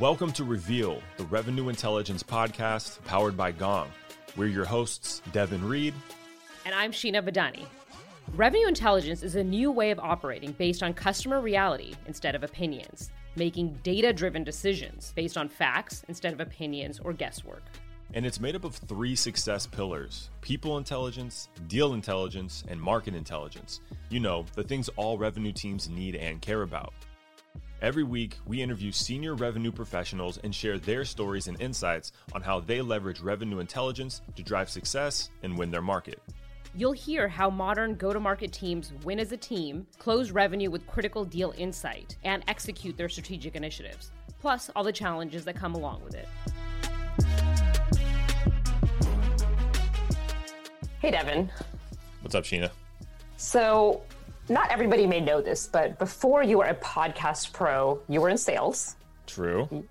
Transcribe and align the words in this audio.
Welcome 0.00 0.32
to 0.32 0.44
Reveal, 0.44 1.02
the 1.18 1.24
revenue 1.24 1.68
intelligence 1.68 2.22
podcast 2.22 3.04
powered 3.04 3.36
by 3.36 3.52
Gong. 3.52 3.90
We're 4.34 4.46
your 4.46 4.64
hosts, 4.64 5.20
Devin 5.32 5.62
Reed. 5.62 5.92
And 6.64 6.74
I'm 6.74 6.90
Sheena 6.90 7.22
Badani. 7.22 7.66
Revenue 8.34 8.66
intelligence 8.66 9.22
is 9.22 9.36
a 9.36 9.44
new 9.44 9.70
way 9.70 9.90
of 9.90 9.98
operating 9.98 10.52
based 10.52 10.82
on 10.82 10.94
customer 10.94 11.42
reality 11.42 11.92
instead 12.06 12.34
of 12.34 12.42
opinions, 12.42 13.10
making 13.36 13.78
data 13.82 14.10
driven 14.14 14.42
decisions 14.42 15.12
based 15.14 15.36
on 15.36 15.50
facts 15.50 16.02
instead 16.08 16.32
of 16.32 16.40
opinions 16.40 16.98
or 17.04 17.12
guesswork. 17.12 17.64
And 18.14 18.24
it's 18.24 18.40
made 18.40 18.56
up 18.56 18.64
of 18.64 18.74
three 18.76 19.14
success 19.14 19.66
pillars 19.66 20.30
people 20.40 20.78
intelligence, 20.78 21.50
deal 21.68 21.92
intelligence, 21.92 22.64
and 22.68 22.80
market 22.80 23.14
intelligence. 23.14 23.82
You 24.08 24.20
know, 24.20 24.46
the 24.54 24.64
things 24.64 24.88
all 24.96 25.18
revenue 25.18 25.52
teams 25.52 25.90
need 25.90 26.16
and 26.16 26.40
care 26.40 26.62
about. 26.62 26.94
Every 27.82 28.02
week, 28.02 28.36
we 28.46 28.60
interview 28.60 28.92
senior 28.92 29.34
revenue 29.34 29.72
professionals 29.72 30.36
and 30.44 30.54
share 30.54 30.78
their 30.78 31.02
stories 31.02 31.48
and 31.48 31.58
insights 31.62 32.12
on 32.34 32.42
how 32.42 32.60
they 32.60 32.82
leverage 32.82 33.20
revenue 33.20 33.58
intelligence 33.58 34.20
to 34.36 34.42
drive 34.42 34.68
success 34.68 35.30
and 35.42 35.56
win 35.56 35.70
their 35.70 35.80
market. 35.80 36.20
You'll 36.74 36.92
hear 36.92 37.26
how 37.26 37.48
modern 37.48 37.94
go 37.94 38.12
to 38.12 38.20
market 38.20 38.52
teams 38.52 38.92
win 39.02 39.18
as 39.18 39.32
a 39.32 39.36
team, 39.38 39.86
close 39.98 40.30
revenue 40.30 40.70
with 40.70 40.86
critical 40.86 41.24
deal 41.24 41.54
insight, 41.56 42.18
and 42.22 42.44
execute 42.48 42.98
their 42.98 43.08
strategic 43.08 43.56
initiatives, 43.56 44.10
plus 44.42 44.70
all 44.76 44.84
the 44.84 44.92
challenges 44.92 45.46
that 45.46 45.56
come 45.56 45.74
along 45.74 46.02
with 46.04 46.14
it. 46.14 46.28
Hey, 51.00 51.12
Devin. 51.12 51.50
What's 52.20 52.34
up, 52.34 52.44
Sheena? 52.44 52.70
So, 53.38 54.02
not 54.50 54.70
everybody 54.70 55.06
may 55.06 55.20
know 55.20 55.40
this, 55.40 55.68
but 55.68 55.98
before 55.98 56.42
you 56.42 56.58
were 56.58 56.64
a 56.64 56.74
podcast 56.74 57.52
pro, 57.52 58.00
you 58.08 58.20
were 58.20 58.28
in 58.28 58.36
sales. 58.36 58.96
True. 59.26 59.84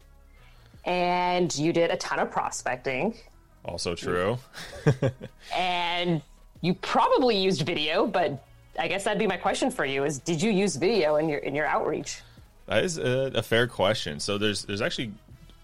And 0.86 1.56
you 1.58 1.72
did 1.72 1.92
a 1.92 1.98
ton 1.98 2.20
of 2.20 2.30
prospecting. 2.30 3.16
Also 3.64 3.96
true. 3.96 4.38
and 5.56 6.22
you 6.62 6.74
probably 6.74 7.38
used 7.38 7.62
video, 7.62 8.06
but 8.06 8.46
I 8.78 8.88
guess 8.88 9.06
that'd 9.06 9.20
be 9.20 9.28
my 9.28 9.38
question 9.38 9.72
for 9.72 9.86
you: 9.86 10.04
Is 10.04 10.20
did 10.20 10.42
you 10.42 10.52
use 10.52 10.76
video 10.76 11.16
in 11.16 11.30
your 11.30 11.40
in 11.40 11.56
your 11.56 11.66
outreach? 11.66 12.22
That 12.66 12.84
is 12.84 12.98
a, 12.98 13.32
a 13.36 13.42
fair 13.42 13.68
question. 13.68 14.20
So 14.20 14.38
there's 14.38 14.66
there's 14.66 14.82
actually 14.82 15.12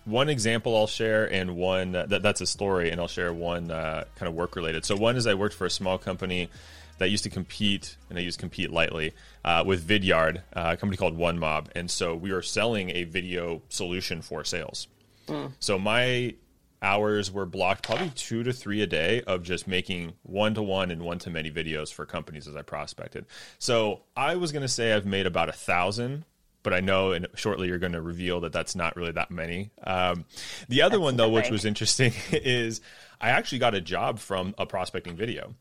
one 0.06 0.30
example 0.30 0.76
I'll 0.76 0.88
share 0.88 1.32
and 1.32 1.56
one 1.56 1.96
uh, 1.96 2.06
that, 2.08 2.22
that's 2.22 2.42
a 2.42 2.46
story, 2.46 2.92
and 2.92 3.02
I'll 3.02 3.08
share 3.08 3.34
one 3.34 3.72
uh, 3.72 4.06
kind 4.16 4.30
of 4.30 4.36
work 4.36 4.56
related. 4.56 4.86
So 4.86 4.96
one 4.96 5.16
is 5.16 5.28
I 5.28 5.34
worked 5.34 5.56
for 5.56 5.66
a 5.66 5.70
small 5.70 5.98
company 5.98 6.50
that 6.98 7.10
used 7.10 7.24
to 7.24 7.30
compete, 7.30 7.98
and 8.10 8.18
I 8.18 8.22
use 8.22 8.38
compete 8.38 8.72
lightly, 8.72 9.14
uh, 9.44 9.64
with 9.66 9.88
Vidyard, 9.88 10.38
uh, 10.54 10.72
a 10.74 10.78
company 10.78 10.98
called 10.98 11.18
One 11.18 11.38
Mob, 11.38 11.70
and 11.76 11.90
so 11.90 12.16
we 12.16 12.32
were 12.32 12.42
selling 12.42 12.90
a 12.92 13.04
video 13.04 13.62
solution 13.70 14.22
for 14.22 14.44
sales. 14.44 14.88
Mm. 15.28 15.54
So 15.60 15.78
my 15.78 16.36
hours 16.82 17.32
were 17.32 17.46
blocked 17.46 17.84
probably 17.84 18.12
two 18.12 18.44
to 18.44 18.54
three 18.54 18.82
a 18.82 18.88
day 18.88 19.22
of 19.22 19.44
just 19.44 19.68
making 19.68 20.14
one 20.24 20.54
to 20.54 20.62
one 20.62 20.92
and 20.92 21.02
one 21.02 21.18
to 21.20 21.30
many 21.30 21.50
videos 21.50 21.92
for 21.92 22.06
companies 22.06 22.48
as 22.48 22.56
I 22.56 22.62
prospected. 22.62 23.26
So 23.58 24.02
I 24.16 24.36
was 24.36 24.52
going 24.52 24.62
to 24.62 24.68
say 24.68 24.94
I've 24.94 25.06
made 25.06 25.26
about 25.26 25.50
a 25.50 25.54
thousand 25.54 26.26
but 26.66 26.74
I 26.74 26.80
know 26.80 27.12
and 27.12 27.28
shortly 27.36 27.68
you're 27.68 27.78
going 27.78 27.94
to 27.94 28.02
reveal 28.02 28.42
that 28.42 28.52
that's 28.52 28.76
not 28.76 28.96
really 28.96 29.12
that 29.12 29.30
many. 29.30 29.70
Um, 29.84 30.26
the 30.68 30.82
other 30.82 30.98
that's 30.98 31.04
one 31.04 31.16
though, 31.16 31.30
which 31.30 31.52
was 31.52 31.64
interesting, 31.64 32.12
is 32.32 32.82
I 33.22 33.30
actually 33.30 33.60
got 33.60 33.76
a 33.76 33.82
job 33.82 34.18
from 34.18 34.56
a 34.58 34.66
prospecting 34.66 35.16
video, 35.16 35.54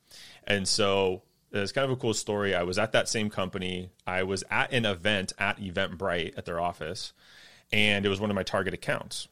and 0.47 0.67
so 0.67 1.23
it's 1.53 1.73
kind 1.73 1.84
of 1.84 1.91
a 1.91 2.00
cool 2.00 2.14
story. 2.14 2.55
I 2.55 2.64
was 2.64 2.78
at 2.78 2.92
that 2.92 3.09
same 3.09 3.31
company. 3.31 3.91
I 4.06 4.25
was 4.25 4.42
at 4.50 4.73
an 4.73 4.84
event 4.84 5.33
at 5.39 5.59
Eventbrite 5.59 6.37
at 6.37 6.45
their 6.45 6.61
office, 6.61 7.12
and 7.73 8.05
it 8.05 8.09
was 8.09 8.20
one 8.20 8.31
of 8.31 8.37
my 8.37 8.42
target 8.42 8.75
accounts. 8.75 9.28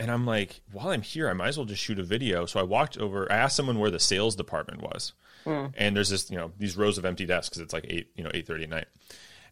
And 0.00 0.10
I'm 0.10 0.26
like, 0.26 0.60
while 0.72 0.88
I'm 0.88 1.02
here, 1.02 1.28
I 1.28 1.34
might 1.34 1.48
as 1.48 1.56
well 1.56 1.66
just 1.66 1.82
shoot 1.82 1.98
a 1.98 2.04
video. 2.04 2.46
So 2.46 2.58
I 2.58 2.64
walked 2.64 2.98
over. 2.98 3.30
I 3.30 3.36
asked 3.36 3.56
someone 3.56 3.78
where 3.78 3.90
the 3.90 4.00
sales 4.00 4.34
department 4.34 4.82
was, 4.82 5.12
mm. 5.44 5.72
and 5.76 5.96
there's 5.96 6.10
this, 6.10 6.30
you 6.30 6.36
know, 6.36 6.52
these 6.58 6.76
rows 6.76 6.98
of 6.98 7.04
empty 7.04 7.26
desks. 7.26 7.58
It's 7.58 7.72
like 7.72 7.86
eight, 7.88 8.10
you 8.16 8.24
know, 8.24 8.30
eight 8.34 8.46
thirty 8.46 8.64
at 8.64 8.70
night. 8.70 8.86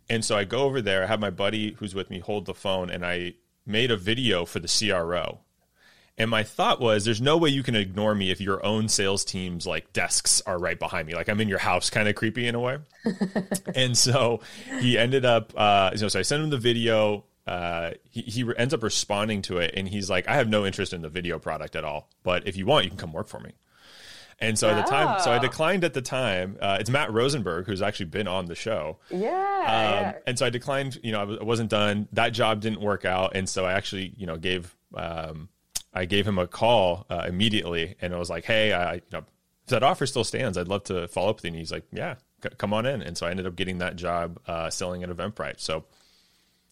And 0.08 0.24
so 0.24 0.36
I 0.36 0.44
go 0.44 0.60
over 0.60 0.82
there, 0.82 1.04
I 1.04 1.06
have 1.06 1.20
my 1.20 1.30
buddy 1.30 1.72
who's 1.74 1.94
with 1.94 2.10
me 2.10 2.18
hold 2.18 2.46
the 2.46 2.54
phone, 2.54 2.90
and 2.90 3.06
I 3.06 3.34
made 3.64 3.90
a 3.90 3.96
video 3.96 4.44
for 4.44 4.58
the 4.58 4.68
CRO. 4.68 5.40
And 6.18 6.30
my 6.30 6.42
thought 6.42 6.80
was, 6.80 7.04
there's 7.04 7.22
no 7.22 7.38
way 7.38 7.48
you 7.48 7.62
can 7.62 7.74
ignore 7.74 8.14
me 8.14 8.30
if 8.30 8.40
your 8.40 8.64
own 8.64 8.88
sales 8.88 9.24
team's 9.24 9.66
like 9.66 9.92
desks 9.92 10.42
are 10.42 10.58
right 10.58 10.78
behind 10.78 11.06
me. 11.06 11.14
Like 11.14 11.28
I'm 11.28 11.40
in 11.40 11.48
your 11.48 11.58
house, 11.58 11.88
kind 11.88 12.06
of 12.06 12.14
creepy 12.14 12.46
in 12.46 12.54
a 12.54 12.60
way. 12.60 12.78
and 13.74 13.96
so 13.96 14.40
he 14.80 14.98
ended 14.98 15.24
up, 15.24 15.52
uh, 15.56 15.90
you 15.94 16.00
know, 16.02 16.08
so 16.08 16.18
I 16.18 16.22
sent 16.22 16.42
him 16.42 16.50
the 16.50 16.58
video. 16.58 17.24
Uh, 17.46 17.92
he, 18.10 18.20
he 18.22 18.52
ends 18.56 18.74
up 18.74 18.82
responding 18.82 19.42
to 19.42 19.58
it, 19.58 19.72
and 19.74 19.88
he's 19.88 20.08
like, 20.10 20.28
I 20.28 20.34
have 20.34 20.48
no 20.48 20.64
interest 20.66 20.92
in 20.92 21.02
the 21.02 21.08
video 21.08 21.38
product 21.38 21.74
at 21.74 21.84
all, 21.84 22.08
but 22.22 22.46
if 22.46 22.56
you 22.56 22.66
want, 22.66 22.84
you 22.84 22.90
can 22.90 22.98
come 22.98 23.12
work 23.12 23.26
for 23.26 23.40
me. 23.40 23.52
And 24.38 24.58
so 24.58 24.68
at 24.68 24.84
the 24.84 24.90
time, 24.90 25.20
so 25.20 25.30
I 25.30 25.38
declined 25.38 25.84
at 25.84 25.94
the 25.94 26.02
time. 26.02 26.58
Uh, 26.60 26.76
it's 26.80 26.90
Matt 26.90 27.12
Rosenberg 27.12 27.66
who's 27.66 27.80
actually 27.80 28.06
been 28.06 28.26
on 28.26 28.46
the 28.46 28.56
show. 28.56 28.98
Yeah, 29.08 29.18
um, 29.18 29.24
yeah. 29.28 30.14
And 30.26 30.38
so 30.38 30.44
I 30.46 30.50
declined. 30.50 30.98
You 31.02 31.12
know, 31.12 31.18
I, 31.18 31.22
w- 31.22 31.40
I 31.40 31.44
wasn't 31.44 31.70
done. 31.70 32.08
That 32.12 32.30
job 32.30 32.60
didn't 32.60 32.80
work 32.80 33.04
out, 33.04 33.36
and 33.36 33.48
so 33.48 33.64
I 33.64 33.72
actually, 33.72 34.12
you 34.16 34.26
know, 34.26 34.36
gave 34.36 34.76
um, 34.94 35.48
I 35.94 36.04
gave 36.04 36.26
him 36.26 36.38
a 36.38 36.46
call 36.46 37.06
uh, 37.10 37.24
immediately, 37.26 37.96
and 38.00 38.14
I 38.14 38.18
was 38.18 38.30
like, 38.30 38.44
"Hey, 38.44 38.72
I, 38.72 38.94
you 38.94 39.00
know, 39.12 39.24
if 39.64 39.68
that 39.68 39.82
offer 39.82 40.06
still 40.06 40.24
stands, 40.24 40.56
I'd 40.56 40.68
love 40.68 40.84
to 40.84 41.08
follow 41.08 41.30
up 41.30 41.36
with 41.36 41.44
you." 41.44 41.48
And 41.48 41.56
he's 41.56 41.72
like, 41.72 41.84
"Yeah, 41.92 42.16
c- 42.42 42.50
come 42.58 42.72
on 42.72 42.86
in." 42.86 43.02
And 43.02 43.16
so 43.16 43.26
I 43.26 43.30
ended 43.30 43.46
up 43.46 43.56
getting 43.56 43.78
that 43.78 43.96
job 43.96 44.38
uh, 44.46 44.70
selling 44.70 45.02
at 45.02 45.10
Eventbrite. 45.10 45.60
So 45.60 45.84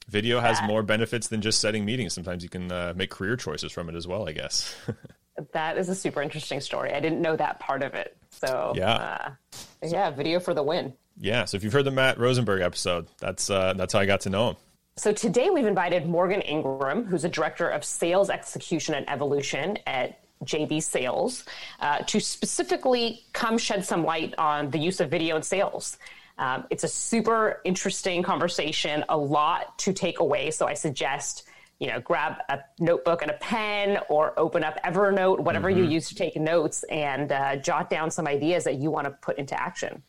video 0.09 0.41
has 0.41 0.61
more 0.63 0.83
benefits 0.83 1.29
than 1.29 1.41
just 1.41 1.61
setting 1.61 1.85
meetings. 1.85 2.15
Sometimes 2.15 2.43
you 2.43 2.49
can 2.49 2.73
uh, 2.73 2.93
make 2.97 3.11
career 3.11 3.37
choices 3.37 3.73
from 3.73 3.89
it 3.89 3.95
as 3.95 4.07
well. 4.07 4.29
I 4.29 4.33
guess. 4.33 4.75
that 5.53 5.79
is 5.79 5.89
a 5.89 5.95
super 5.95 6.23
interesting 6.23 6.61
story. 6.61 6.93
I 6.93 7.01
didn't 7.01 7.21
know 7.21 7.37
that 7.37 7.61
part 7.61 7.83
of 7.83 7.95
it. 7.95 8.17
So 8.31 8.73
yeah, 8.77 8.95
uh, 8.95 9.31
yeah, 9.83 10.11
video 10.11 10.41
for 10.41 10.55
the 10.55 10.63
win. 10.63 10.95
Yeah. 11.19 11.45
So 11.45 11.57
if 11.57 11.65
you've 11.65 11.73
heard 11.73 11.85
the 11.85 11.91
Matt 11.91 12.19
Rosenberg 12.19 12.63
episode, 12.63 13.07
that's 13.19 13.51
uh, 13.51 13.75
that's 13.75 13.93
how 13.93 14.01
I 14.01 14.07
got 14.07 14.23
to 14.23 14.31
know 14.31 14.51
him. 14.51 14.57
So 15.00 15.15
today 15.15 15.49
we've 15.49 15.65
invited 15.65 16.06
Morgan 16.06 16.43
Ingram, 16.43 17.06
who's 17.06 17.25
a 17.25 17.28
director 17.31 17.66
of 17.66 17.87
sales 17.87 18.28
execution 18.28 18.94
and 18.94 19.09
evolution 19.09 19.78
at 19.87 20.21
JB 20.44 20.83
Sales, 20.83 21.47
uh, 21.81 22.00
to 22.00 22.21
specifically 22.21 23.22
come 23.33 23.56
shed 23.56 23.83
some 23.83 24.05
light 24.05 24.34
on 24.37 24.69
the 24.69 24.77
use 24.78 25.00
of 25.00 25.10
video 25.10 25.37
in 25.37 25.43
sales. 25.43 25.97
Um, 26.37 26.66
it's 26.69 26.84
a 26.84 26.89
super 26.89 27.62
interesting 27.65 28.22
conversation, 28.22 29.03
a 29.09 29.16
lot 29.16 29.78
to 29.78 29.94
take 29.94 30.21
away. 30.21 30.50
So 30.50 30.66
I 30.66 30.75
suggest 30.75 31.49
you 31.78 31.87
know, 31.87 31.99
grab 32.00 32.34
a 32.50 32.59
notebook 32.78 33.22
and 33.22 33.31
a 33.31 33.39
pen 33.39 34.00
or 34.10 34.39
open 34.39 34.62
up 34.62 34.78
Evernote, 34.84 35.41
whatever 35.41 35.71
mm-hmm. 35.71 35.84
you 35.84 35.91
use 35.93 36.10
to 36.10 36.15
take 36.15 36.37
notes, 36.37 36.83
and 36.91 37.33
uh, 37.33 37.56
jot 37.56 37.89
down 37.89 38.10
some 38.10 38.27
ideas 38.27 38.65
that 38.65 38.75
you 38.75 38.91
want 38.91 39.06
to 39.06 39.12
put 39.12 39.39
into 39.39 39.59
action. 39.59 40.03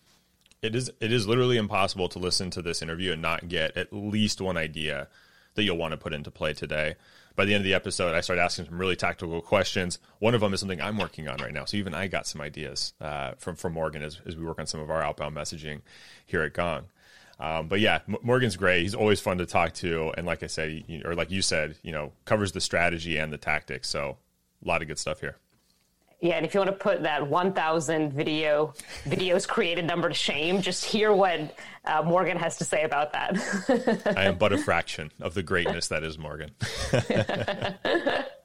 It 0.61 0.75
is 0.75 0.91
it 0.99 1.11
is 1.11 1.27
literally 1.27 1.57
impossible 1.57 2.07
to 2.09 2.19
listen 2.19 2.51
to 2.51 2.61
this 2.61 2.83
interview 2.83 3.13
and 3.13 3.21
not 3.21 3.47
get 3.47 3.75
at 3.75 3.91
least 3.91 4.39
one 4.39 4.57
idea 4.57 5.07
that 5.55 5.63
you'll 5.63 5.77
want 5.77 5.93
to 5.93 5.97
put 5.97 6.13
into 6.13 6.29
play 6.29 6.53
today. 6.53 6.95
By 7.35 7.45
the 7.45 7.55
end 7.55 7.61
of 7.61 7.65
the 7.65 7.73
episode, 7.73 8.13
I 8.13 8.21
started 8.21 8.43
asking 8.43 8.65
some 8.65 8.77
really 8.77 8.95
tactical 8.95 9.41
questions. 9.41 9.97
One 10.19 10.35
of 10.35 10.41
them 10.41 10.53
is 10.53 10.59
something 10.59 10.79
I'm 10.79 10.99
working 10.99 11.27
on 11.27 11.37
right 11.37 11.51
now, 11.51 11.65
so 11.65 11.77
even 11.77 11.95
I 11.95 12.05
got 12.05 12.27
some 12.27 12.41
ideas 12.41 12.93
uh, 13.01 13.31
from 13.39 13.55
from 13.55 13.73
Morgan 13.73 14.03
as, 14.03 14.21
as 14.27 14.35
we 14.35 14.45
work 14.45 14.59
on 14.59 14.67
some 14.67 14.81
of 14.81 14.91
our 14.91 15.01
outbound 15.01 15.35
messaging 15.35 15.81
here 16.27 16.43
at 16.43 16.53
Gong. 16.53 16.85
Um, 17.39 17.67
but 17.67 17.79
yeah, 17.79 18.01
M- 18.07 18.17
Morgan's 18.21 18.55
great. 18.55 18.83
He's 18.83 18.93
always 18.93 19.19
fun 19.19 19.39
to 19.39 19.47
talk 19.47 19.73
to, 19.75 20.13
and 20.15 20.27
like 20.27 20.43
I 20.43 20.47
said, 20.47 20.83
he, 20.85 21.01
or 21.03 21.15
like 21.15 21.31
you 21.31 21.41
said, 21.41 21.77
you 21.81 21.91
know, 21.91 22.11
covers 22.25 22.51
the 22.51 22.61
strategy 22.61 23.17
and 23.17 23.33
the 23.33 23.39
tactics. 23.39 23.89
So 23.89 24.17
a 24.63 24.67
lot 24.67 24.83
of 24.83 24.87
good 24.87 24.99
stuff 24.99 25.21
here. 25.21 25.37
Yeah, 26.21 26.35
and 26.35 26.45
if 26.45 26.53
you 26.53 26.59
want 26.59 26.69
to 26.69 26.77
put 26.77 27.01
that 27.01 27.27
1,000 27.27 28.13
video 28.13 28.75
videos 29.05 29.47
created 29.47 29.85
number 29.85 30.07
to 30.07 30.13
shame, 30.13 30.61
just 30.61 30.85
hear 30.85 31.11
what 31.11 31.57
uh, 31.83 32.03
Morgan 32.03 32.37
has 32.37 32.57
to 32.57 32.63
say 32.63 32.83
about 32.83 33.11
that. 33.13 34.13
I 34.15 34.25
am 34.25 34.37
but 34.37 34.53
a 34.53 34.59
fraction 34.59 35.11
of 35.19 35.33
the 35.33 35.41
greatness 35.41 35.87
that 35.87 36.03
is 36.03 36.19
Morgan. 36.19 36.51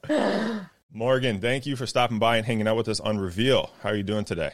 Morgan, 0.91 1.39
thank 1.39 1.67
you 1.67 1.75
for 1.75 1.85
stopping 1.85 2.17
by 2.17 2.37
and 2.37 2.47
hanging 2.47 2.67
out 2.67 2.77
with 2.77 2.87
us 2.87 2.99
on 2.99 3.19
Reveal. 3.19 3.69
How 3.83 3.89
are 3.89 3.95
you 3.95 4.01
doing 4.01 4.25
today? 4.25 4.51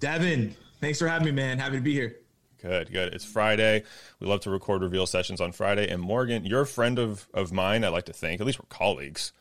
Devin, 0.00 0.56
thanks 0.80 0.98
for 0.98 1.06
having 1.06 1.26
me, 1.26 1.32
man. 1.32 1.58
Happy 1.58 1.76
to 1.76 1.82
be 1.82 1.92
here. 1.92 2.16
Good, 2.62 2.90
good. 2.90 3.12
It's 3.12 3.26
Friday. 3.26 3.82
We 4.20 4.26
love 4.26 4.40
to 4.40 4.50
record 4.50 4.80
reveal 4.80 5.04
sessions 5.04 5.42
on 5.42 5.52
Friday. 5.52 5.86
And 5.90 6.00
Morgan, 6.00 6.46
you're 6.46 6.62
a 6.62 6.66
friend 6.66 6.98
of, 6.98 7.28
of 7.34 7.52
mine, 7.52 7.84
I'd 7.84 7.88
like 7.88 8.06
to 8.06 8.14
think. 8.14 8.40
At 8.40 8.46
least 8.46 8.58
we're 8.58 8.64
colleagues. 8.70 9.34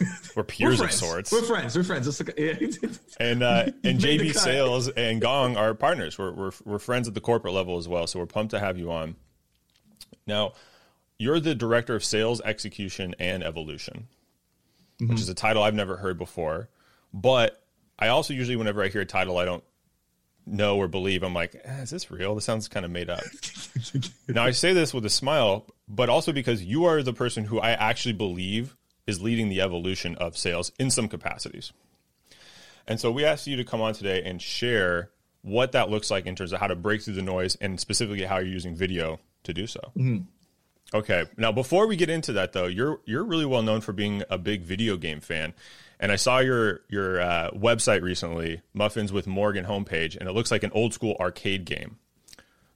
We're 0.36 0.44
peers 0.44 0.78
we're 0.78 0.86
of 0.86 0.92
sorts. 0.92 1.32
We're 1.32 1.42
friends. 1.42 1.76
We're 1.76 1.84
friends. 1.84 2.20
Like, 2.20 2.34
yeah. 2.38 2.54
and 3.20 3.42
uh, 3.42 3.66
and 3.84 3.98
JB 3.98 4.34
Sales 4.34 4.88
and 4.88 5.20
Gong 5.20 5.56
are 5.56 5.74
partners. 5.74 6.18
We're, 6.18 6.32
we're, 6.32 6.52
we're 6.64 6.78
friends 6.78 7.08
at 7.08 7.14
the 7.14 7.20
corporate 7.20 7.54
level 7.54 7.76
as 7.76 7.88
well. 7.88 8.06
So 8.06 8.18
we're 8.18 8.26
pumped 8.26 8.52
to 8.52 8.58
have 8.58 8.78
you 8.78 8.90
on. 8.90 9.16
Now, 10.26 10.52
you're 11.18 11.40
the 11.40 11.54
director 11.54 11.94
of 11.94 12.04
sales 12.04 12.40
execution 12.40 13.14
and 13.18 13.42
evolution, 13.42 14.08
mm-hmm. 15.00 15.12
which 15.12 15.20
is 15.20 15.28
a 15.28 15.34
title 15.34 15.62
I've 15.62 15.74
never 15.74 15.96
heard 15.96 16.18
before. 16.18 16.68
But 17.12 17.62
I 17.98 18.08
also 18.08 18.32
usually, 18.34 18.56
whenever 18.56 18.82
I 18.82 18.88
hear 18.88 19.02
a 19.02 19.06
title, 19.06 19.38
I 19.38 19.44
don't 19.44 19.64
know 20.46 20.76
or 20.76 20.88
believe. 20.88 21.22
I'm 21.22 21.34
like, 21.34 21.54
eh, 21.64 21.82
is 21.82 21.90
this 21.90 22.10
real? 22.10 22.34
This 22.34 22.44
sounds 22.44 22.68
kind 22.68 22.84
of 22.84 22.90
made 22.90 23.10
up. 23.10 23.22
now 24.28 24.44
I 24.44 24.50
say 24.50 24.72
this 24.72 24.94
with 24.94 25.04
a 25.04 25.10
smile, 25.10 25.66
but 25.88 26.08
also 26.08 26.32
because 26.32 26.62
you 26.62 26.84
are 26.86 27.02
the 27.02 27.12
person 27.12 27.44
who 27.44 27.60
I 27.60 27.72
actually 27.72 28.14
believe 28.14 28.76
is 29.06 29.20
leading 29.20 29.48
the 29.48 29.60
evolution 29.60 30.14
of 30.16 30.36
sales 30.36 30.72
in 30.78 30.90
some 30.90 31.08
capacities. 31.08 31.72
And 32.86 33.00
so 33.00 33.10
we 33.10 33.24
asked 33.24 33.46
you 33.46 33.56
to 33.56 33.64
come 33.64 33.80
on 33.80 33.94
today 33.94 34.22
and 34.24 34.40
share 34.40 35.10
what 35.42 35.72
that 35.72 35.90
looks 35.90 36.10
like 36.10 36.26
in 36.26 36.34
terms 36.34 36.52
of 36.52 36.60
how 36.60 36.68
to 36.68 36.76
break 36.76 37.02
through 37.02 37.14
the 37.14 37.22
noise 37.22 37.56
and 37.60 37.78
specifically 37.78 38.24
how 38.24 38.38
you're 38.38 38.48
using 38.48 38.74
video 38.74 39.18
to 39.44 39.52
do 39.52 39.66
so. 39.66 39.80
Mm-hmm. 39.96 40.22
Okay. 40.94 41.24
Now, 41.36 41.52
before 41.52 41.86
we 41.86 41.96
get 41.96 42.10
into 42.10 42.32
that, 42.34 42.52
though, 42.52 42.66
you're 42.66 43.00
you're 43.06 43.24
really 43.24 43.46
well 43.46 43.62
known 43.62 43.80
for 43.80 43.92
being 43.92 44.22
a 44.28 44.36
big 44.36 44.62
video 44.62 44.96
game 44.96 45.20
fan, 45.20 45.54
and 45.98 46.12
I 46.12 46.16
saw 46.16 46.38
your 46.38 46.82
your 46.88 47.20
uh, 47.20 47.50
website 47.52 48.02
recently, 48.02 48.60
Muffins 48.74 49.12
with 49.12 49.26
Morgan 49.26 49.64
homepage, 49.64 50.16
and 50.16 50.28
it 50.28 50.32
looks 50.32 50.50
like 50.50 50.62
an 50.62 50.70
old 50.74 50.92
school 50.92 51.16
arcade 51.18 51.64
game. 51.64 51.98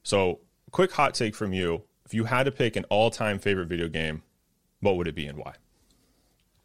So, 0.03 0.41
quick 0.71 0.93
hot 0.93 1.15
take 1.15 1.35
from 1.35 1.53
you: 1.53 1.83
if 2.07 2.15
you 2.15 2.25
had 2.25 2.45
to 2.45 2.53
pick 2.53 2.77
an 2.77 2.85
all 2.85 3.11
time 3.11 3.39
favorite 3.39 3.69
video 3.69 3.89
game, 3.89 4.23
what 4.81 4.97
would 4.97 5.09
it 5.09 5.15
be 5.15 5.27
and 5.27 5.37
why? 5.37 5.55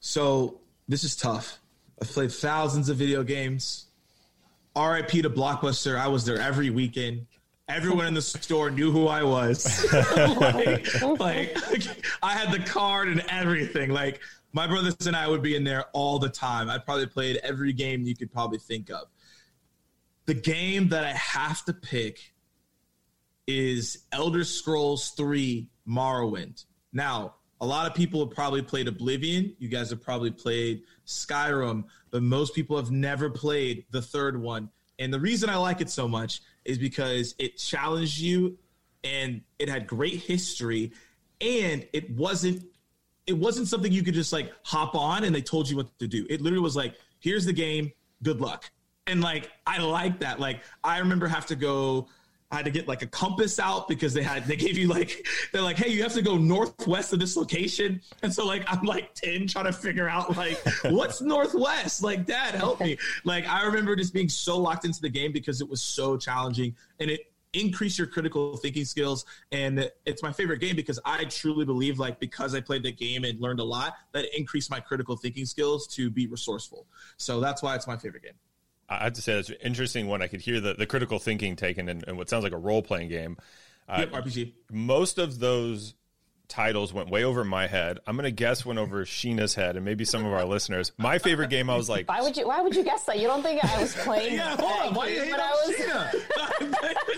So 0.01 0.59
this 0.87 1.03
is 1.03 1.15
tough. 1.15 1.59
I've 2.01 2.09
played 2.09 2.31
thousands 2.31 2.89
of 2.89 2.97
video 2.97 3.23
games. 3.23 3.85
RIP 4.75 5.09
to 5.09 5.29
Blockbuster. 5.29 5.97
I 5.97 6.07
was 6.07 6.25
there 6.25 6.39
every 6.39 6.69
weekend. 6.69 7.27
Everyone 7.69 8.07
in 8.07 8.13
the 8.13 8.21
store 8.21 8.71
knew 8.71 8.91
who 8.91 9.07
I 9.07 9.23
was. 9.23 9.85
like, 10.39 11.19
like, 11.19 11.87
I 12.21 12.33
had 12.33 12.51
the 12.51 12.63
card 12.65 13.07
and 13.07 13.23
everything. 13.29 13.91
Like 13.91 14.19
my 14.51 14.67
brothers 14.67 15.07
and 15.07 15.15
I 15.15 15.27
would 15.27 15.41
be 15.41 15.55
in 15.55 15.63
there 15.63 15.85
all 15.93 16.19
the 16.19 16.29
time. 16.29 16.69
I 16.69 16.79
probably 16.79 17.05
played 17.05 17.37
every 17.37 17.71
game 17.71 18.01
you 18.01 18.15
could 18.15 18.33
probably 18.33 18.59
think 18.59 18.89
of. 18.89 19.07
The 20.25 20.33
game 20.33 20.89
that 20.89 21.03
I 21.03 21.13
have 21.13 21.63
to 21.65 21.73
pick 21.73 22.33
is 23.47 24.05
Elder 24.11 24.43
Scrolls 24.43 25.11
3 25.11 25.67
Morrowind. 25.87 26.65
Now, 26.91 27.35
a 27.61 27.65
lot 27.65 27.87
of 27.87 27.93
people 27.93 28.19
have 28.25 28.35
probably 28.35 28.63
played 28.63 28.87
Oblivion. 28.87 29.55
You 29.59 29.69
guys 29.69 29.91
have 29.91 30.01
probably 30.01 30.31
played 30.31 30.81
Skyrim, 31.05 31.85
but 32.09 32.23
most 32.23 32.55
people 32.55 32.75
have 32.75 32.89
never 32.89 33.29
played 33.29 33.85
the 33.91 34.01
third 34.01 34.41
one. 34.41 34.69
And 34.97 35.13
the 35.13 35.19
reason 35.19 35.49
I 35.49 35.55
like 35.55 35.79
it 35.79 35.89
so 35.89 36.07
much 36.07 36.41
is 36.65 36.79
because 36.79 37.35
it 37.37 37.57
challenged 37.57 38.19
you 38.19 38.57
and 39.03 39.41
it 39.59 39.69
had 39.69 39.87
great 39.87 40.15
history 40.15 40.91
and 41.39 41.87
it 41.93 42.11
wasn't 42.11 42.65
it 43.27 43.37
wasn't 43.37 43.67
something 43.67 43.91
you 43.91 44.03
could 44.03 44.15
just 44.15 44.33
like 44.33 44.51
hop 44.63 44.95
on 44.95 45.23
and 45.23 45.33
they 45.33 45.41
told 45.41 45.69
you 45.69 45.77
what 45.77 45.97
to 45.99 46.07
do. 46.07 46.25
It 46.29 46.41
literally 46.41 46.63
was 46.63 46.75
like, 46.75 46.95
here's 47.19 47.45
the 47.45 47.53
game, 47.53 47.91
good 48.23 48.41
luck. 48.41 48.69
And 49.05 49.21
like 49.21 49.51
I 49.67 49.77
like 49.79 50.19
that. 50.19 50.39
Like 50.39 50.61
I 50.83 50.97
remember 50.97 51.27
have 51.27 51.45
to 51.47 51.55
go 51.55 52.07
I 52.51 52.57
had 52.57 52.65
to 52.65 52.71
get 52.71 52.87
like 52.87 53.01
a 53.01 53.07
compass 53.07 53.59
out 53.59 53.87
because 53.87 54.13
they 54.13 54.23
had 54.23 54.45
they 54.45 54.55
gave 54.55 54.77
you 54.77 54.87
like 54.87 55.25
they're 55.51 55.61
like, 55.61 55.77
hey, 55.77 55.89
you 55.89 56.03
have 56.03 56.13
to 56.13 56.21
go 56.21 56.37
northwest 56.37 57.13
of 57.13 57.19
this 57.19 57.37
location. 57.37 58.01
And 58.23 58.33
so 58.33 58.45
like 58.45 58.63
I'm 58.67 58.85
like 58.85 59.13
10 59.15 59.47
trying 59.47 59.65
to 59.65 59.73
figure 59.73 60.09
out 60.09 60.35
like 60.35 60.59
what's 60.85 61.21
northwest? 61.21 62.03
Like, 62.03 62.25
dad, 62.25 62.55
help 62.55 62.81
me. 62.81 62.97
Like 63.23 63.47
I 63.47 63.65
remember 63.65 63.95
just 63.95 64.13
being 64.13 64.29
so 64.29 64.57
locked 64.57 64.85
into 64.85 65.01
the 65.01 65.09
game 65.09 65.31
because 65.31 65.61
it 65.61 65.69
was 65.69 65.81
so 65.81 66.17
challenging 66.17 66.75
and 66.99 67.09
it 67.09 67.31
increased 67.53 67.97
your 67.97 68.07
critical 68.07 68.57
thinking 68.57 68.85
skills. 68.85 69.25
And 69.51 69.89
it's 70.05 70.23
my 70.23 70.31
favorite 70.31 70.59
game 70.59 70.75
because 70.75 70.99
I 71.05 71.25
truly 71.25 71.65
believe 71.65 71.99
like 71.99 72.19
because 72.19 72.55
I 72.55 72.61
played 72.61 72.83
the 72.83 72.91
game 72.91 73.23
and 73.23 73.39
learned 73.39 73.59
a 73.59 73.63
lot, 73.63 73.95
that 74.13 74.25
increased 74.37 74.69
my 74.69 74.79
critical 74.79 75.15
thinking 75.15 75.45
skills 75.45 75.87
to 75.87 76.09
be 76.09 76.27
resourceful. 76.27 76.85
So 77.17 77.39
that's 77.39 77.61
why 77.61 77.75
it's 77.75 77.87
my 77.87 77.97
favorite 77.97 78.23
game. 78.23 78.33
I 78.99 79.05
have 79.05 79.13
to 79.13 79.21
say 79.21 79.35
that's 79.35 79.49
an 79.49 79.55
interesting 79.63 80.07
one. 80.07 80.21
I 80.21 80.27
could 80.27 80.41
hear 80.41 80.59
the, 80.59 80.73
the 80.73 80.85
critical 80.85 81.17
thinking 81.17 81.55
taken 81.55 81.87
in, 81.87 82.03
in 82.07 82.17
what 82.17 82.29
sounds 82.29 82.43
like 82.43 82.53
a 82.53 82.57
role 82.57 82.81
playing 82.81 83.07
game. 83.07 83.37
Uh, 83.87 84.05
yep, 84.11 84.11
RPG. 84.11 84.53
Most 84.69 85.17
of 85.17 85.39
those 85.39 85.93
titles 86.51 86.93
went 86.93 87.09
way 87.09 87.23
over 87.23 87.45
my 87.45 87.65
head. 87.65 87.99
I'm 88.05 88.17
gonna 88.17 88.29
guess 88.29 88.65
went 88.65 88.77
over 88.77 89.05
Sheena's 89.05 89.55
head 89.55 89.77
and 89.77 89.85
maybe 89.85 90.03
some 90.03 90.25
of 90.25 90.33
our 90.33 90.43
listeners. 90.43 90.91
My 90.97 91.17
favorite 91.17 91.49
game, 91.49 91.69
I 91.69 91.77
was 91.77 91.89
like, 91.89 92.09
why 92.09 92.21
would 92.21 92.35
you? 92.35 92.47
Why 92.47 92.61
would 92.61 92.75
you 92.75 92.83
guess 92.83 93.05
that? 93.05 93.19
You 93.19 93.27
don't 93.27 93.41
think 93.41 93.63
I 93.63 93.81
was 93.81 93.95
playing? 94.03 94.35
yeah, 94.35 94.57
hold 94.57 94.89
on. 94.89 94.93
Why 94.93 95.07
you 95.07 95.23
hate 95.23 95.33
on 95.33 95.39
was... 95.39 96.95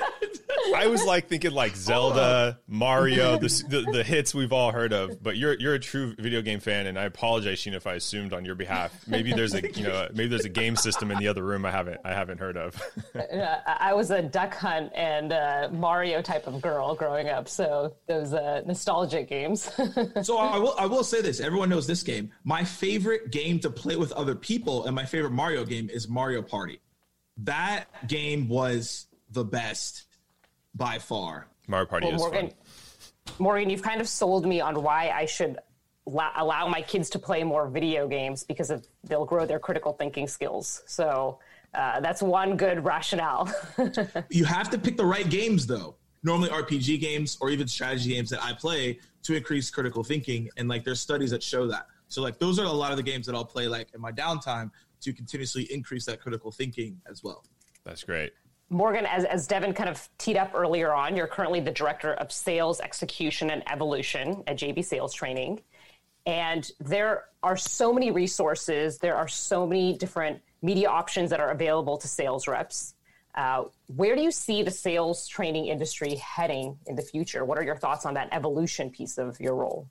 I 0.76 0.88
was 0.88 1.04
like 1.04 1.28
thinking 1.28 1.52
like 1.52 1.76
Zelda, 1.76 2.60
Mario, 2.68 3.38
the, 3.38 3.48
the, 3.70 3.92
the 3.92 4.04
hits 4.04 4.34
we've 4.34 4.54
all 4.54 4.72
heard 4.72 4.94
of. 4.94 5.22
But 5.22 5.38
you're 5.38 5.54
you're 5.60 5.74
a 5.74 5.80
true 5.80 6.16
video 6.18 6.42
game 6.42 6.60
fan, 6.60 6.88
and 6.88 6.98
I 6.98 7.04
apologize, 7.04 7.60
Sheena, 7.60 7.76
if 7.76 7.88
I 7.88 7.96
assumed 7.96 8.34
on 8.34 8.46
your 8.46 8.56
behalf. 8.56 8.94
Maybe 9.08 9.34
there's 9.34 9.54
a 9.54 9.62
you 9.72 9.84
know 9.84 10.08
maybe 10.14 10.30
there's 10.30 10.46
a 10.46 10.50
game 10.50 10.76
system 10.76 11.12
in 11.12 11.18
the 11.18 11.28
other 11.28 11.44
room 11.44 11.66
I 11.66 11.72
haven't 11.72 12.02
I 12.06 12.14
haven't 12.14 12.40
heard 12.40 12.58
of. 12.58 12.82
I 13.68 13.94
was 13.94 14.12
a 14.12 14.22
Duck 14.22 14.54
Hunt 14.56 14.92
and 14.96 15.34
uh, 15.34 15.70
Mario 15.72 16.22
type 16.22 16.48
of 16.48 16.62
girl 16.62 16.96
growing 16.96 17.30
up, 17.30 17.48
so 17.48 17.96
those 18.08 18.34
uh, 18.34 18.62
nostalgic 18.66 19.28
games. 19.28 19.72
so 20.22 20.38
I 20.38 20.58
will 20.58 20.76
I 20.78 20.86
will 20.86 21.04
say 21.04 21.22
this: 21.22 21.40
everyone 21.40 21.70
knows 21.70 21.88
this 21.88 22.04
game. 22.04 22.32
My 22.44 22.64
favorite 22.64 23.32
game 23.32 23.60
to 23.60 23.70
play 23.70 23.96
with 23.96 24.12
other 24.14 24.36
people, 24.36 24.86
and 24.86 24.96
my 24.96 25.06
favorite 25.06 25.32
Mario 25.32 25.66
game 25.66 25.90
is 25.90 26.08
Mario 26.08 26.42
Party. 26.42 26.80
That 27.38 27.86
game 28.08 28.48
was 28.48 29.08
the 29.32 29.44
best 29.44 30.06
by 30.76 31.00
far. 31.00 31.48
Mario 31.68 31.86
Party 31.86 32.08
well, 32.08 32.16
is 32.16 32.22
Morgan, 32.22 32.48
fun. 32.48 33.36
Morgan, 33.40 33.70
you've 33.70 33.82
kind 33.82 34.02
of 34.02 34.08
sold 34.08 34.46
me 34.46 34.60
on 34.60 34.82
why 34.82 35.10
I 35.10 35.26
should 35.26 35.58
allow 36.06 36.68
my 36.68 36.82
kids 36.82 37.10
to 37.12 37.20
play 37.20 37.44
more 37.44 37.68
video 37.68 38.08
games 38.08 38.44
because 38.44 38.70
of, 38.70 38.86
they'll 39.06 39.26
grow 39.26 39.46
their 39.46 39.60
critical 39.60 39.94
thinking 39.94 40.28
skills. 40.28 40.84
So 40.86 41.40
uh, 41.74 42.02
that's 42.02 42.22
one 42.22 42.58
good 42.58 42.84
rationale. 42.84 43.50
you 44.30 44.46
have 44.46 44.70
to 44.72 44.78
pick 44.78 44.98
the 44.98 45.06
right 45.06 45.30
games, 45.30 45.66
though. 45.66 45.96
Normally, 46.24 46.50
RPG 46.50 47.02
games 47.02 47.38
or 47.42 47.50
even 47.50 47.68
strategy 47.68 48.14
games 48.14 48.30
that 48.30 48.44
I 48.44 48.54
play 48.54 49.00
to 49.24 49.36
increase 49.36 49.70
critical 49.70 50.04
thinking, 50.04 50.50
and 50.58 50.70
like 50.70 50.84
there's 50.84 51.02
studies 51.02 51.32
that 51.32 51.44
show 51.44 51.68
that. 51.68 51.88
So 52.08 52.22
like 52.22 52.38
those 52.38 52.60
are 52.60 52.66
a 52.66 52.72
lot 52.72 52.92
of 52.92 52.98
the 52.98 53.04
games 53.04 53.26
that 53.26 53.36
I'll 53.36 53.44
play 53.44 53.68
like 53.68 53.90
in 53.94 54.00
my 54.00 54.12
downtime 54.12 54.70
to 55.02 55.12
continuously 55.12 55.64
increase 55.64 56.06
that 56.06 56.22
critical 56.22 56.52
thinking 56.52 57.02
as 57.10 57.24
well. 57.24 57.44
That's 57.84 58.04
great. 58.04 58.32
Morgan, 58.74 59.06
as, 59.06 59.24
as 59.24 59.48
Devin 59.48 59.74
kind 59.74 59.90
of 59.90 60.10
teed 60.18 60.36
up 60.36 60.52
earlier 60.56 60.94
on, 60.94 61.16
you're 61.16 61.28
currently 61.28 61.60
the 61.60 61.72
Director 61.72 62.14
of 62.16 62.32
Sales 62.32 62.82
Execution 62.82 63.52
and 63.52 63.64
Evolution 63.72 64.44
at 64.48 64.58
JB 64.58 64.84
Sales 64.84 65.14
Training. 65.14 65.62
And 66.26 66.70
there 66.80 67.26
are 67.44 67.56
so 67.56 67.94
many 67.94 68.10
resources, 68.12 68.98
there 68.98 69.16
are 69.16 69.28
so 69.28 69.68
many 69.68 69.98
different 69.98 70.42
media 70.62 70.90
options 70.90 71.30
that 71.30 71.40
are 71.40 71.52
available 71.52 71.98
to 71.98 72.08
sales 72.08 72.48
reps. 72.48 72.96
Uh, 73.36 73.66
where 73.88 74.16
do 74.16 74.22
you 74.22 74.32
see 74.32 74.64
the 74.64 74.72
sales 74.72 75.28
training 75.28 75.68
industry 75.68 76.16
heading 76.16 76.78
in 76.88 76.96
the 76.96 77.02
future? 77.02 77.46
What 77.46 77.58
are 77.58 77.64
your 77.64 77.76
thoughts 77.76 78.06
on 78.06 78.14
that 78.16 78.30
evolution 78.32 78.90
piece 78.90 79.18
of 79.18 79.40
your 79.40 79.56
role? 79.56 79.88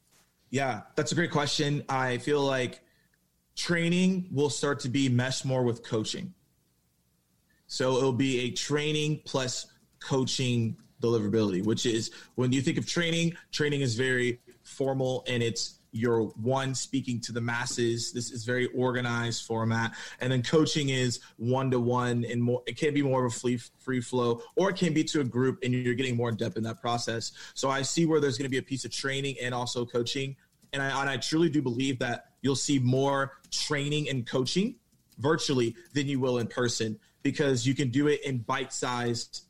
Yeah, 0.50 0.82
that's 0.96 1.12
a 1.12 1.14
great 1.14 1.30
question. 1.30 1.84
I 1.88 2.18
feel 2.18 2.40
like 2.40 2.80
training 3.56 4.28
will 4.32 4.50
start 4.50 4.80
to 4.80 4.88
be 4.88 5.08
meshed 5.08 5.44
more 5.44 5.62
with 5.62 5.84
coaching. 5.84 6.34
So 7.72 7.96
it'll 7.96 8.12
be 8.12 8.40
a 8.40 8.50
training 8.50 9.22
plus 9.24 9.66
coaching 9.98 10.76
deliverability, 11.00 11.64
which 11.64 11.86
is 11.86 12.10
when 12.34 12.52
you 12.52 12.60
think 12.60 12.76
of 12.76 12.86
training, 12.86 13.34
training 13.50 13.80
is 13.80 13.94
very 13.94 14.40
formal 14.62 15.24
and 15.26 15.42
it's 15.42 15.78
your 15.90 16.24
one 16.42 16.74
speaking 16.74 17.18
to 17.20 17.32
the 17.32 17.40
masses. 17.40 18.12
This 18.12 18.30
is 18.30 18.44
very 18.44 18.66
organized 18.74 19.46
format. 19.46 19.94
And 20.20 20.30
then 20.30 20.42
coaching 20.42 20.90
is 20.90 21.20
one 21.38 21.70
to 21.70 21.80
one 21.80 22.26
and 22.26 22.42
more 22.42 22.62
it 22.66 22.76
can 22.76 22.92
be 22.92 23.00
more 23.00 23.24
of 23.24 23.32
a 23.32 23.34
free 23.34 23.56
free 23.56 24.02
flow 24.02 24.42
or 24.54 24.68
it 24.68 24.76
can 24.76 24.92
be 24.92 25.02
to 25.04 25.22
a 25.22 25.24
group 25.24 25.60
and 25.62 25.72
you're 25.72 25.94
getting 25.94 26.14
more 26.14 26.28
in 26.28 26.36
depth 26.36 26.58
in 26.58 26.62
that 26.64 26.78
process. 26.78 27.32
So 27.54 27.70
I 27.70 27.80
see 27.80 28.04
where 28.04 28.20
there's 28.20 28.36
going 28.36 28.50
to 28.50 28.50
be 28.50 28.58
a 28.58 28.62
piece 28.62 28.84
of 28.84 28.90
training 28.90 29.36
and 29.40 29.54
also 29.54 29.86
coaching. 29.86 30.36
And 30.74 30.82
I, 30.82 31.00
and 31.00 31.08
I 31.08 31.16
truly 31.16 31.48
do 31.48 31.62
believe 31.62 31.98
that 32.00 32.26
you'll 32.42 32.54
see 32.54 32.78
more 32.78 33.38
training 33.50 34.10
and 34.10 34.26
coaching 34.26 34.74
virtually 35.18 35.74
than 35.94 36.06
you 36.06 36.20
will 36.20 36.36
in 36.36 36.46
person 36.46 36.98
because 37.22 37.66
you 37.66 37.74
can 37.74 37.90
do 37.90 38.08
it 38.08 38.24
in 38.24 38.38
bite-sized 38.38 39.44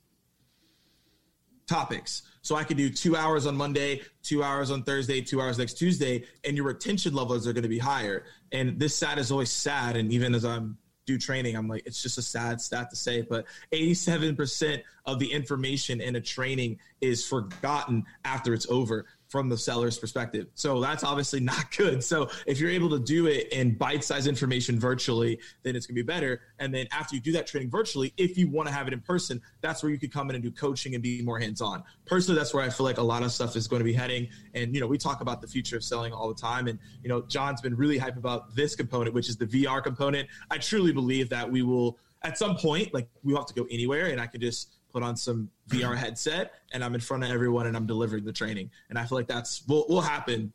topics. 1.67 2.23
So 2.43 2.57
I 2.57 2.64
could 2.64 2.76
do 2.76 2.91
two 2.91 3.17
hours 3.17 3.47
on 3.47 3.57
Monday, 3.57 4.02
two 4.23 4.43
hours 4.43 4.71
on 4.71 4.83
Thursday, 4.83 5.21
two 5.21 5.41
hours 5.41 5.59
next 5.59 5.75
Tuesday, 5.75 6.25
and 6.45 6.57
your 6.57 6.67
retention 6.67 7.14
levels 7.14 7.47
are 7.47 7.52
going 7.52 7.62
to 7.62 7.69
be 7.69 7.79
higher. 7.79 8.25
And 8.50 8.79
this 8.79 8.97
stat 8.97 9.19
is 9.19 9.31
always 9.31 9.50
sad. 9.50 9.97
And 9.97 10.12
even 10.12 10.35
as 10.35 10.45
I'm 10.45 10.76
do 11.07 11.19
training, 11.19 11.57
I'm 11.57 11.69
like, 11.69 11.83
it's 11.87 12.02
just 12.02 12.19
a 12.19 12.23
sad 12.23 12.61
stat 12.61 12.91
to 12.91 12.97
say, 12.97 13.23
but 13.23 13.45
87% 13.73 14.83
of 15.07 15.19
the 15.19 15.33
information 15.33 16.00
in 16.00 16.17
a 16.17 16.21
training 16.21 16.79
is 17.00 17.26
forgotten 17.26 18.05
after 18.25 18.55
it's 18.55 18.67
over 18.69 19.07
from 19.33 19.49
the 19.49 19.57
seller's 19.57 19.99
perspective. 19.99 20.49
So 20.55 20.79
that's 20.79 21.03
obviously 21.03 21.41
not 21.41 21.75
good. 21.77 22.05
So 22.05 22.29
if 22.47 22.61
you're 22.61 22.71
able 22.71 22.91
to 22.91 22.99
do 22.99 23.29
it 23.29 23.51
in 23.51 23.79
bite-sized 23.79 24.29
information 24.29 24.79
virtually, 24.79 25.41
then 25.62 25.75
it's 25.75 25.87
gonna 25.87 25.95
be 25.95 26.03
better. 26.03 26.43
And 26.59 26.73
then 26.73 26.87
after 26.93 27.15
you 27.15 27.21
do 27.23 27.33
that 27.33 27.47
training 27.47 27.71
virtually, 27.71 28.12
if 28.19 28.37
you 28.37 28.51
want 28.51 28.69
to 28.69 28.75
have 28.75 28.87
it 28.89 28.93
in 28.93 29.01
person, 29.01 29.41
that's 29.62 29.83
where 29.83 29.91
you 29.91 29.99
could 29.99 30.12
come 30.12 30.29
in 30.29 30.37
and 30.37 30.45
do 30.45 30.51
coaching 30.51 30.93
and 30.93 31.03
be 31.03 31.23
more 31.23 31.39
hands-on. 31.39 31.83
Personally, 32.05 32.39
that's 32.39 32.53
where 32.53 32.62
I 32.62 32.69
feel 32.69 32.85
like 32.85 32.99
a 32.99 33.03
lot 33.03 33.23
of 33.23 33.33
stuff 33.33 33.57
is 33.57 33.67
going 33.67 33.81
to 33.81 33.85
be 33.85 33.95
heading. 33.95 34.29
And 34.53 34.75
you 34.75 34.83
know, 34.83 34.87
we 34.87 34.99
talk 34.99 35.23
about 35.23 35.41
the 35.41 35.49
future 35.49 35.79
of 35.79 35.83
selling 35.83 36.12
all 36.12 36.29
the 36.29 36.39
time. 36.39 36.69
And 36.69 36.79
you 37.03 37.09
know, 37.09 37.23
John's 37.23 37.62
been 37.62 37.75
really 37.75 37.97
hype 37.97 38.19
about 38.19 38.55
this 38.55 38.77
component, 38.77 39.15
which 39.15 39.31
is 39.31 39.39
the 39.39 39.47
VR 39.47 39.83
component. 39.83 40.29
I 40.51 40.59
truly 40.59 40.93
believe 40.93 41.31
that 41.31 41.51
we 41.51 41.62
will 41.62 41.99
at 42.23 42.37
some 42.37 42.55
point, 42.57 42.93
like 42.93 43.09
we 43.23 43.33
will 43.33 43.41
have 43.41 43.49
to 43.49 43.55
go 43.55 43.67
anywhere, 43.71 44.09
and 44.09 44.21
I 44.21 44.27
could 44.27 44.43
just 44.43 44.77
put 44.93 45.03
on 45.03 45.17
some 45.17 45.51
VR 45.69 45.97
headset, 45.97 46.53
and 46.73 46.85
I'm 46.85 46.95
in 46.95 47.01
front 47.01 47.25
of 47.25 47.31
everyone 47.31 47.67
and 47.67 47.77
I'm 47.77 47.87
delivering 47.87 48.25
the 48.25 48.33
training. 48.33 48.71
And 48.91 48.99
I 48.99 49.05
feel 49.07 49.19
like 49.19 49.29
that's 49.29 49.67
will 49.67 49.87
will 49.89 50.01
happen 50.03 50.53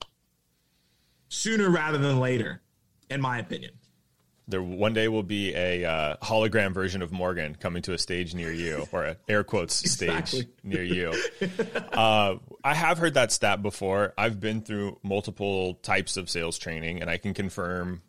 sooner 1.30 1.70
rather 1.70 1.98
than 1.98 2.20
later, 2.20 2.62
in 3.10 3.22
my 3.22 3.40
opinion. 3.40 3.72
There 4.50 4.62
one 4.64 4.94
day 4.94 5.10
will 5.10 5.24
be 5.24 5.54
a 5.56 5.84
uh, 5.84 6.16
hologram 6.22 6.74
version 6.74 7.02
of 7.02 7.12
Morgan 7.12 7.56
coming 7.56 7.82
to 7.82 7.94
a 7.94 7.98
stage 7.98 8.34
near 8.34 8.52
you, 8.54 8.88
or 8.94 9.04
a 9.04 9.18
air 9.28 9.44
quotes 9.44 9.82
Exactly. 9.84 10.42
stage 10.42 10.52
near 10.64 10.84
you. 10.84 11.14
uh, 11.92 12.36
I 12.64 12.74
have 12.74 12.98
heard 12.98 13.16
that 13.16 13.34
stat 13.34 13.62
before. 13.62 14.14
I've 14.18 14.40
been 14.40 14.62
through 14.62 15.00
multiple 15.04 15.74
types 15.76 16.16
of 16.16 16.30
sales 16.30 16.58
training, 16.58 17.02
and 17.02 17.10
I 17.10 17.18
can 17.18 17.34
confirm. 17.34 18.02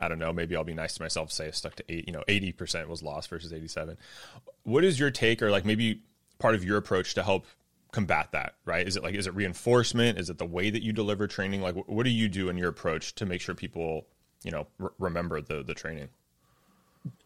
I 0.00 0.08
don't 0.08 0.18
know. 0.18 0.32
Maybe 0.32 0.56
I'll 0.56 0.64
be 0.64 0.74
nice 0.74 0.94
to 0.94 1.02
myself. 1.02 1.30
Say 1.30 1.48
I 1.48 1.50
stuck 1.50 1.76
to 1.76 1.84
eight. 1.88 2.06
You 2.06 2.12
know, 2.12 2.24
eighty 2.26 2.52
percent 2.52 2.88
was 2.88 3.02
lost 3.02 3.28
versus 3.28 3.52
eighty-seven. 3.52 3.98
What 4.62 4.84
is 4.84 4.98
your 4.98 5.10
take, 5.10 5.42
or 5.42 5.50
like 5.50 5.64
maybe 5.64 6.02
part 6.38 6.54
of 6.54 6.64
your 6.64 6.78
approach 6.78 7.14
to 7.14 7.22
help 7.22 7.46
combat 7.92 8.32
that? 8.32 8.54
Right? 8.64 8.86
Is 8.86 8.96
it 8.96 9.02
like 9.02 9.14
is 9.14 9.26
it 9.26 9.34
reinforcement? 9.34 10.18
Is 10.18 10.30
it 10.30 10.38
the 10.38 10.46
way 10.46 10.70
that 10.70 10.82
you 10.82 10.92
deliver 10.92 11.26
training? 11.26 11.60
Like, 11.60 11.76
what 11.86 12.04
do 12.04 12.10
you 12.10 12.28
do 12.28 12.48
in 12.48 12.56
your 12.56 12.70
approach 12.70 13.14
to 13.16 13.26
make 13.26 13.40
sure 13.40 13.54
people, 13.54 14.06
you 14.42 14.50
know, 14.50 14.66
remember 14.98 15.40
the 15.40 15.62
the 15.62 15.74
training? 15.74 16.08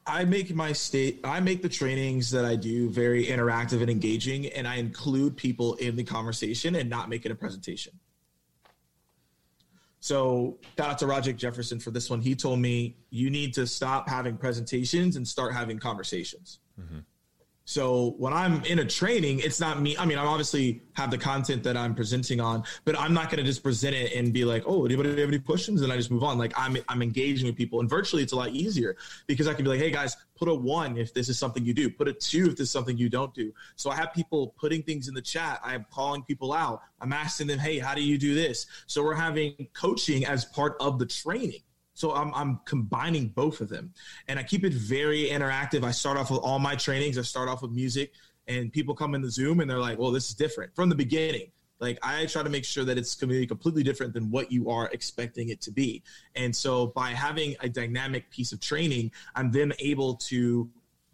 I 0.06 0.24
make 0.24 0.54
my 0.54 0.72
state 0.72 1.20
I 1.24 1.40
make 1.40 1.62
the 1.62 1.68
trainings 1.68 2.30
that 2.32 2.44
I 2.44 2.56
do 2.56 2.90
very 2.90 3.26
interactive 3.26 3.80
and 3.80 3.90
engaging 3.90 4.46
and 4.46 4.68
I 4.68 4.76
include 4.76 5.36
people 5.36 5.74
in 5.74 5.96
the 5.96 6.04
conversation 6.04 6.74
and 6.74 6.90
not 6.90 7.08
make 7.08 7.24
it 7.24 7.32
a 7.32 7.34
presentation. 7.34 7.94
So 10.04 10.58
shout 10.76 10.90
out 10.90 10.98
to 10.98 11.06
Roger 11.06 11.32
Jefferson 11.32 11.80
for 11.80 11.90
this 11.90 12.10
one. 12.10 12.20
He 12.20 12.34
told 12.34 12.58
me 12.58 12.94
you 13.08 13.30
need 13.30 13.54
to 13.54 13.66
stop 13.66 14.06
having 14.06 14.36
presentations 14.36 15.16
and 15.16 15.26
start 15.26 15.54
having 15.54 15.78
conversations. 15.78 16.58
Mm-hmm. 16.78 16.98
So 17.66 18.14
when 18.18 18.34
I'm 18.34 18.62
in 18.64 18.78
a 18.78 18.84
training, 18.84 19.40
it's 19.40 19.58
not 19.58 19.80
me. 19.80 19.96
I 19.96 20.04
mean, 20.04 20.18
I 20.18 20.24
obviously 20.24 20.82
have 20.92 21.10
the 21.10 21.16
content 21.16 21.62
that 21.62 21.78
I'm 21.78 21.94
presenting 21.94 22.38
on, 22.38 22.62
but 22.84 22.98
I'm 22.98 23.14
not 23.14 23.30
going 23.30 23.38
to 23.38 23.42
just 23.42 23.62
present 23.62 23.96
it 23.96 24.12
and 24.12 24.34
be 24.34 24.44
like, 24.44 24.64
"Oh, 24.66 24.84
anybody 24.84 25.08
have 25.08 25.28
any 25.28 25.38
questions?" 25.38 25.80
And 25.80 25.90
I 25.90 25.96
just 25.96 26.10
move 26.10 26.22
on. 26.22 26.36
Like 26.36 26.52
I'm 26.56 26.76
I'm 26.88 27.00
engaging 27.00 27.46
with 27.46 27.56
people, 27.56 27.80
and 27.80 27.88
virtually 27.88 28.22
it's 28.22 28.34
a 28.34 28.36
lot 28.36 28.50
easier 28.50 28.96
because 29.26 29.48
I 29.48 29.54
can 29.54 29.64
be 29.64 29.70
like, 29.70 29.80
"Hey 29.80 29.90
guys, 29.90 30.14
put 30.36 30.48
a 30.48 30.54
one 30.54 30.98
if 30.98 31.14
this 31.14 31.30
is 31.30 31.38
something 31.38 31.64
you 31.64 31.72
do. 31.72 31.88
Put 31.88 32.06
a 32.06 32.12
two 32.12 32.48
if 32.48 32.56
this 32.56 32.68
is 32.68 32.70
something 32.70 32.98
you 32.98 33.08
don't 33.08 33.32
do." 33.32 33.50
So 33.76 33.90
I 33.90 33.96
have 33.96 34.12
people 34.12 34.54
putting 34.58 34.82
things 34.82 35.08
in 35.08 35.14
the 35.14 35.22
chat. 35.22 35.60
I 35.64 35.74
am 35.74 35.86
calling 35.90 36.22
people 36.22 36.52
out. 36.52 36.82
I'm 37.00 37.14
asking 37.14 37.46
them, 37.46 37.58
"Hey, 37.58 37.78
how 37.78 37.94
do 37.94 38.02
you 38.02 38.18
do 38.18 38.34
this?" 38.34 38.66
So 38.86 39.02
we're 39.02 39.14
having 39.14 39.68
coaching 39.72 40.26
as 40.26 40.44
part 40.44 40.76
of 40.80 40.98
the 40.98 41.06
training. 41.06 41.62
So 41.94 42.12
I'm, 42.12 42.34
I'm 42.34 42.60
combining 42.64 43.28
both 43.28 43.60
of 43.60 43.68
them 43.68 43.92
and 44.28 44.38
I 44.38 44.42
keep 44.42 44.64
it 44.64 44.72
very 44.72 45.28
interactive. 45.30 45.84
I 45.84 45.92
start 45.92 46.18
off 46.18 46.30
with 46.30 46.40
all 46.40 46.58
my 46.58 46.74
trainings. 46.74 47.16
I 47.18 47.22
start 47.22 47.48
off 47.48 47.62
with 47.62 47.70
music 47.70 48.12
and 48.48 48.72
people 48.72 48.94
come 48.94 49.14
in 49.14 49.22
the 49.22 49.30
Zoom 49.30 49.60
and 49.60 49.70
they're 49.70 49.78
like, 49.78 49.98
well, 49.98 50.10
this 50.10 50.28
is 50.28 50.34
different 50.34 50.74
from 50.74 50.88
the 50.88 50.94
beginning. 50.94 51.50
Like 51.80 51.98
I 52.02 52.26
try 52.26 52.42
to 52.42 52.48
make 52.50 52.64
sure 52.64 52.84
that 52.84 52.98
it's 52.98 53.14
going 53.14 53.30
to 53.30 53.38
be 53.38 53.46
completely 53.46 53.82
different 53.82 54.12
than 54.12 54.30
what 54.30 54.50
you 54.50 54.70
are 54.70 54.88
expecting 54.92 55.48
it 55.48 55.60
to 55.62 55.70
be. 55.70 56.02
And 56.34 56.54
so 56.54 56.88
by 56.88 57.10
having 57.10 57.56
a 57.60 57.68
dynamic 57.68 58.30
piece 58.30 58.52
of 58.52 58.60
training, 58.60 59.12
I'm 59.34 59.50
then 59.50 59.72
able 59.78 60.16
to 60.16 60.68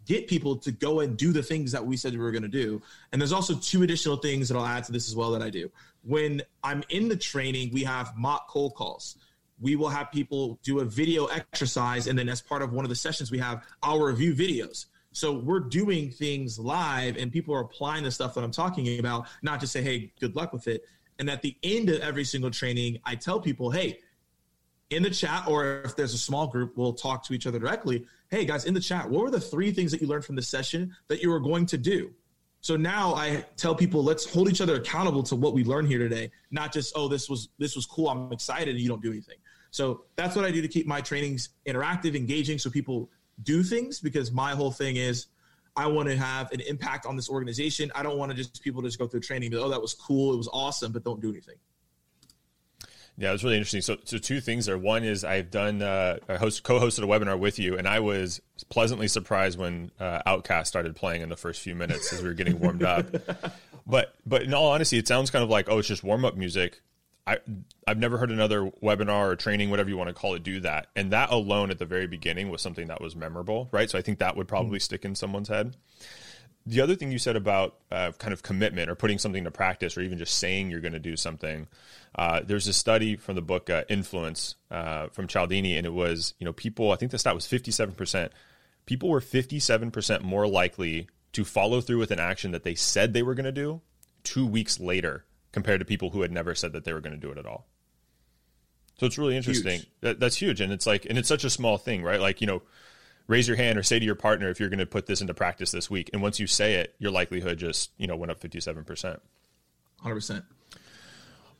get 0.05 0.27
people 0.27 0.55
to 0.57 0.71
go 0.71 1.01
and 1.01 1.15
do 1.15 1.31
the 1.31 1.43
things 1.43 1.71
that 1.71 1.85
we 1.85 1.95
said 1.95 2.13
we 2.13 2.19
were 2.19 2.31
going 2.31 2.41
to 2.41 2.47
do. 2.47 2.81
And 3.11 3.21
there's 3.21 3.31
also 3.31 3.55
two 3.55 3.83
additional 3.83 4.17
things 4.17 4.49
that 4.49 4.57
I'll 4.57 4.65
add 4.65 4.83
to 4.85 4.91
this 4.91 5.07
as 5.07 5.15
well 5.15 5.31
that 5.31 5.41
I 5.41 5.49
do. 5.49 5.69
When 6.03 6.41
I'm 6.63 6.83
in 6.89 7.07
the 7.07 7.15
training, 7.15 7.71
we 7.71 7.83
have 7.83 8.15
mock 8.17 8.47
cold 8.47 8.73
calls 8.73 9.17
we 9.61 9.75
will 9.75 9.89
have 9.89 10.11
people 10.11 10.59
do 10.63 10.79
a 10.79 10.85
video 10.85 11.27
exercise 11.27 12.07
and 12.07 12.17
then 12.17 12.27
as 12.27 12.41
part 12.41 12.61
of 12.61 12.73
one 12.73 12.83
of 12.83 12.89
the 12.89 12.95
sessions 12.95 13.31
we 13.31 13.37
have 13.37 13.63
our 13.83 14.07
review 14.07 14.33
videos. 14.33 14.87
So 15.13 15.33
we're 15.33 15.59
doing 15.59 16.09
things 16.09 16.57
live 16.57 17.17
and 17.17 17.31
people 17.31 17.53
are 17.53 17.61
applying 17.61 18.03
the 18.03 18.11
stuff 18.11 18.33
that 18.33 18.43
i'm 18.43 18.51
talking 18.51 18.99
about 18.99 19.27
not 19.41 19.59
just 19.59 19.71
say 19.71 19.81
hey 19.81 20.11
good 20.19 20.35
luck 20.35 20.51
with 20.51 20.67
it. 20.67 20.83
And 21.19 21.29
at 21.29 21.43
the 21.43 21.55
end 21.61 21.89
of 21.89 22.01
every 22.01 22.23
single 22.23 22.49
training 22.49 22.99
i 23.05 23.15
tell 23.15 23.39
people 23.39 23.69
hey 23.69 23.99
in 24.89 25.03
the 25.03 25.09
chat 25.09 25.47
or 25.47 25.83
if 25.83 25.95
there's 25.95 26.13
a 26.13 26.17
small 26.17 26.47
group 26.47 26.75
we'll 26.75 26.93
talk 26.93 27.23
to 27.25 27.33
each 27.33 27.45
other 27.45 27.59
directly. 27.59 28.05
Hey 28.29 28.45
guys 28.45 28.65
in 28.65 28.73
the 28.73 28.79
chat 28.79 29.09
what 29.09 29.21
were 29.21 29.31
the 29.31 29.39
three 29.39 29.71
things 29.71 29.91
that 29.91 30.01
you 30.01 30.07
learned 30.07 30.25
from 30.25 30.35
this 30.35 30.47
session 30.47 30.95
that 31.07 31.21
you 31.21 31.29
were 31.29 31.39
going 31.39 31.67
to 31.67 31.77
do? 31.77 32.13
So 32.61 32.77
now 32.77 33.15
I 33.15 33.43
tell 33.57 33.73
people 33.73 34.03
let's 34.03 34.31
hold 34.31 34.47
each 34.47 34.61
other 34.61 34.75
accountable 34.75 35.23
to 35.23 35.35
what 35.35 35.53
we 35.53 35.63
learned 35.63 35.87
here 35.87 35.97
today, 35.97 36.31
not 36.51 36.71
just 36.71 36.93
oh 36.95 37.07
this 37.07 37.29
was 37.29 37.49
this 37.57 37.75
was 37.75 37.85
cool, 37.85 38.07
I'm 38.07 38.31
excited 38.31 38.69
and 38.69 38.79
you 38.79 38.87
don't 38.87 39.01
do 39.01 39.11
anything. 39.11 39.37
So 39.71 40.03
that's 40.15 40.35
what 40.35 40.45
I 40.45 40.51
do 40.51 40.61
to 40.61 40.67
keep 40.67 40.85
my 40.85 41.01
trainings 41.01 41.49
interactive, 41.65 42.15
engaging 42.15 42.59
so 42.59 42.69
people 42.69 43.09
do 43.43 43.63
things 43.63 43.99
because 43.99 44.31
my 44.31 44.51
whole 44.51 44.71
thing 44.71 44.97
is 44.97 45.27
I 45.75 45.87
want 45.87 46.09
to 46.09 46.17
have 46.17 46.51
an 46.51 46.59
impact 46.61 47.05
on 47.05 47.15
this 47.15 47.29
organization. 47.29 47.91
I 47.95 48.03
don't 48.03 48.17
want 48.17 48.31
to 48.31 48.37
just 48.37 48.61
people 48.61 48.81
just 48.81 48.99
go 48.99 49.07
through 49.07 49.21
training 49.21 49.47
and 49.47 49.51
be, 49.51 49.57
oh 49.57 49.69
that 49.69 49.81
was 49.81 49.93
cool, 49.93 50.33
it 50.33 50.37
was 50.37 50.49
awesome, 50.51 50.91
but 50.91 51.03
don't 51.03 51.21
do 51.21 51.29
anything. 51.29 51.55
Yeah, 53.17 53.33
it's 53.33 53.43
really 53.43 53.57
interesting. 53.57 53.81
So, 53.81 53.97
so 54.03 54.17
two 54.17 54.41
things 54.41 54.65
there. 54.65 54.77
One 54.77 55.03
is 55.03 55.23
I've 55.23 55.51
done 55.51 55.81
uh, 55.81 56.17
I 56.27 56.35
host 56.37 56.63
co-hosted 56.63 57.03
a 57.03 57.07
webinar 57.07 57.37
with 57.37 57.59
you, 57.59 57.77
and 57.77 57.87
I 57.87 57.99
was 57.99 58.41
pleasantly 58.69 59.07
surprised 59.07 59.59
when 59.59 59.91
uh, 59.99 60.21
OutKast 60.25 60.67
started 60.67 60.95
playing 60.95 61.21
in 61.21 61.29
the 61.29 61.35
first 61.35 61.61
few 61.61 61.75
minutes 61.75 62.11
as 62.13 62.21
we 62.21 62.29
were 62.29 62.33
getting 62.33 62.59
warmed 62.59 62.83
up. 62.83 63.05
but 63.87 64.15
but 64.25 64.43
in 64.43 64.53
all 64.53 64.71
honesty, 64.71 64.97
it 64.97 65.07
sounds 65.07 65.29
kind 65.29 65.43
of 65.43 65.49
like 65.49 65.69
oh, 65.69 65.77
it's 65.77 65.87
just 65.87 66.03
warm 66.03 66.25
up 66.25 66.35
music. 66.35 66.81
I 67.27 67.37
I've 67.87 67.99
never 67.99 68.17
heard 68.17 68.31
another 68.31 68.71
webinar 68.81 69.31
or 69.31 69.35
training, 69.35 69.69
whatever 69.69 69.89
you 69.89 69.97
want 69.97 70.09
to 70.09 70.13
call 70.13 70.33
it, 70.33 70.43
do 70.43 70.59
that. 70.61 70.87
And 70.95 71.11
that 71.11 71.31
alone 71.31 71.69
at 71.71 71.79
the 71.79 71.85
very 71.85 72.07
beginning 72.07 72.49
was 72.49 72.61
something 72.61 72.87
that 72.87 73.01
was 73.01 73.15
memorable, 73.15 73.69
right? 73.71 73.89
So 73.89 73.97
I 73.97 74.01
think 74.01 74.19
that 74.19 74.35
would 74.35 74.47
probably 74.47 74.77
mm-hmm. 74.77 74.83
stick 74.83 75.05
in 75.05 75.15
someone's 75.15 75.49
head. 75.49 75.75
The 76.65 76.81
other 76.81 76.95
thing 76.95 77.11
you 77.11 77.17
said 77.17 77.35
about 77.35 77.77
uh, 77.91 78.11
kind 78.19 78.33
of 78.33 78.43
commitment 78.43 78.89
or 78.89 78.95
putting 78.95 79.17
something 79.17 79.43
to 79.43 79.51
practice 79.51 79.97
or 79.97 80.01
even 80.01 80.19
just 80.19 80.37
saying 80.37 80.69
you're 80.69 80.79
going 80.79 80.93
to 80.93 80.99
do 80.99 81.15
something. 81.15 81.67
Uh, 82.13 82.41
there's 82.43 82.67
a 82.67 82.73
study 82.73 83.15
from 83.15 83.35
the 83.35 83.41
book 83.41 83.69
uh, 83.69 83.83
Influence 83.89 84.55
uh, 84.69 85.07
from 85.07 85.27
Cialdini, 85.27 85.77
and 85.77 85.87
it 85.87 85.93
was, 85.93 86.35
you 86.37 86.45
know, 86.45 86.53
people, 86.53 86.91
I 86.91 86.97
think 86.97 87.11
the 87.11 87.17
stat 87.17 87.33
was 87.33 87.47
57%. 87.47 88.29
People 88.85 89.09
were 89.09 89.21
57% 89.21 90.21
more 90.21 90.47
likely 90.47 91.07
to 91.33 91.43
follow 91.43 91.81
through 91.81 91.97
with 91.97 92.11
an 92.11 92.19
action 92.19 92.51
that 92.51 92.63
they 92.63 92.75
said 92.75 93.13
they 93.13 93.23
were 93.23 93.33
going 93.33 93.45
to 93.45 93.51
do 93.51 93.81
two 94.23 94.45
weeks 94.45 94.79
later 94.79 95.25
compared 95.51 95.79
to 95.79 95.85
people 95.85 96.11
who 96.11 96.21
had 96.21 96.31
never 96.31 96.55
said 96.55 96.73
that 96.73 96.85
they 96.85 96.93
were 96.93 97.01
going 97.01 97.13
to 97.13 97.19
do 97.19 97.31
it 97.31 97.37
at 97.37 97.45
all. 97.45 97.67
So 98.99 99.05
it's 99.05 99.17
really 99.17 99.35
interesting. 99.35 99.81
That, 100.01 100.19
that's 100.19 100.35
huge. 100.35 100.61
And 100.61 100.71
it's 100.71 100.85
like, 100.85 101.05
and 101.05 101.17
it's 101.17 101.27
such 101.27 101.43
a 101.43 101.49
small 101.49 101.77
thing, 101.77 102.03
right? 102.03 102.19
Like, 102.19 102.39
you 102.39 102.47
know, 102.47 102.61
raise 103.27 103.47
your 103.47 103.57
hand 103.57 103.79
or 103.79 103.83
say 103.83 103.97
to 103.97 104.05
your 104.05 104.15
partner 104.15 104.49
if 104.49 104.59
you're 104.59 104.69
going 104.69 104.79
to 104.79 104.85
put 104.85 105.07
this 105.07 105.21
into 105.21 105.33
practice 105.33 105.71
this 105.71 105.89
week. 105.89 106.09
And 106.13 106.21
once 106.21 106.39
you 106.39 106.47
say 106.47 106.75
it, 106.75 106.95
your 106.99 107.11
likelihood 107.11 107.57
just, 107.57 107.91
you 107.97 108.07
know, 108.07 108.15
went 108.15 108.31
up 108.31 108.39
57%. 108.39 109.19
100%. 110.03 110.43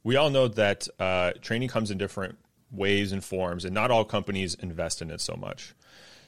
We 0.04 0.16
all 0.16 0.30
know 0.30 0.48
that 0.50 0.88
uh, 1.00 1.32
training 1.42 1.70
comes 1.70 1.92
in 1.92 1.98
different 1.98 2.38
ways 2.72 3.12
and 3.12 3.24
forms, 3.24 3.66
and 3.66 3.74
not 3.74 3.92
all 3.92 4.06
companies 4.06 4.56
invest 4.56 5.02
in 5.02 5.12
it 5.12 5.22
so 5.22 5.36
much. 5.36 5.76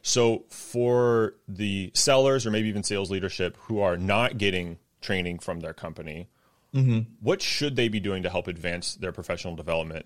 So, 0.01 0.43
for 0.49 1.35
the 1.47 1.91
sellers 1.93 2.45
or 2.45 2.51
maybe 2.51 2.67
even 2.67 2.83
sales 2.83 3.09
leadership 3.09 3.57
who 3.61 3.79
are 3.79 3.97
not 3.97 4.37
getting 4.37 4.77
training 5.01 5.39
from 5.39 5.61
their 5.61 5.73
company, 5.73 6.27
mm-hmm. 6.73 6.99
what 7.21 7.41
should 7.41 7.75
they 7.75 7.87
be 7.87 7.99
doing 7.99 8.23
to 8.23 8.29
help 8.29 8.47
advance 8.47 8.95
their 8.95 9.11
professional 9.11 9.55
development? 9.55 10.05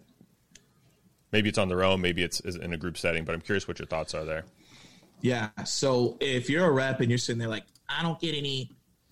Maybe 1.31 1.49
it's 1.49 1.57
on 1.57 1.67
their 1.67 1.83
own, 1.83 2.01
maybe 2.01 2.23
it's 2.23 2.39
in 2.39 2.73
a 2.73 2.77
group 2.77 2.97
setting, 2.97 3.25
but 3.25 3.35
I'm 3.35 3.41
curious 3.41 3.67
what 3.67 3.79
your 3.79 3.87
thoughts 3.87 4.13
are 4.13 4.23
there. 4.23 4.45
Yeah. 5.21 5.49
So, 5.65 6.17
if 6.19 6.49
you're 6.49 6.65
a 6.65 6.71
rep 6.71 7.01
and 7.01 7.09
you're 7.09 7.17
sitting 7.17 7.39
there 7.39 7.49
like, 7.49 7.65
I 7.89 8.03
don't 8.03 8.19
get 8.19 8.35
any 8.35 8.71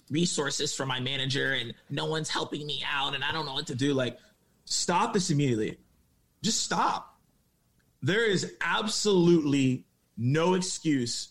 resources 0.10 0.74
from 0.74 0.88
my 0.88 1.00
manager 1.00 1.54
and 1.54 1.74
no 1.90 2.06
one's 2.06 2.30
helping 2.30 2.66
me 2.66 2.84
out 2.90 3.16
and 3.16 3.24
I 3.24 3.32
don't 3.32 3.46
know 3.46 3.54
what 3.54 3.68
to 3.68 3.76
do, 3.76 3.94
like, 3.94 4.18
stop 4.66 5.14
this 5.14 5.30
immediately. 5.30 5.78
Just 6.42 6.62
stop. 6.62 7.18
There 8.02 8.26
is 8.26 8.54
absolutely 8.62 9.86
no 10.18 10.54
excuse 10.54 11.30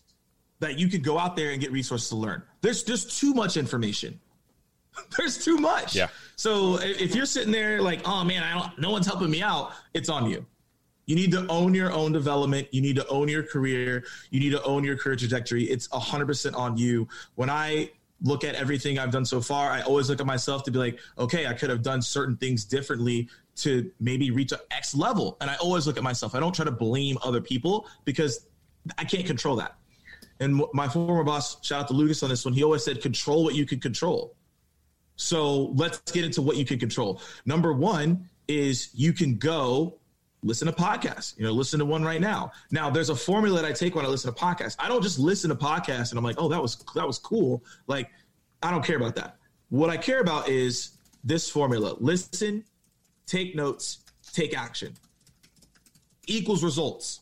that 0.60 0.78
you 0.78 0.88
could 0.88 1.04
go 1.04 1.18
out 1.18 1.36
there 1.36 1.50
and 1.50 1.60
get 1.60 1.70
resources 1.72 2.08
to 2.08 2.16
learn. 2.16 2.42
There's 2.62 2.82
just 2.82 3.18
too 3.18 3.32
much 3.32 3.56
information. 3.56 4.20
There's 5.18 5.42
too 5.42 5.56
much. 5.56 5.94
Yeah. 5.94 6.08
So 6.36 6.78
if 6.80 7.14
you're 7.14 7.26
sitting 7.26 7.52
there 7.52 7.80
like, 7.80 8.06
oh 8.06 8.24
man, 8.24 8.42
I 8.42 8.58
don't, 8.58 8.78
no 8.78 8.90
one's 8.90 9.06
helping 9.06 9.30
me 9.30 9.42
out, 9.42 9.72
it's 9.92 10.08
on 10.08 10.28
you. 10.28 10.44
You 11.06 11.14
need 11.14 11.32
to 11.32 11.46
own 11.48 11.74
your 11.74 11.92
own 11.92 12.12
development. 12.12 12.68
You 12.72 12.80
need 12.80 12.96
to 12.96 13.06
own 13.08 13.28
your 13.28 13.42
career. 13.42 14.04
You 14.30 14.40
need 14.40 14.50
to 14.50 14.62
own 14.62 14.84
your 14.84 14.96
career 14.96 15.16
trajectory. 15.16 15.64
It's 15.64 15.88
100% 15.88 16.54
on 16.54 16.78
you. 16.78 17.06
When 17.34 17.50
I 17.50 17.90
look 18.22 18.42
at 18.42 18.54
everything 18.54 18.98
I've 18.98 19.10
done 19.10 19.26
so 19.26 19.40
far, 19.40 19.70
I 19.70 19.82
always 19.82 20.08
look 20.08 20.20
at 20.20 20.26
myself 20.26 20.64
to 20.64 20.70
be 20.70 20.78
like, 20.78 20.98
okay, 21.18 21.46
I 21.46 21.52
could 21.52 21.68
have 21.68 21.82
done 21.82 22.00
certain 22.00 22.36
things 22.38 22.64
differently 22.64 23.28
to 23.56 23.90
maybe 24.00 24.30
reach 24.30 24.52
an 24.52 24.60
X 24.70 24.94
level. 24.94 25.36
And 25.40 25.50
I 25.50 25.56
always 25.56 25.86
look 25.86 25.98
at 25.98 26.02
myself. 26.02 26.34
I 26.34 26.40
don't 26.40 26.54
try 26.54 26.64
to 26.64 26.70
blame 26.70 27.18
other 27.22 27.40
people 27.40 27.86
because 28.04 28.46
I 28.96 29.04
can't 29.04 29.26
control 29.26 29.56
that. 29.56 29.76
And 30.40 30.64
my 30.72 30.88
former 30.88 31.22
boss, 31.22 31.64
shout 31.64 31.82
out 31.82 31.88
to 31.88 31.94
Lucas 31.94 32.22
on 32.22 32.30
this 32.30 32.44
one, 32.44 32.54
he 32.54 32.64
always 32.64 32.82
said, 32.82 33.00
control 33.00 33.44
what 33.44 33.54
you 33.54 33.66
can 33.66 33.78
control. 33.78 34.34
So 35.16 35.66
let's 35.76 35.98
get 36.12 36.24
into 36.24 36.42
what 36.42 36.56
you 36.56 36.64
can 36.64 36.78
control. 36.78 37.20
Number 37.46 37.72
one 37.72 38.28
is 38.48 38.90
you 38.94 39.12
can 39.12 39.36
go 39.36 39.98
listen 40.42 40.66
to 40.66 40.72
podcasts. 40.72 41.38
You 41.38 41.44
know, 41.44 41.52
listen 41.52 41.78
to 41.78 41.84
one 41.84 42.04
right 42.04 42.20
now. 42.20 42.52
Now, 42.70 42.90
there's 42.90 43.10
a 43.10 43.16
formula 43.16 43.62
that 43.62 43.68
I 43.68 43.72
take 43.72 43.94
when 43.94 44.04
I 44.04 44.08
listen 44.08 44.32
to 44.34 44.38
podcasts. 44.40 44.76
I 44.78 44.88
don't 44.88 45.02
just 45.02 45.18
listen 45.18 45.48
to 45.50 45.56
podcasts 45.56 46.10
and 46.10 46.18
I'm 46.18 46.24
like, 46.24 46.36
oh, 46.38 46.48
that 46.48 46.60
was 46.60 46.76
that 46.94 47.06
was 47.06 47.18
cool. 47.18 47.64
Like, 47.86 48.10
I 48.62 48.70
don't 48.70 48.84
care 48.84 48.96
about 48.96 49.14
that. 49.16 49.36
What 49.70 49.90
I 49.90 49.96
care 49.96 50.20
about 50.20 50.48
is 50.48 50.98
this 51.22 51.48
formula: 51.48 51.96
listen, 52.00 52.64
take 53.26 53.54
notes, 53.56 54.04
take 54.32 54.56
action. 54.56 54.94
equals 56.26 56.62
results. 56.62 57.20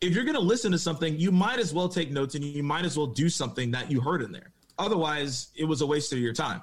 If 0.00 0.14
you're 0.14 0.24
going 0.24 0.34
to 0.34 0.40
listen 0.40 0.72
to 0.72 0.78
something, 0.78 1.18
you 1.18 1.32
might 1.32 1.58
as 1.58 1.72
well 1.72 1.88
take 1.88 2.10
notes 2.10 2.34
and 2.34 2.44
you 2.44 2.62
might 2.62 2.84
as 2.84 2.96
well 2.96 3.06
do 3.06 3.28
something 3.28 3.70
that 3.70 3.90
you 3.90 4.00
heard 4.00 4.22
in 4.22 4.32
there. 4.32 4.53
Otherwise, 4.78 5.48
it 5.56 5.64
was 5.64 5.80
a 5.80 5.86
waste 5.86 6.12
of 6.12 6.18
your 6.18 6.32
time. 6.32 6.60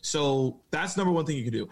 So 0.00 0.60
that's 0.70 0.96
number 0.96 1.12
one 1.12 1.24
thing 1.24 1.36
you 1.36 1.44
can 1.44 1.52
do. 1.52 1.68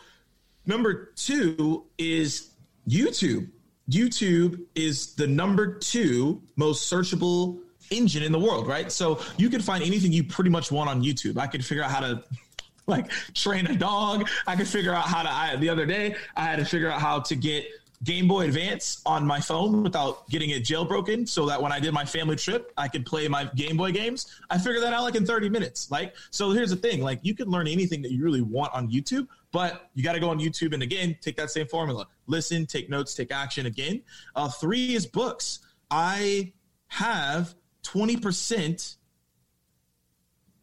Number 0.66 1.12
two 1.16 1.84
is 1.98 2.50
YouTube. 2.88 3.48
YouTube 3.90 4.62
is 4.74 5.14
the 5.14 5.26
number 5.26 5.74
two 5.74 6.40
most 6.56 6.92
searchable 6.92 7.58
engine 7.90 8.22
in 8.22 8.30
the 8.30 8.38
world, 8.38 8.68
right? 8.68 8.90
So 8.92 9.20
you 9.36 9.50
can 9.50 9.60
find 9.60 9.82
anything 9.82 10.12
you 10.12 10.22
pretty 10.22 10.50
much 10.50 10.70
want 10.70 10.88
on 10.88 11.02
YouTube. 11.02 11.38
I 11.38 11.46
could 11.46 11.64
figure 11.64 11.82
out 11.82 11.90
how 11.90 12.00
to 12.00 12.22
like 12.86 13.10
train 13.34 13.66
a 13.66 13.76
dog. 13.76 14.28
I 14.46 14.56
could 14.56 14.68
figure 14.68 14.94
out 14.94 15.06
how 15.06 15.22
to. 15.22 15.30
I, 15.30 15.56
the 15.56 15.68
other 15.68 15.86
day, 15.86 16.14
I 16.36 16.44
had 16.44 16.56
to 16.60 16.64
figure 16.64 16.90
out 16.90 17.00
how 17.00 17.20
to 17.20 17.36
get 17.36 17.66
Game 18.02 18.26
Boy 18.26 18.46
Advance 18.46 19.02
on 19.04 19.26
my 19.26 19.40
phone 19.40 19.82
without 19.82 20.28
getting 20.30 20.50
it 20.50 20.64
jailbroken, 20.64 21.28
so 21.28 21.44
that 21.46 21.60
when 21.60 21.70
I 21.70 21.78
did 21.78 21.92
my 21.92 22.04
family 22.04 22.36
trip, 22.36 22.72
I 22.78 22.88
could 22.88 23.04
play 23.04 23.28
my 23.28 23.44
Game 23.54 23.76
Boy 23.76 23.92
games. 23.92 24.40
I 24.48 24.56
figured 24.56 24.82
that 24.82 24.94
out 24.94 25.02
like 25.02 25.16
in 25.16 25.26
30 25.26 25.50
minutes. 25.50 25.90
Like, 25.90 26.14
so 26.30 26.50
here's 26.52 26.70
the 26.70 26.76
thing: 26.76 27.02
like, 27.02 27.20
you 27.22 27.34
can 27.34 27.48
learn 27.48 27.68
anything 27.68 28.00
that 28.02 28.10
you 28.10 28.24
really 28.24 28.40
want 28.40 28.72
on 28.72 28.90
YouTube, 28.90 29.28
but 29.52 29.90
you 29.94 30.02
got 30.02 30.14
to 30.14 30.20
go 30.20 30.30
on 30.30 30.38
YouTube 30.38 30.72
and 30.72 30.82
again 30.82 31.16
take 31.20 31.36
that 31.36 31.50
same 31.50 31.66
formula: 31.66 32.06
listen, 32.26 32.64
take 32.64 32.88
notes, 32.88 33.14
take 33.14 33.30
action. 33.30 33.66
Again, 33.66 34.02
uh, 34.34 34.48
three 34.48 34.94
is 34.94 35.06
books. 35.06 35.58
I 35.90 36.52
have 36.88 37.54
20 37.82 38.16
percent 38.16 38.96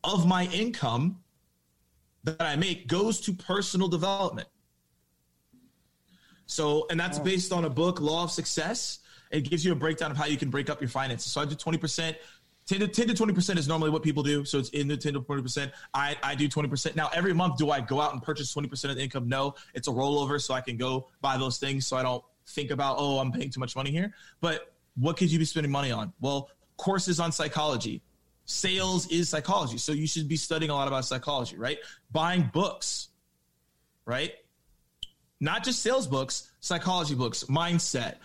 of 0.04 0.26
my 0.26 0.46
income 0.46 1.20
that 2.24 2.42
I 2.42 2.56
make 2.56 2.88
goes 2.88 3.22
to 3.22 3.34
personal 3.34 3.88
development. 3.88 4.48
So, 6.48 6.88
and 6.90 7.00
that's 7.00 7.20
based 7.20 7.52
on 7.52 7.66
a 7.66 7.70
book, 7.70 8.02
Law 8.02 8.24
of 8.24 8.32
Success. 8.32 9.00
It 9.32 9.42
gives 9.42 9.64
you 9.64 9.74
a 9.74 9.76
breakdown 9.76 10.12
of 10.12 10.18
how 10.18 10.26
you 10.26 10.38
can 10.38 10.50
break 10.50 10.70
up 10.70 10.82
your 10.82 10.90
finances. 10.90 11.32
So 11.32 11.42
I 11.42 11.46
do 11.46 11.56
20%. 11.56 12.16
10 12.66 12.80
to 12.82 12.88
10 12.88 13.08
to 13.08 13.14
20% 13.14 13.58
is 13.58 13.68
normally 13.68 13.90
what 13.90 14.04
people 14.04 14.24
do. 14.24 14.44
So 14.44 14.58
it's 14.58 14.70
in 14.70 14.88
the 14.88 14.98
10 14.98 15.14
to 15.14 15.22
20%. 15.22 15.72
I, 15.94 16.18
I 16.24 16.36
do 16.36 16.50
20%. 16.50 16.96
Now, 16.96 17.10
every 17.14 17.34
month, 17.34 17.58
do 17.58 17.70
I 17.72 17.80
go 17.80 18.02
out 18.02 18.14
and 18.14 18.22
purchase 18.22 18.54
20% 18.54 18.90
of 18.90 18.96
the 18.96 19.04
income? 19.04 19.30
No, 19.30 19.56
it's 19.74 19.88
a 19.88 19.92
rollover. 19.92 20.42
So 20.42 20.54
I 20.54 20.62
can 20.62 20.76
go 20.76 21.08
buy 21.22 21.38
those 21.38 21.60
things. 21.60 21.88
So 21.88 21.96
I 21.96 22.04
don't 22.04 22.24
think 22.48 22.72
about, 22.72 22.98
oh, 23.00 23.20
I'm 23.20 23.32
paying 23.32 23.50
too 23.50 23.60
much 23.60 23.76
money 23.76 23.92
here. 23.92 24.14
But 24.42 24.74
what 24.96 25.18
could 25.18 25.32
you 25.32 25.40
be 25.40 25.46
spending 25.46 25.72
money 25.72 25.92
on? 25.92 26.12
Well, 26.20 26.50
courses 26.78 27.20
on 27.20 27.32
psychology, 27.32 28.02
sales 28.46 29.08
is 29.08 29.30
psychology. 29.30 29.78
So 29.78 29.92
you 29.92 30.08
should 30.08 30.28
be 30.28 30.38
studying 30.38 30.70
a 30.70 30.74
lot 30.74 30.88
about 30.88 31.06
psychology, 31.06 31.58
right? 31.58 31.78
Buying 32.12 32.50
books, 32.54 33.10
right? 34.06 34.34
Not 35.40 35.64
just 35.64 35.82
sales 35.82 36.08
books, 36.08 36.52
psychology 36.60 37.16
books, 37.16 37.44
mindset, 37.46 38.16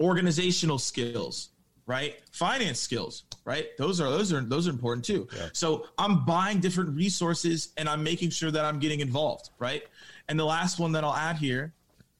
organizational 0.00 0.78
skills, 0.78 1.50
right? 1.86 2.16
Finance 2.32 2.78
skills, 2.78 3.24
right? 3.44 3.66
Those 3.78 4.00
are 4.00 4.10
those 4.10 4.32
are 4.32 4.40
those 4.40 4.68
are 4.68 4.70
important 4.70 5.04
too. 5.04 5.26
Yeah. 5.36 5.48
So 5.52 5.86
I'm 5.98 6.24
buying 6.24 6.60
different 6.60 6.94
resources 6.94 7.72
and 7.76 7.88
I'm 7.88 8.02
making 8.02 8.30
sure 8.30 8.50
that 8.50 8.64
I'm 8.64 8.78
getting 8.78 9.00
involved, 9.00 9.50
right? 9.58 9.82
And 10.28 10.38
the 10.38 10.44
last 10.44 10.78
one 10.78 10.92
that 10.92 11.02
I'll 11.02 11.16
add 11.16 11.36
here 11.36 11.72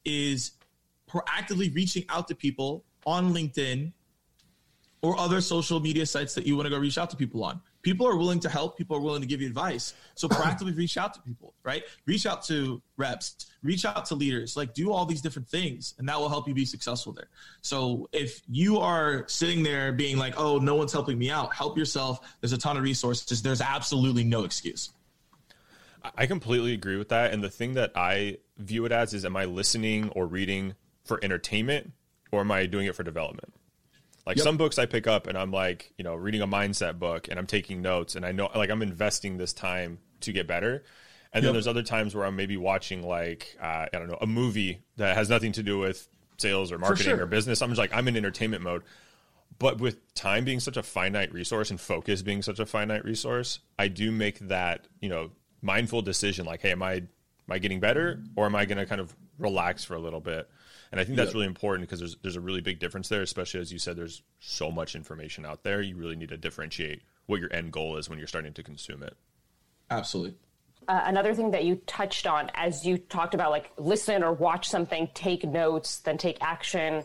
is 0.03 0.51
proactively 1.09 1.73
reaching 1.73 2.03
out 2.09 2.27
to 2.27 2.35
people 2.35 2.83
on 3.05 3.33
LinkedIn 3.33 3.91
or 5.01 5.17
other 5.17 5.39
social 5.39 5.79
media 5.79 6.05
sites 6.05 6.35
that 6.35 6.45
you 6.45 6.55
want 6.55 6.65
to 6.65 6.69
go 6.69 6.77
reach 6.77 6.97
out 6.97 7.09
to 7.11 7.15
people 7.15 7.43
on. 7.43 7.61
People 7.81 8.07
are 8.07 8.17
willing 8.17 8.39
to 8.41 8.49
help. 8.49 8.77
People 8.77 8.97
are 8.97 8.99
willing 8.99 9.21
to 9.21 9.27
give 9.27 9.41
you 9.41 9.47
advice. 9.47 9.93
So 10.15 10.27
practically 10.29 10.73
reach 10.73 10.97
out 10.97 11.13
to 11.13 11.21
people, 11.21 11.53
right? 11.63 11.83
Reach 12.05 12.25
out 12.25 12.43
to 12.45 12.81
reps, 12.97 13.47
reach 13.63 13.85
out 13.85 14.05
to 14.07 14.15
leaders, 14.15 14.57
like 14.57 14.73
do 14.73 14.91
all 14.91 15.05
these 15.05 15.21
different 15.21 15.47
things, 15.47 15.95
and 15.97 16.07
that 16.09 16.19
will 16.19 16.29
help 16.29 16.47
you 16.47 16.53
be 16.53 16.65
successful 16.65 17.13
there. 17.13 17.29
So 17.61 18.09
if 18.11 18.41
you 18.49 18.79
are 18.79 19.25
sitting 19.27 19.63
there 19.63 19.91
being 19.91 20.17
like, 20.17 20.33
oh, 20.37 20.57
no 20.57 20.75
one's 20.75 20.91
helping 20.91 21.17
me 21.17 21.31
out, 21.31 21.53
help 21.53 21.77
yourself. 21.77 22.19
There's 22.41 22.53
a 22.53 22.57
ton 22.57 22.77
of 22.77 22.83
resources. 22.83 23.41
There's 23.41 23.61
absolutely 23.61 24.23
no 24.23 24.43
excuse. 24.43 24.91
I 26.15 26.27
completely 26.27 26.73
agree 26.73 26.97
with 26.97 27.09
that. 27.09 27.33
And 27.33 27.43
the 27.43 27.49
thing 27.49 27.73
that 27.73 27.91
I 27.95 28.37
view 28.57 28.85
it 28.85 28.91
as 28.91 29.13
is, 29.13 29.25
am 29.25 29.35
I 29.35 29.45
listening 29.45 30.09
or 30.09 30.27
reading 30.27 30.75
for 31.03 31.19
entertainment 31.23 31.91
or 32.31 32.41
am 32.41 32.51
I 32.51 32.65
doing 32.65 32.87
it 32.87 32.95
for 32.95 33.03
development? 33.03 33.53
Like 34.29 34.37
yep. 34.37 34.43
some 34.43 34.57
books 34.57 34.77
I 34.77 34.85
pick 34.85 35.07
up 35.07 35.25
and 35.25 35.35
I'm 35.35 35.49
like, 35.49 35.91
you 35.97 36.03
know, 36.03 36.13
reading 36.13 36.43
a 36.43 36.47
mindset 36.47 36.99
book 36.99 37.29
and 37.29 37.39
I'm 37.39 37.47
taking 37.47 37.81
notes 37.81 38.13
and 38.15 38.23
I 38.23 38.31
know 38.31 38.47
like 38.53 38.69
I'm 38.69 38.83
investing 38.83 39.37
this 39.37 39.53
time 39.53 39.97
to 40.21 40.31
get 40.31 40.45
better. 40.45 40.83
And 41.33 41.41
yep. 41.41 41.47
then 41.47 41.53
there's 41.53 41.65
other 41.65 41.81
times 41.81 42.13
where 42.13 42.25
I'm 42.25 42.35
maybe 42.35 42.55
watching 42.55 43.01
like 43.01 43.57
uh, 43.59 43.87
I 43.87 43.89
don't 43.91 44.07
know 44.07 44.19
a 44.21 44.27
movie 44.27 44.83
that 44.97 45.17
has 45.17 45.31
nothing 45.31 45.51
to 45.53 45.63
do 45.63 45.79
with 45.79 46.07
sales 46.37 46.71
or 46.71 46.77
marketing 46.77 47.15
sure. 47.15 47.23
or 47.23 47.25
business. 47.25 47.63
I'm 47.63 47.71
just 47.71 47.79
like 47.79 47.91
I'm 47.91 48.07
in 48.07 48.15
entertainment 48.15 48.61
mode. 48.61 48.83
But 49.57 49.81
with 49.81 50.13
time 50.13 50.45
being 50.45 50.59
such 50.59 50.77
a 50.77 50.83
finite 50.83 51.33
resource 51.33 51.71
and 51.71 51.81
focus 51.81 52.21
being 52.21 52.43
such 52.43 52.59
a 52.59 52.67
finite 52.67 53.05
resource, 53.05 53.57
I 53.79 53.87
do 53.87 54.11
make 54.11 54.37
that 54.41 54.87
you 55.01 55.09
know 55.09 55.31
mindful 55.63 56.03
decision. 56.03 56.45
Like, 56.45 56.61
hey, 56.61 56.73
am 56.73 56.83
I 56.83 56.93
am 56.93 57.09
I 57.49 57.57
getting 57.57 57.79
better 57.79 58.21
or 58.35 58.45
am 58.45 58.53
I 58.53 58.65
going 58.65 58.77
to 58.77 58.85
kind 58.85 59.01
of 59.01 59.15
relax 59.39 59.83
for 59.83 59.95
a 59.95 59.99
little 59.99 60.21
bit? 60.21 60.47
And 60.91 60.99
I 60.99 61.03
think 61.03 61.17
that's 61.17 61.29
yep. 61.29 61.35
really 61.35 61.45
important 61.45 61.87
because 61.87 61.99
there's 61.99 62.15
there's 62.23 62.35
a 62.35 62.41
really 62.41 62.61
big 62.61 62.79
difference 62.79 63.09
there, 63.09 63.21
especially 63.21 63.59
as 63.59 63.71
you 63.71 63.79
said, 63.79 63.95
there's 63.95 64.23
so 64.39 64.71
much 64.71 64.95
information 64.95 65.45
out 65.45 65.63
there. 65.63 65.81
You 65.81 65.95
really 65.95 66.15
need 66.15 66.29
to 66.29 66.37
differentiate 66.37 67.03
what 67.27 67.39
your 67.39 67.53
end 67.53 67.71
goal 67.71 67.97
is 67.97 68.09
when 68.09 68.17
you're 68.17 68.27
starting 68.27 68.53
to 68.53 68.63
consume 68.63 69.03
it. 69.03 69.15
Absolutely. 69.91 70.35
Uh, 70.87 71.01
another 71.05 71.35
thing 71.35 71.51
that 71.51 71.65
you 71.65 71.75
touched 71.85 72.25
on 72.25 72.49
as 72.55 72.83
you 72.83 72.97
talked 72.97 73.35
about 73.35 73.51
like 73.51 73.69
listen 73.77 74.23
or 74.23 74.33
watch 74.33 74.67
something, 74.67 75.07
take 75.13 75.43
notes, 75.43 75.99
then 75.99 76.17
take 76.17 76.37
action. 76.41 77.03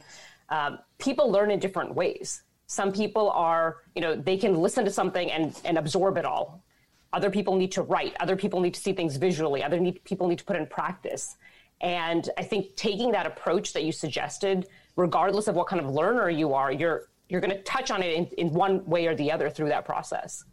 Um, 0.48 0.78
people 0.98 1.30
learn 1.30 1.50
in 1.50 1.58
different 1.58 1.94
ways. 1.94 2.42
Some 2.66 2.92
people 2.92 3.30
are, 3.30 3.78
you 3.94 4.00
know, 4.00 4.16
they 4.16 4.38
can 4.38 4.54
listen 4.54 4.86
to 4.86 4.90
something 4.90 5.30
and, 5.30 5.58
and 5.66 5.76
absorb 5.76 6.16
it 6.16 6.24
all. 6.24 6.64
Other 7.12 7.30
people 7.30 7.56
need 7.56 7.72
to 7.72 7.82
write. 7.82 8.16
Other 8.20 8.36
people 8.36 8.60
need 8.60 8.74
to 8.74 8.80
see 8.80 8.94
things 8.94 9.16
visually. 9.16 9.62
Other 9.62 9.78
need, 9.78 10.02
people 10.04 10.28
need 10.28 10.38
to 10.38 10.44
put 10.44 10.56
in 10.56 10.66
practice. 10.66 11.36
And 11.80 12.28
I 12.38 12.42
think 12.42 12.76
taking 12.76 13.12
that 13.12 13.26
approach 13.26 13.72
that 13.72 13.84
you 13.84 13.92
suggested, 13.92 14.68
regardless 14.96 15.48
of 15.48 15.54
what 15.54 15.66
kind 15.66 15.80
of 15.80 15.90
learner 15.90 16.30
you 16.30 16.54
are, 16.54 16.72
you're 16.72 17.08
you're 17.28 17.40
going 17.40 17.56
to 17.56 17.62
touch 17.62 17.90
on 17.90 18.02
it 18.02 18.14
in, 18.14 18.26
in 18.38 18.52
one 18.52 18.84
way 18.84 19.06
or 19.06 19.14
the 19.14 19.32
other 19.32 19.48
through 19.48 19.68
that 19.68 19.84
process. 19.84 20.44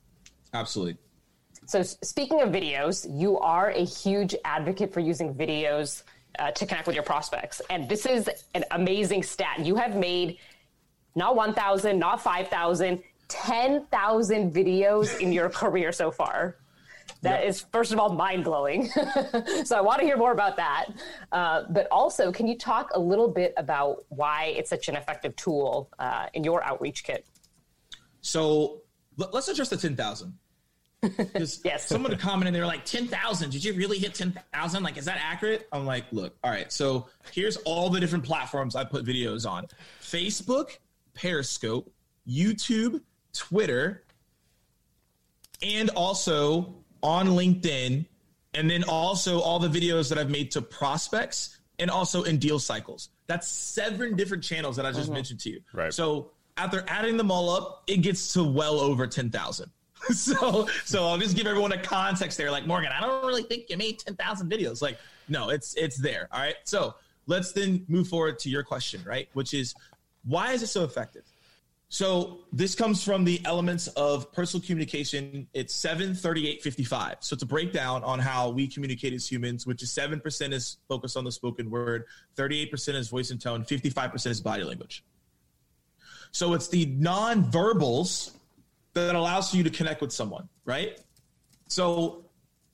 Absolutely. 0.53 0.97
So 1.65 1.83
speaking 1.83 2.41
of 2.41 2.49
videos, 2.49 3.05
you 3.09 3.37
are 3.39 3.71
a 3.71 3.83
huge 3.83 4.35
advocate 4.45 4.93
for 4.93 4.99
using 4.99 5.33
videos 5.33 6.03
uh, 6.39 6.51
to 6.51 6.65
connect 6.65 6.87
with 6.87 6.95
your 6.95 7.03
prospects, 7.03 7.61
and 7.69 7.87
this 7.87 8.05
is 8.05 8.29
an 8.55 8.63
amazing 8.71 9.21
stat. 9.21 9.59
You 9.59 9.75
have 9.75 9.95
made 9.95 10.37
not 11.15 11.35
1,000, 11.35 11.99
not 11.99 12.21
5,000, 12.21 13.03
10,000 13.27 14.53
videos 14.53 15.19
in 15.19 15.31
your 15.31 15.49
career 15.61 15.91
so 15.91 16.09
far. 16.09 16.57
That 17.21 17.41
yep. 17.41 17.49
is, 17.49 17.65
first 17.71 17.91
of 17.91 17.99
all, 17.99 18.13
mind 18.13 18.43
blowing. 18.43 18.87
so 19.63 19.77
I 19.77 19.81
want 19.81 19.99
to 19.99 20.05
hear 20.05 20.17
more 20.17 20.31
about 20.31 20.57
that. 20.57 20.87
Uh, 21.31 21.63
but 21.69 21.87
also, 21.91 22.31
can 22.31 22.47
you 22.47 22.57
talk 22.57 22.89
a 22.95 22.99
little 22.99 23.27
bit 23.27 23.53
about 23.57 24.05
why 24.09 24.53
it's 24.57 24.69
such 24.69 24.89
an 24.89 24.95
effective 24.95 25.35
tool 25.35 25.89
uh, 25.99 26.27
in 26.33 26.43
your 26.43 26.63
outreach 26.63 27.03
kit? 27.03 27.25
So 28.21 28.81
let's 29.17 29.47
address 29.47 29.69
the 29.69 29.77
10,000. 29.77 30.33
Because 31.01 31.61
yes. 31.65 31.87
someone 31.87 32.15
commented 32.17 32.47
and 32.47 32.55
they 32.55 32.59
were 32.59 32.65
like, 32.65 32.85
10,000, 32.85 33.51
did 33.51 33.63
you 33.63 33.73
really 33.73 33.99
hit 33.99 34.15
10,000? 34.15 34.83
Like, 34.83 34.97
is 34.97 35.05
that 35.05 35.19
accurate? 35.23 35.67
I'm 35.71 35.85
like, 35.85 36.05
look, 36.11 36.35
all 36.43 36.49
right. 36.49 36.71
So 36.71 37.07
here's 37.31 37.57
all 37.57 37.89
the 37.89 37.99
different 37.99 38.23
platforms 38.23 38.75
I 38.75 38.83
put 38.83 39.05
videos 39.05 39.49
on 39.49 39.67
Facebook, 40.01 40.77
Periscope, 41.13 41.91
YouTube, 42.27 43.01
Twitter, 43.33 44.03
and 45.61 45.89
also 45.91 46.80
on 47.03 47.27
LinkedIn, 47.29 48.05
and 48.53 48.69
then 48.69 48.83
also 48.83 49.39
all 49.39 49.59
the 49.59 49.69
videos 49.69 50.09
that 50.09 50.17
I've 50.17 50.29
made 50.29 50.51
to 50.51 50.61
prospects 50.61 51.57
and 51.79 51.89
also 51.89 52.23
in 52.23 52.37
deal 52.37 52.59
cycles. 52.59 53.09
That's 53.27 53.47
seven 53.47 54.15
different 54.15 54.43
channels 54.43 54.75
that 54.75 54.85
I 54.85 54.91
just 54.91 55.05
uh-huh. 55.05 55.13
mentioned 55.13 55.39
to 55.41 55.49
you. 55.49 55.61
Right. 55.73 55.93
So 55.93 56.31
after 56.57 56.83
adding 56.87 57.17
them 57.17 57.31
all 57.31 57.49
up, 57.49 57.83
it 57.87 57.97
gets 57.97 58.33
to 58.33 58.43
well 58.43 58.79
over 58.79 59.07
10,000. 59.07 59.71
so, 60.13 60.67
so 60.85 61.07
I'll 61.07 61.17
just 61.17 61.35
give 61.35 61.47
everyone 61.47 61.71
a 61.71 61.81
context 61.81 62.37
there. 62.37 62.51
Like 62.51 62.67
Morgan, 62.67 62.91
I 62.91 63.01
don't 63.01 63.25
really 63.25 63.43
think 63.43 63.69
you 63.69 63.77
made 63.77 63.99
10,000 63.99 64.51
videos. 64.51 64.81
Like, 64.81 64.97
no, 65.29 65.49
it's, 65.49 65.75
it's 65.75 65.97
there. 65.97 66.27
All 66.31 66.39
right. 66.39 66.55
So 66.65 66.95
let's 67.27 67.51
then 67.51 67.85
move 67.87 68.07
forward 68.07 68.39
to 68.39 68.49
your 68.49 68.63
question, 68.63 69.01
right? 69.05 69.29
Which 69.33 69.53
is 69.53 69.73
why 70.25 70.51
is 70.51 70.61
it 70.61 70.67
so 70.67 70.83
effective? 70.83 71.23
So 71.93 72.37
this 72.53 72.73
comes 72.73 73.03
from 73.03 73.25
the 73.25 73.41
elements 73.43 73.87
of 73.89 74.31
personal 74.31 74.65
communication. 74.65 75.45
It's 75.53 75.75
73855. 75.75 77.17
So 77.19 77.33
it's 77.33 77.43
a 77.43 77.45
breakdown 77.45 78.01
on 78.05 78.17
how 78.17 78.49
we 78.49 78.65
communicate 78.65 79.11
as 79.11 79.29
humans, 79.29 79.67
which 79.67 79.83
is 79.83 79.91
7% 79.91 80.53
is 80.53 80.77
focused 80.87 81.17
on 81.17 81.25
the 81.25 81.33
spoken 81.33 81.69
word, 81.69 82.05
38% 82.37 82.95
is 82.95 83.09
voice 83.09 83.31
and 83.31 83.41
tone, 83.41 83.65
55% 83.65 84.27
is 84.27 84.39
body 84.39 84.63
language. 84.63 85.03
So 86.31 86.53
it's 86.53 86.69
the 86.69 86.85
non-verbals 86.85 88.37
that 88.93 89.13
allows 89.13 89.53
you 89.53 89.61
to 89.63 89.69
connect 89.69 89.99
with 89.99 90.13
someone, 90.13 90.47
right? 90.63 90.97
So 91.67 92.23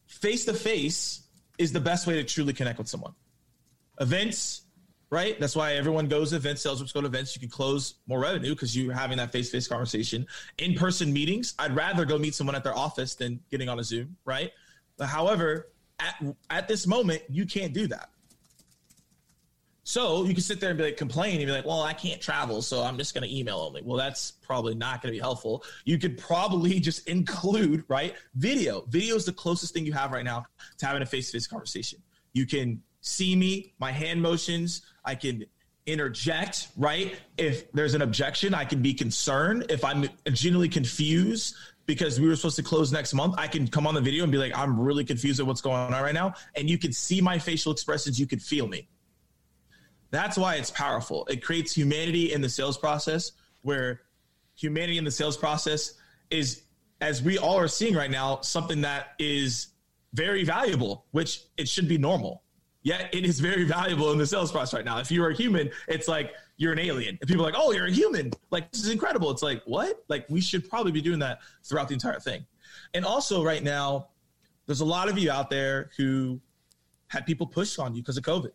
face 0.06 0.46
to 0.46 0.54
face 0.54 1.24
is 1.58 1.74
the 1.74 1.82
best 1.82 2.06
way 2.06 2.14
to 2.14 2.24
truly 2.24 2.54
connect 2.54 2.78
with 2.78 2.88
someone. 2.88 3.14
Events, 4.00 4.62
right? 5.10 5.40
That's 5.40 5.56
why 5.56 5.74
everyone 5.76 6.08
goes 6.08 6.32
to 6.32 6.36
events, 6.36 6.62
sales 6.62 6.82
reps 6.82 6.92
go 6.92 7.02
to 7.02 7.08
events. 7.08 7.36
You 7.36 7.40
can 7.40 7.50
close 7.50 7.96
more 8.08 8.20
revenue 8.20 8.50
because 8.50 8.76
you're 8.76 8.94
having 8.94 9.18
that 9.18 9.32
face 9.32 9.50
to 9.50 9.58
face 9.58 9.68
conversation. 9.68 10.28
In 10.58 10.74
person 10.74 11.14
meetings, 11.14 11.54
I'd 11.60 11.76
rather 11.76 12.06
go 12.06 12.18
meet 12.18 12.36
someone 12.36 12.56
at 12.56 12.64
their 12.64 12.78
office 12.78 13.16
than 13.16 13.40
getting 13.50 13.70
on 13.70 13.80
a 13.80 13.84
Zoom, 13.84 14.18
right? 14.26 14.52
But 14.98 15.08
however, 15.08 15.70
at, 16.00 16.16
at 16.50 16.68
this 16.68 16.88
moment, 16.88 17.24
you 17.30 17.46
can't 17.46 17.74
do 17.74 17.88
that. 17.88 18.10
So 19.84 20.26
you 20.26 20.34
can 20.34 20.44
sit 20.44 20.60
there 20.60 20.70
and 20.70 20.78
be 20.78 20.84
like, 20.84 20.98
complain 20.98 21.38
and 21.38 21.46
be 21.46 21.52
like, 21.54 21.66
well, 21.66 21.82
I 21.82 21.94
can't 21.94 22.20
travel, 22.20 22.62
so 22.62 22.84
I'm 22.84 22.98
just 22.98 23.14
going 23.14 23.24
to 23.26 23.34
email 23.34 23.60
only. 23.60 23.82
Well, 23.82 23.96
that's 23.96 24.32
probably 24.32 24.76
not 24.76 25.02
going 25.02 25.14
to 25.14 25.16
be 25.16 25.22
helpful. 25.22 25.64
You 25.86 25.98
could 25.98 26.18
probably 26.18 26.80
just 26.82 27.08
include, 27.08 27.86
right? 27.88 28.14
Video. 28.36 28.84
Video 28.90 29.16
is 29.16 29.24
the 29.24 29.32
closest 29.32 29.74
thing 29.74 29.86
you 29.86 29.94
have 29.94 30.12
right 30.12 30.26
now 30.26 30.46
to 30.80 30.86
having 30.86 31.02
a 31.02 31.06
face 31.06 31.28
to 31.28 31.38
face 31.38 31.48
conversation. 31.48 32.00
You 32.34 32.46
can 32.46 32.82
see 33.00 33.34
me, 33.34 33.74
my 33.80 33.92
hand 33.92 34.22
motions. 34.22 34.82
I 35.08 35.16
can 35.16 35.46
interject, 35.88 36.68
right? 36.76 37.16
If 37.38 37.72
there's 37.72 37.94
an 37.94 38.02
objection, 38.02 38.54
I 38.54 38.66
can 38.66 38.82
be 38.82 38.94
concerned. 38.94 39.66
If 39.70 39.84
I'm 39.86 40.10
genuinely 40.34 40.70
confused 40.70 41.56
because 41.86 42.20
we 42.20 42.28
were 42.28 42.36
supposed 42.36 42.58
to 42.58 42.64
close 42.64 42.92
next 42.92 43.14
month, 43.14 43.36
I 43.38 43.48
can 43.48 43.68
come 43.70 43.88
on 43.88 43.96
the 43.96 44.02
video 44.02 44.24
and 44.24 44.32
be 44.32 44.38
like, 44.38 44.56
I'm 44.56 44.78
really 44.78 45.06
confused 45.06 45.40
at 45.40 45.48
what's 45.48 45.62
going 45.62 45.78
on 45.78 46.04
right 46.04 46.14
now. 46.14 46.34
And 46.56 46.70
you 46.70 46.78
can 46.78 46.92
see 46.92 47.22
my 47.22 47.40
facial 47.40 47.72
expressions, 47.72 48.20
you 48.20 48.28
can 48.28 48.40
feel 48.40 48.68
me. 48.68 48.90
That's 50.12 50.38
why 50.38 50.56
it's 50.56 50.72
powerful. 50.72 51.26
It 51.30 51.42
creates 51.42 51.74
humanity 51.74 52.34
in 52.34 52.42
the 52.42 52.50
sales 52.50 52.78
process 52.78 53.32
where 53.62 54.02
humanity 54.56 54.98
in 54.98 55.06
the 55.06 55.12
sales 55.12 55.38
process 55.38 55.94
is, 56.30 56.64
as 57.00 57.24
we 57.24 57.38
all 57.38 57.58
are 57.58 57.68
seeing 57.70 57.96
right 57.96 58.12
now, 58.12 58.42
something 58.42 58.82
that 58.82 59.14
is 59.20 59.68
very 60.14 60.44
valuable, 60.44 61.06
which 61.12 61.44
it 61.58 61.70
should 61.70 61.88
be 61.88 61.98
normal. 61.98 62.44
Yet 62.88 63.10
it 63.14 63.26
is 63.26 63.42
very 63.42 63.66
valuable 63.66 64.14
in 64.14 64.18
the 64.18 64.26
sales 64.26 64.50
process 64.50 64.74
right 64.74 64.86
now. 64.86 65.00
If 65.00 65.12
you're 65.12 65.30
a 65.30 65.36
human, 65.36 65.72
it's 65.90 66.08
like 66.08 66.32
you're 66.56 66.72
an 66.72 66.80
alien. 66.80 67.20
If 67.22 67.28
people 67.28 67.44
are 67.44 67.52
like, 67.52 67.60
oh, 67.60 67.74
you're 67.74 67.88
a 67.88 67.92
human, 67.92 68.32
like 68.50 68.72
this 68.72 68.82
is 68.82 68.90
incredible. 68.90 69.30
It's 69.30 69.42
like, 69.42 69.62
what? 69.66 70.06
Like 70.08 70.26
we 70.30 70.40
should 70.40 70.70
probably 70.70 70.94
be 70.94 71.02
doing 71.02 71.20
that 71.20 71.40
throughout 71.66 71.90
the 71.90 71.96
entire 71.96 72.22
thing. 72.22 72.46
And 72.94 73.04
also, 73.04 73.44
right 73.44 73.62
now, 73.62 74.08
there's 74.68 74.80
a 74.80 74.86
lot 74.86 75.10
of 75.10 75.18
you 75.18 75.30
out 75.30 75.50
there 75.50 75.90
who 75.98 76.40
had 77.10 77.26
people 77.26 77.46
push 77.46 77.78
on 77.78 77.94
you 77.94 78.02
because 78.02 78.16
of 78.16 78.24
COVID. 78.24 78.52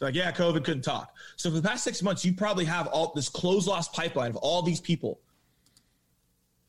They're 0.00 0.08
like, 0.08 0.16
yeah, 0.16 0.32
COVID 0.32 0.64
couldn't 0.64 0.82
talk. 0.82 1.14
So 1.36 1.48
for 1.48 1.54
the 1.54 1.68
past 1.68 1.84
six 1.84 2.02
months, 2.02 2.24
you 2.24 2.34
probably 2.34 2.64
have 2.64 2.88
all 2.88 3.12
this 3.14 3.28
closed 3.28 3.68
loss 3.68 3.86
pipeline 3.86 4.30
of 4.30 4.36
all 4.38 4.60
these 4.60 4.80
people 4.80 5.20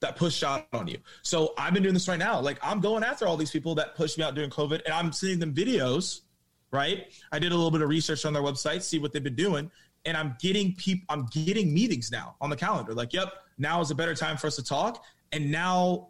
that 0.01 0.15
pushed 0.15 0.43
out 0.43 0.67
on 0.73 0.87
you. 0.87 0.99
So 1.23 1.55
I've 1.57 1.73
been 1.73 1.81
doing 1.81 1.95
this 1.95 2.07
right 2.07 2.19
now. 2.19 2.39
Like 2.39 2.59
I'm 2.61 2.81
going 2.81 3.03
after 3.03 3.25
all 3.25 3.35
these 3.35 3.49
people 3.49 3.73
that 3.75 3.95
pushed 3.95 4.19
me 4.19 4.23
out 4.23 4.35
during 4.35 4.51
COVID, 4.51 4.83
and 4.85 4.93
I'm 4.93 5.11
sending 5.11 5.39
them 5.39 5.55
videos. 5.55 6.21
Right? 6.77 7.07
I 7.31 7.39
did 7.39 7.51
a 7.51 7.55
little 7.55 7.71
bit 7.71 7.81
of 7.81 7.89
research 7.89 8.23
on 8.23 8.33
their 8.33 8.43
website, 8.43 8.83
see 8.83 8.99
what 8.99 9.11
they've 9.11 9.23
been 9.23 9.35
doing, 9.35 9.71
and 10.05 10.15
I'm 10.15 10.35
getting 10.39 10.75
people. 10.75 11.05
I'm 11.09 11.25
getting 11.31 11.73
meetings 11.73 12.11
now 12.11 12.35
on 12.39 12.51
the 12.51 12.55
calendar. 12.55 12.93
Like, 12.93 13.13
yep, 13.13 13.33
now 13.57 13.81
is 13.81 13.89
a 13.89 13.95
better 13.95 14.13
time 14.13 14.37
for 14.37 14.45
us 14.45 14.55
to 14.57 14.63
talk. 14.63 15.03
And 15.31 15.51
now 15.51 16.09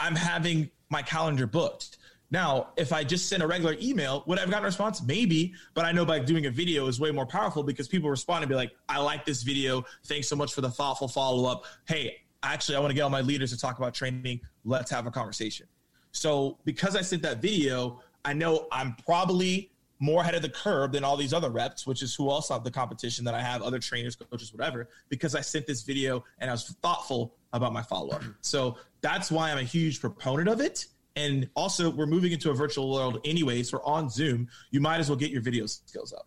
I'm 0.00 0.16
having 0.16 0.70
my 0.88 1.02
calendar 1.02 1.46
booked. 1.46 1.98
Now, 2.32 2.68
if 2.76 2.92
I 2.92 3.04
just 3.04 3.28
send 3.28 3.42
a 3.42 3.46
regular 3.46 3.76
email, 3.80 4.24
would 4.26 4.38
I 4.38 4.42
have 4.42 4.50
gotten 4.50 4.64
a 4.64 4.66
response? 4.66 5.02
Maybe, 5.02 5.54
but 5.74 5.84
I 5.84 5.92
know 5.92 6.04
by 6.04 6.18
doing 6.18 6.46
a 6.46 6.50
video 6.50 6.86
is 6.86 7.00
way 7.00 7.10
more 7.10 7.26
powerful 7.26 7.62
because 7.62 7.88
people 7.88 8.10
respond 8.10 8.42
and 8.42 8.48
be 8.48 8.54
like, 8.54 8.72
I 8.88 8.98
like 9.00 9.24
this 9.24 9.42
video. 9.42 9.84
Thanks 10.04 10.28
so 10.28 10.36
much 10.36 10.52
for 10.52 10.60
the 10.60 10.70
thoughtful 10.70 11.08
follow 11.08 11.48
up. 11.48 11.64
Hey, 11.86 12.18
actually, 12.42 12.76
I 12.76 12.80
want 12.80 12.90
to 12.90 12.94
get 12.94 13.02
all 13.02 13.10
my 13.10 13.20
leaders 13.20 13.50
to 13.50 13.58
talk 13.58 13.78
about 13.78 13.94
training. 13.94 14.40
Let's 14.64 14.90
have 14.90 15.06
a 15.06 15.10
conversation. 15.10 15.66
So, 16.12 16.58
because 16.64 16.96
I 16.96 17.02
sent 17.02 17.22
that 17.22 17.40
video, 17.40 18.00
I 18.24 18.32
know 18.32 18.66
I'm 18.70 18.96
probably 19.06 19.70
more 20.00 20.22
ahead 20.22 20.34
of 20.34 20.42
the 20.42 20.48
curve 20.48 20.92
than 20.92 21.04
all 21.04 21.16
these 21.16 21.32
other 21.34 21.50
reps, 21.50 21.86
which 21.86 22.02
is 22.02 22.14
who 22.14 22.30
else 22.30 22.48
have 22.48 22.64
the 22.64 22.70
competition 22.70 23.24
that 23.26 23.34
I 23.34 23.42
have, 23.42 23.62
other 23.62 23.78
trainers, 23.78 24.16
coaches, 24.16 24.52
whatever, 24.52 24.88
because 25.10 25.34
I 25.34 25.42
sent 25.42 25.66
this 25.66 25.82
video 25.82 26.24
and 26.38 26.50
I 26.50 26.54
was 26.54 26.64
thoughtful 26.82 27.34
about 27.52 27.72
my 27.72 27.82
follow 27.82 28.10
up. 28.10 28.22
So 28.40 28.78
that's 29.02 29.30
why 29.30 29.50
I'm 29.50 29.58
a 29.58 29.62
huge 29.62 30.00
proponent 30.00 30.48
of 30.48 30.60
it. 30.60 30.86
And 31.16 31.50
also, 31.54 31.90
we're 31.90 32.06
moving 32.06 32.32
into 32.32 32.50
a 32.50 32.54
virtual 32.54 32.90
world 32.90 33.20
anyway. 33.24 33.62
So 33.62 33.78
we're 33.78 33.84
on 33.84 34.08
Zoom. 34.08 34.48
You 34.70 34.80
might 34.80 35.00
as 35.00 35.10
well 35.10 35.16
get 35.18 35.30
your 35.30 35.42
video 35.42 35.66
skills 35.66 36.12
up. 36.12 36.26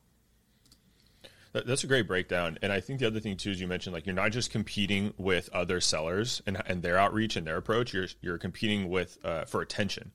That's 1.54 1.84
a 1.84 1.88
great 1.88 2.08
breakdown. 2.08 2.58
And 2.62 2.72
I 2.72 2.80
think 2.80 3.00
the 3.00 3.08
other 3.08 3.20
thing 3.20 3.38
too 3.38 3.52
is 3.52 3.62
you 3.62 3.68
mentioned 3.68 3.94
like 3.94 4.06
you're 4.06 4.16
not 4.16 4.32
just 4.32 4.52
competing 4.52 5.14
with 5.18 5.50
other 5.54 5.80
sellers 5.80 6.42
and, 6.48 6.62
and 6.66 6.82
their 6.82 6.98
outreach 6.98 7.36
and 7.36 7.46
their 7.46 7.58
approach. 7.58 7.94
You're 7.94 8.08
you're 8.22 8.40
competing 8.40 8.90
with 8.90 9.20
uh, 9.24 9.46
for 9.46 9.62
attention. 9.62 10.12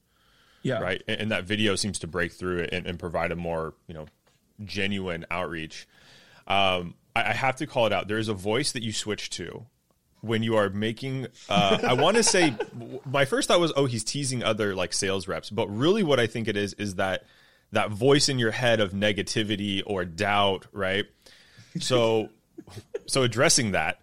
Yeah. 0.62 0.80
Right. 0.80 1.02
And, 1.06 1.20
and, 1.20 1.30
that 1.30 1.44
video 1.44 1.76
seems 1.76 2.00
to 2.00 2.06
break 2.06 2.32
through 2.32 2.66
and, 2.72 2.86
and, 2.86 2.98
provide 2.98 3.32
a 3.32 3.36
more 3.36 3.74
you 3.86 3.94
know 3.94 4.06
genuine 4.64 5.24
outreach. 5.30 5.86
Um, 6.46 6.94
I, 7.14 7.30
I 7.30 7.32
have 7.32 7.56
to 7.56 7.66
call 7.66 7.86
it 7.86 7.92
out. 7.92 8.08
There 8.08 8.18
is 8.18 8.28
a 8.28 8.34
voice 8.34 8.72
that 8.72 8.82
you 8.82 8.92
switch 8.92 9.30
to 9.30 9.66
when 10.20 10.42
you 10.42 10.56
are 10.56 10.68
making 10.68 11.26
uh, 11.48 11.78
i 11.84 11.92
want 11.92 12.16
to 12.16 12.22
say 12.22 12.52
my 13.06 13.24
first 13.24 13.48
thought 13.48 13.60
was 13.60 13.72
oh 13.76 13.86
he's 13.86 14.02
teasing 14.02 14.42
other 14.42 14.74
like 14.74 14.92
sales 14.92 15.28
reps 15.28 15.48
but 15.50 15.68
really 15.68 16.02
what 16.02 16.18
i 16.18 16.26
think 16.26 16.48
it 16.48 16.56
is 16.56 16.72
is 16.74 16.96
that 16.96 17.24
that 17.70 17.90
voice 17.90 18.28
in 18.28 18.38
your 18.38 18.50
head 18.50 18.80
of 18.80 18.92
negativity 18.92 19.82
or 19.86 20.04
doubt 20.04 20.66
right 20.72 21.06
so 21.78 22.28
so 23.06 23.22
addressing 23.22 23.72
that 23.72 24.00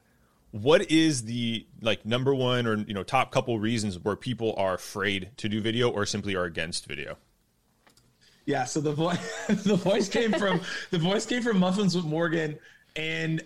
what 0.61 0.89
is 0.89 1.23
the 1.23 1.67
like 1.81 2.05
number 2.05 2.33
one 2.33 2.65
or 2.65 2.77
you 2.77 2.93
know 2.93 3.03
top 3.03 3.29
couple 3.29 3.59
reasons 3.59 3.99
where 3.99 4.15
people 4.15 4.53
are 4.55 4.75
afraid 4.75 5.29
to 5.35 5.49
do 5.49 5.59
video 5.59 5.89
or 5.89 6.05
simply 6.05 6.33
are 6.33 6.45
against 6.45 6.85
video? 6.85 7.17
Yeah 8.45 8.63
so 8.63 8.79
the 8.79 8.93
voice 8.93 9.45
the 9.47 9.75
voice 9.75 10.07
came 10.07 10.31
from 10.31 10.61
the 10.91 10.97
voice 10.97 11.25
came 11.25 11.43
from 11.43 11.57
muffins 11.59 11.93
with 11.93 12.05
morgan 12.05 12.57
and 12.95 13.43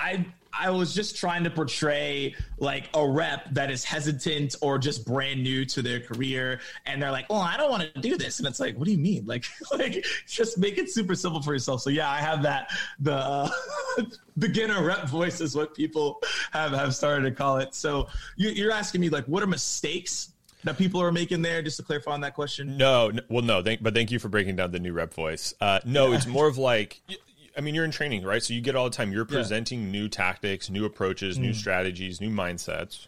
i 0.00 0.24
I 0.52 0.70
was 0.70 0.94
just 0.94 1.16
trying 1.16 1.44
to 1.44 1.50
portray 1.50 2.34
like 2.58 2.90
a 2.94 3.06
rep 3.06 3.48
that 3.54 3.70
is 3.70 3.84
hesitant 3.84 4.56
or 4.60 4.78
just 4.78 5.06
brand 5.06 5.42
new 5.42 5.64
to 5.66 5.82
their 5.82 6.00
career, 6.00 6.60
and 6.86 7.00
they're 7.00 7.12
like, 7.12 7.30
"Well, 7.30 7.40
I 7.40 7.56
don't 7.56 7.70
want 7.70 7.94
to 7.94 8.00
do 8.00 8.16
this," 8.16 8.38
and 8.38 8.48
it's 8.48 8.58
like, 8.58 8.76
"What 8.76 8.86
do 8.86 8.92
you 8.92 8.98
mean? 8.98 9.24
Like, 9.30 9.44
like 9.72 10.04
just 10.26 10.58
make 10.58 10.76
it 10.76 10.90
super 10.90 11.14
simple 11.14 11.40
for 11.40 11.52
yourself." 11.52 11.82
So 11.82 11.90
yeah, 11.90 12.10
I 12.10 12.18
have 12.18 12.42
that. 12.42 12.70
The 12.98 13.14
uh, 13.14 13.50
beginner 14.38 14.82
rep 14.82 15.08
voice 15.08 15.40
is 15.40 15.54
what 15.54 15.74
people 15.74 16.20
have 16.50 16.72
have 16.72 16.94
started 16.94 17.22
to 17.22 17.30
call 17.30 17.58
it. 17.58 17.74
So 17.74 18.08
you, 18.36 18.68
are 18.68 18.72
asking 18.72 19.02
me 19.02 19.08
like, 19.08 19.24
what 19.26 19.42
are 19.42 19.46
mistakes 19.46 20.32
that 20.64 20.76
people 20.78 21.00
are 21.00 21.12
making 21.12 21.42
there? 21.42 21.62
Just 21.62 21.76
to 21.76 21.84
clarify 21.84 22.12
on 22.12 22.22
that 22.22 22.34
question. 22.34 22.76
No, 22.76 23.12
well, 23.28 23.42
no, 23.42 23.62
thank, 23.62 23.82
but 23.82 23.94
thank 23.94 24.10
you 24.10 24.18
for 24.18 24.28
breaking 24.28 24.56
down 24.56 24.72
the 24.72 24.80
new 24.80 24.92
rep 24.92 25.14
voice. 25.14 25.54
Uh, 25.60 25.78
no, 25.84 26.08
yeah. 26.08 26.16
it's 26.16 26.26
more 26.26 26.48
of 26.48 26.58
like 26.58 27.00
I 27.60 27.62
mean, 27.62 27.74
you're 27.74 27.84
in 27.84 27.90
training, 27.90 28.24
right? 28.24 28.42
So 28.42 28.54
you 28.54 28.62
get 28.62 28.74
all 28.74 28.88
the 28.88 28.96
time. 28.96 29.12
You're 29.12 29.26
presenting 29.26 29.82
yeah. 29.82 29.90
new 29.90 30.08
tactics, 30.08 30.70
new 30.70 30.86
approaches, 30.86 31.36
mm. 31.36 31.42
new 31.42 31.52
strategies, 31.52 32.18
new 32.18 32.30
mindsets. 32.30 33.06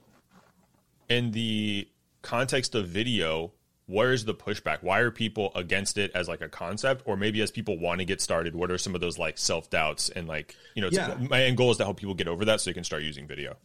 In 1.08 1.30
the 1.30 1.88
context 2.20 2.74
of 2.74 2.86
video, 2.86 3.52
where 3.86 4.12
is 4.12 4.26
the 4.26 4.34
pushback? 4.34 4.82
Why 4.82 4.98
are 4.98 5.10
people 5.10 5.52
against 5.54 5.96
it 5.96 6.10
as 6.14 6.28
like 6.28 6.42
a 6.42 6.50
concept, 6.50 7.00
or 7.06 7.16
maybe 7.16 7.40
as 7.40 7.50
people 7.50 7.78
want 7.78 8.00
to 8.00 8.04
get 8.04 8.20
started? 8.20 8.54
What 8.54 8.70
are 8.70 8.76
some 8.76 8.94
of 8.94 9.00
those 9.00 9.18
like 9.18 9.38
self 9.38 9.70
doubts 9.70 10.10
and 10.10 10.28
like 10.28 10.54
you 10.74 10.82
know? 10.82 10.90
Yeah. 10.92 11.16
My 11.30 11.44
end 11.44 11.56
goal 11.56 11.70
is 11.70 11.78
to 11.78 11.84
help 11.84 11.96
people 11.96 12.12
get 12.12 12.28
over 12.28 12.44
that 12.44 12.60
so 12.60 12.68
you 12.68 12.74
can 12.74 12.84
start 12.84 13.04
using 13.04 13.26
video. 13.26 13.56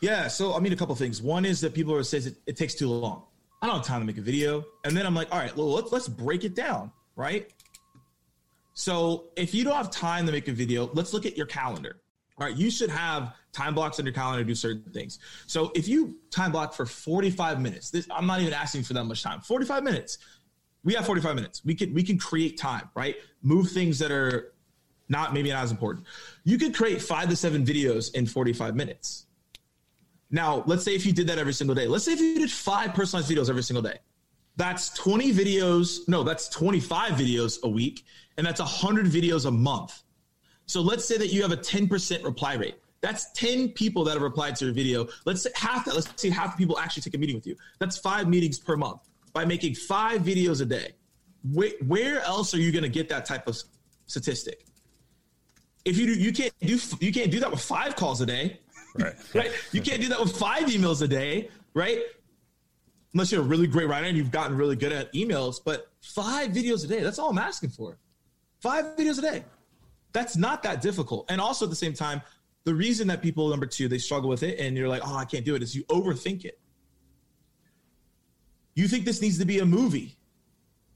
Yeah. 0.00 0.28
So 0.28 0.54
I 0.54 0.60
mean, 0.60 0.72
a 0.72 0.76
couple 0.76 0.94
things. 0.94 1.20
One 1.20 1.44
is 1.44 1.60
that 1.60 1.74
people 1.74 1.94
are 1.94 2.02
says 2.02 2.26
it, 2.26 2.36
it 2.46 2.56
takes 2.56 2.74
too 2.74 2.88
long. 2.88 3.24
I 3.60 3.66
don't 3.66 3.76
have 3.76 3.84
time 3.84 4.00
to 4.00 4.06
make 4.06 4.16
a 4.16 4.22
video, 4.22 4.64
and 4.86 4.96
then 4.96 5.04
I'm 5.04 5.14
like, 5.14 5.30
all 5.32 5.38
right, 5.38 5.54
well, 5.54 5.70
let's 5.70 5.92
let's 5.92 6.08
break 6.08 6.44
it 6.44 6.54
down, 6.54 6.92
right? 7.14 7.52
So 8.80 9.24
if 9.36 9.54
you 9.54 9.62
don't 9.62 9.76
have 9.76 9.90
time 9.90 10.24
to 10.24 10.32
make 10.32 10.48
a 10.48 10.52
video, 10.52 10.88
let's 10.94 11.12
look 11.12 11.26
at 11.26 11.36
your 11.36 11.44
calendar. 11.44 12.00
All 12.38 12.46
right, 12.46 12.56
you 12.56 12.70
should 12.70 12.88
have 12.88 13.34
time 13.52 13.74
blocks 13.74 13.98
on 13.98 14.06
your 14.06 14.14
calendar 14.14 14.42
to 14.42 14.48
do 14.48 14.54
certain 14.54 14.90
things. 14.90 15.18
So 15.46 15.70
if 15.74 15.86
you 15.86 16.16
time 16.30 16.50
block 16.50 16.72
for 16.72 16.86
45 16.86 17.60
minutes, 17.60 17.90
this 17.90 18.08
I'm 18.10 18.26
not 18.26 18.40
even 18.40 18.54
asking 18.54 18.84
for 18.84 18.94
that 18.94 19.04
much 19.04 19.22
time. 19.22 19.42
45 19.42 19.82
minutes. 19.82 20.16
We 20.82 20.94
have 20.94 21.04
45 21.04 21.34
minutes. 21.34 21.62
We 21.62 21.74
can 21.74 21.92
we 21.92 22.02
can 22.02 22.16
create 22.16 22.56
time, 22.56 22.88
right? 22.94 23.16
Move 23.42 23.70
things 23.70 23.98
that 23.98 24.10
are 24.10 24.54
not 25.10 25.34
maybe 25.34 25.50
not 25.50 25.62
as 25.62 25.72
important. 25.72 26.06
You 26.44 26.56
could 26.56 26.74
create 26.74 27.02
5 27.02 27.28
to 27.28 27.36
7 27.36 27.62
videos 27.66 28.14
in 28.14 28.24
45 28.24 28.74
minutes. 28.76 29.26
Now, 30.30 30.62
let's 30.64 30.84
say 30.84 30.94
if 30.94 31.04
you 31.04 31.12
did 31.12 31.26
that 31.26 31.36
every 31.36 31.52
single 31.52 31.74
day. 31.74 31.86
Let's 31.86 32.06
say 32.06 32.12
if 32.12 32.20
you 32.20 32.38
did 32.38 32.50
5 32.50 32.94
personalized 32.94 33.30
videos 33.30 33.50
every 33.50 33.62
single 33.62 33.82
day. 33.82 33.98
That's 34.56 34.90
20 34.90 35.32
videos. 35.32 36.08
No, 36.08 36.22
that's 36.22 36.48
25 36.48 37.12
videos 37.12 37.62
a 37.62 37.68
week 37.68 38.04
and 38.40 38.46
that's 38.46 38.58
100 38.58 39.04
videos 39.04 39.44
a 39.44 39.50
month. 39.50 40.02
So 40.64 40.80
let's 40.80 41.04
say 41.04 41.18
that 41.18 41.26
you 41.26 41.42
have 41.42 41.52
a 41.52 41.58
10% 41.58 42.24
reply 42.24 42.54
rate. 42.54 42.76
That's 43.02 43.30
10 43.32 43.68
people 43.72 44.02
that 44.04 44.14
have 44.14 44.22
replied 44.22 44.56
to 44.56 44.64
your 44.64 44.72
video. 44.72 45.08
Let's 45.26 45.42
say 45.42 45.50
half 45.54 45.84
that, 45.84 45.94
let's 45.94 46.08
say 46.16 46.30
half 46.30 46.56
the 46.56 46.58
people 46.58 46.78
actually 46.78 47.02
take 47.02 47.12
a 47.12 47.18
meeting 47.18 47.36
with 47.36 47.46
you. 47.46 47.54
That's 47.80 47.98
five 47.98 48.28
meetings 48.28 48.58
per 48.58 48.78
month 48.78 49.02
by 49.34 49.44
making 49.44 49.74
five 49.74 50.22
videos 50.22 50.62
a 50.62 50.64
day. 50.64 50.92
Where, 51.52 51.72
where 51.86 52.22
else 52.22 52.54
are 52.54 52.58
you 52.58 52.72
going 52.72 52.82
to 52.82 52.88
get 52.88 53.10
that 53.10 53.26
type 53.26 53.46
of 53.46 53.58
statistic? 54.06 54.64
If 55.84 55.98
you 55.98 56.06
do, 56.06 56.14
you 56.14 56.32
can't 56.32 56.54
do 56.60 56.78
you 56.98 57.12
can't 57.12 57.30
do 57.30 57.40
that 57.40 57.50
with 57.50 57.60
five 57.60 57.94
calls 57.94 58.22
a 58.22 58.26
day, 58.26 58.58
right? 58.98 59.14
right? 59.34 59.50
You 59.72 59.82
can't 59.82 60.00
do 60.00 60.08
that 60.08 60.20
with 60.20 60.34
five 60.34 60.64
emails 60.64 61.02
a 61.02 61.08
day, 61.08 61.50
right? 61.74 62.00
Unless 63.12 63.32
you're 63.32 63.42
a 63.42 63.44
really 63.44 63.66
great 63.66 63.88
writer 63.88 64.06
and 64.06 64.16
you've 64.16 64.30
gotten 64.30 64.56
really 64.56 64.76
good 64.76 64.92
at 64.92 65.12
emails, 65.12 65.60
but 65.62 65.90
five 66.00 66.52
videos 66.52 66.84
a 66.84 66.86
day, 66.86 67.00
that's 67.00 67.18
all 67.18 67.28
I'm 67.28 67.38
asking 67.38 67.70
for. 67.70 67.98
Five 68.60 68.96
videos 68.96 69.18
a 69.18 69.22
day. 69.22 69.44
That's 70.12 70.36
not 70.36 70.62
that 70.64 70.80
difficult. 70.82 71.26
And 71.30 71.40
also 71.40 71.64
at 71.64 71.70
the 71.70 71.76
same 71.76 71.94
time, 71.94 72.20
the 72.64 72.74
reason 72.74 73.08
that 73.08 73.22
people 73.22 73.48
number 73.48 73.66
two 73.66 73.88
they 73.88 73.98
struggle 73.98 74.28
with 74.28 74.42
it 74.42 74.58
and 74.60 74.76
you're 74.76 74.88
like, 74.88 75.02
oh, 75.04 75.16
I 75.16 75.24
can't 75.24 75.44
do 75.44 75.54
it 75.54 75.62
is 75.62 75.74
you 75.74 75.84
overthink 75.84 76.44
it. 76.44 76.58
You 78.74 78.88
think 78.88 79.04
this 79.04 79.20
needs 79.20 79.38
to 79.38 79.44
be 79.44 79.58
a 79.60 79.66
movie. 79.66 80.16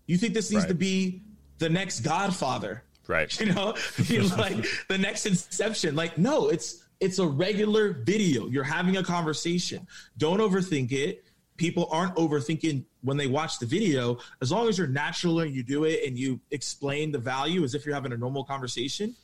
You 0.07 0.16
think 0.18 0.35
this 0.35 0.50
needs 0.50 0.64
Right. 0.64 0.68
to 0.68 0.74
be 0.74 1.22
the 1.59 1.68
next 1.68 2.00
Godfather. 2.00 2.85
Right. 3.07 3.38
You 3.40 3.53
know, 3.53 3.74
You're 4.07 4.24
like 4.24 4.64
the 4.88 4.98
next 4.98 5.27
Inception. 5.27 5.94
Like, 5.96 6.18
no, 6.18 6.48
it's 6.48 6.85
it's 7.00 7.18
a 7.18 7.27
regular 7.27 7.92
video. 7.92 8.46
You're 8.46 8.64
having 8.64 8.96
a 8.96 9.03
conversation. 9.03 9.87
Don't 10.16 10.38
overthink 10.40 10.92
it. 10.92 11.23
People 11.56 11.88
aren't 11.90 12.16
overthinking 12.16 12.84
when 13.02 13.16
they 13.16 13.26
watch 13.26 13.58
the 13.58 13.66
video. 13.66 14.18
As 14.42 14.50
long 14.50 14.68
as 14.68 14.76
you're 14.76 14.88
natural 14.88 15.40
and 15.40 15.54
you 15.54 15.62
do 15.62 15.84
it 15.84 16.06
and 16.06 16.18
you 16.18 16.40
explain 16.50 17.12
the 17.12 17.18
value 17.18 17.62
as 17.62 17.74
if 17.74 17.86
you're 17.86 17.94
having 17.94 18.12
a 18.12 18.16
normal 18.16 18.44
conversation, 18.44 19.14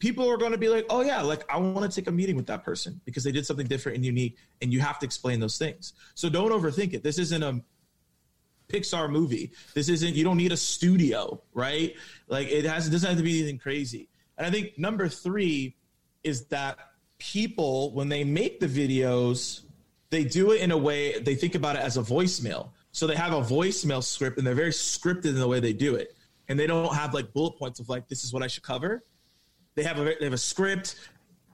people 0.00 0.28
are 0.28 0.36
going 0.36 0.50
to 0.50 0.58
be 0.58 0.68
like, 0.68 0.86
oh 0.90 1.02
yeah, 1.02 1.22
like 1.22 1.44
I 1.52 1.58
want 1.58 1.88
to 1.88 1.94
take 1.94 2.08
a 2.08 2.12
meeting 2.12 2.34
with 2.34 2.46
that 2.46 2.64
person 2.64 3.00
because 3.04 3.22
they 3.22 3.30
did 3.30 3.46
something 3.46 3.66
different 3.66 3.96
and 3.96 4.04
unique, 4.04 4.36
and 4.60 4.72
you 4.72 4.80
have 4.80 4.98
to 4.98 5.06
explain 5.06 5.38
those 5.38 5.58
things. 5.58 5.92
So 6.14 6.28
don't 6.28 6.50
overthink 6.50 6.92
it. 6.94 7.04
This 7.04 7.18
isn't 7.18 7.42
a 7.42 7.62
Pixar 8.68 9.10
movie. 9.10 9.52
This 9.74 9.88
isn't. 9.88 10.14
You 10.14 10.24
don't 10.24 10.36
need 10.36 10.52
a 10.52 10.56
studio, 10.56 11.42
right? 11.54 11.94
Like 12.28 12.48
it 12.48 12.64
has. 12.64 12.88
It 12.88 12.90
doesn't 12.90 13.08
have 13.08 13.18
to 13.18 13.24
be 13.24 13.38
anything 13.38 13.58
crazy. 13.58 14.08
And 14.38 14.46
I 14.46 14.50
think 14.50 14.78
number 14.78 15.08
three 15.08 15.76
is 16.24 16.46
that 16.46 16.78
people, 17.18 17.92
when 17.92 18.08
they 18.08 18.24
make 18.24 18.60
the 18.60 18.66
videos, 18.66 19.62
they 20.10 20.24
do 20.24 20.50
it 20.52 20.60
in 20.60 20.70
a 20.72 20.76
way 20.76 21.18
they 21.20 21.34
think 21.34 21.54
about 21.54 21.76
it 21.76 21.82
as 21.82 21.96
a 21.96 22.02
voicemail. 22.02 22.70
So 22.92 23.06
they 23.06 23.16
have 23.16 23.32
a 23.32 23.40
voicemail 23.40 24.02
script, 24.02 24.38
and 24.38 24.46
they're 24.46 24.54
very 24.54 24.72
scripted 24.72 25.26
in 25.26 25.36
the 25.36 25.46
way 25.46 25.60
they 25.60 25.72
do 25.72 25.94
it. 25.94 26.16
And 26.48 26.58
they 26.58 26.66
don't 26.66 26.92
have 26.94 27.14
like 27.14 27.32
bullet 27.32 27.56
points 27.56 27.78
of 27.78 27.88
like 27.88 28.08
this 28.08 28.24
is 28.24 28.32
what 28.32 28.42
I 28.42 28.48
should 28.48 28.64
cover. 28.64 29.04
They 29.76 29.84
have 29.84 29.98
a 29.98 30.04
they 30.04 30.24
have 30.24 30.32
a 30.32 30.38
script. 30.38 30.96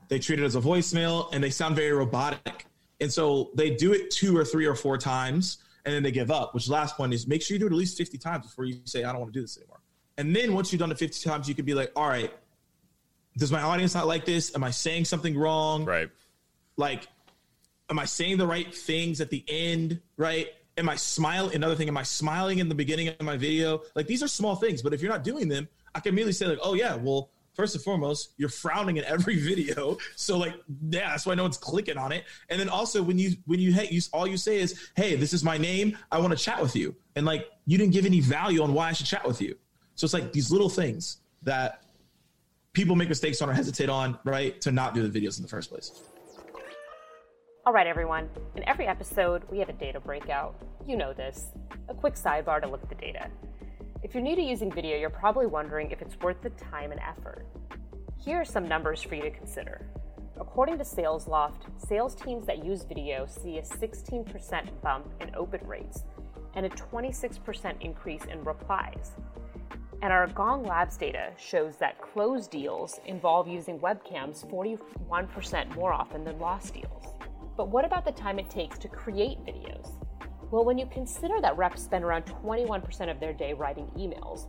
They 0.08 0.18
treat 0.18 0.40
it 0.40 0.44
as 0.44 0.56
a 0.56 0.60
voicemail, 0.60 1.28
and 1.32 1.44
they 1.44 1.50
sound 1.50 1.76
very 1.76 1.92
robotic. 1.92 2.66
And 3.00 3.12
so 3.12 3.50
they 3.54 3.70
do 3.74 3.92
it 3.92 4.10
two 4.10 4.36
or 4.36 4.44
three 4.44 4.64
or 4.64 4.74
four 4.74 4.96
times, 4.96 5.58
and 5.84 5.94
then 5.94 6.02
they 6.02 6.12
give 6.12 6.30
up. 6.30 6.54
Which 6.54 6.68
last 6.68 6.96
point 6.96 7.12
is 7.12 7.26
make 7.26 7.42
sure 7.42 7.54
you 7.54 7.58
do 7.58 7.66
it 7.66 7.72
at 7.72 7.76
least 7.76 7.98
fifty 7.98 8.16
times 8.16 8.46
before 8.46 8.64
you 8.64 8.80
say 8.84 9.04
I 9.04 9.12
don't 9.12 9.20
want 9.20 9.34
to 9.34 9.38
do 9.38 9.42
this 9.42 9.58
anymore. 9.58 9.80
And 10.16 10.34
then 10.34 10.54
once 10.54 10.72
you've 10.72 10.80
done 10.80 10.90
it 10.90 10.98
fifty 10.98 11.28
times, 11.28 11.46
you 11.46 11.54
can 11.54 11.66
be 11.66 11.74
like, 11.74 11.92
all 11.94 12.08
right, 12.08 12.32
does 13.36 13.52
my 13.52 13.60
audience 13.60 13.94
not 13.94 14.06
like 14.06 14.24
this? 14.24 14.54
Am 14.54 14.64
I 14.64 14.70
saying 14.70 15.04
something 15.04 15.36
wrong? 15.36 15.84
Right. 15.84 16.08
like 16.78 17.08
am 17.90 17.98
i 17.98 18.04
saying 18.04 18.38
the 18.38 18.46
right 18.46 18.74
things 18.74 19.20
at 19.20 19.30
the 19.30 19.44
end 19.48 20.00
right? 20.16 20.48
Am 20.78 20.88
i 20.88 20.96
smiling 20.96 21.54
another 21.54 21.74
thing 21.74 21.88
am 21.88 21.96
i 21.96 22.02
smiling 22.02 22.58
in 22.58 22.68
the 22.68 22.74
beginning 22.74 23.08
of 23.08 23.20
my 23.22 23.36
video? 23.36 23.82
Like 23.94 24.06
these 24.06 24.22
are 24.22 24.28
small 24.28 24.56
things 24.56 24.82
but 24.82 24.92
if 24.92 25.00
you're 25.00 25.12
not 25.12 25.24
doing 25.24 25.48
them 25.48 25.68
i 25.94 26.00
can 26.00 26.12
immediately 26.12 26.32
say 26.32 26.46
like 26.46 26.58
oh 26.62 26.74
yeah 26.74 26.94
well 26.94 27.30
first 27.54 27.74
and 27.74 27.82
foremost 27.82 28.32
you're 28.36 28.50
frowning 28.50 28.98
in 28.98 29.04
every 29.04 29.36
video. 29.50 29.96
So 30.14 30.38
like 30.38 30.54
yeah 30.90 31.10
that's 31.10 31.26
why 31.26 31.34
no 31.34 31.42
one's 31.42 31.56
clicking 31.56 31.96
on 31.96 32.12
it. 32.12 32.24
And 32.50 32.60
then 32.60 32.68
also 32.68 33.02
when 33.02 33.18
you 33.18 33.36
when 33.46 33.58
you 33.58 33.72
hey 33.72 33.88
you 33.90 34.00
all 34.12 34.26
you 34.26 34.36
say 34.36 34.60
is 34.60 34.90
hey 34.94 35.16
this 35.16 35.32
is 35.32 35.42
my 35.42 35.56
name 35.56 35.96
i 36.12 36.18
want 36.18 36.36
to 36.36 36.42
chat 36.42 36.60
with 36.60 36.76
you. 36.76 36.94
And 37.16 37.24
like 37.24 37.48
you 37.64 37.78
didn't 37.78 37.92
give 37.92 38.06
any 38.06 38.20
value 38.20 38.62
on 38.62 38.74
why 38.74 38.88
i 38.88 38.92
should 38.92 39.06
chat 39.06 39.26
with 39.26 39.40
you. 39.40 39.56
So 39.94 40.04
it's 40.04 40.14
like 40.14 40.32
these 40.32 40.52
little 40.52 40.68
things 40.68 41.18
that 41.42 41.82
people 42.74 42.94
make 42.94 43.08
mistakes 43.08 43.40
on 43.40 43.48
or 43.48 43.54
hesitate 43.54 43.88
on 43.88 44.18
right 44.24 44.60
to 44.60 44.70
not 44.70 44.94
do 44.94 45.08
the 45.08 45.20
videos 45.20 45.38
in 45.38 45.42
the 45.42 45.48
first 45.48 45.70
place 45.70 46.02
All 47.66 47.72
right, 47.72 47.88
everyone. 47.88 48.28
In 48.54 48.62
every 48.68 48.86
episode, 48.86 49.42
we 49.50 49.58
have 49.58 49.68
a 49.68 49.72
data 49.72 49.98
breakout. 49.98 50.54
You 50.86 50.96
know 50.96 51.12
this. 51.12 51.46
A 51.88 51.94
quick 51.94 52.14
sidebar 52.14 52.60
to 52.60 52.68
look 52.68 52.80
at 52.84 52.88
the 52.88 52.94
data. 52.94 53.28
If 54.04 54.14
you're 54.14 54.22
new 54.22 54.36
to 54.36 54.40
using 54.40 54.70
video, 54.70 54.96
you're 54.96 55.10
probably 55.10 55.46
wondering 55.46 55.90
if 55.90 56.00
it's 56.00 56.16
worth 56.20 56.40
the 56.42 56.50
time 56.50 56.92
and 56.92 57.00
effort. 57.00 57.44
Here 58.20 58.40
are 58.40 58.44
some 58.44 58.68
numbers 58.68 59.02
for 59.02 59.16
you 59.16 59.22
to 59.22 59.32
consider. 59.32 59.84
According 60.40 60.78
to 60.78 60.84
SalesLoft, 60.84 61.62
sales 61.76 62.14
teams 62.14 62.46
that 62.46 62.64
use 62.64 62.84
video 62.84 63.26
see 63.26 63.58
a 63.58 63.62
16% 63.62 64.80
bump 64.80 65.08
in 65.20 65.34
open 65.34 65.66
rates 65.66 66.04
and 66.54 66.66
a 66.66 66.70
26% 66.70 67.74
increase 67.80 68.26
in 68.26 68.44
replies. 68.44 69.10
And 70.02 70.12
our 70.12 70.28
Gong 70.28 70.62
Labs 70.62 70.96
data 70.96 71.32
shows 71.36 71.78
that 71.78 72.00
closed 72.00 72.52
deals 72.52 73.00
involve 73.06 73.48
using 73.48 73.80
webcams 73.80 74.48
41% 74.48 75.74
more 75.74 75.92
often 75.92 76.22
than 76.22 76.38
lost 76.38 76.72
deals. 76.72 77.15
But 77.56 77.68
what 77.68 77.84
about 77.84 78.04
the 78.04 78.12
time 78.12 78.38
it 78.38 78.50
takes 78.50 78.78
to 78.78 78.88
create 78.88 79.38
videos? 79.44 79.92
Well, 80.50 80.64
when 80.64 80.78
you 80.78 80.86
consider 80.86 81.40
that 81.40 81.56
reps 81.56 81.82
spend 81.82 82.04
around 82.04 82.24
21% 82.26 83.10
of 83.10 83.18
their 83.18 83.32
day 83.32 83.54
writing 83.54 83.90
emails, 83.96 84.48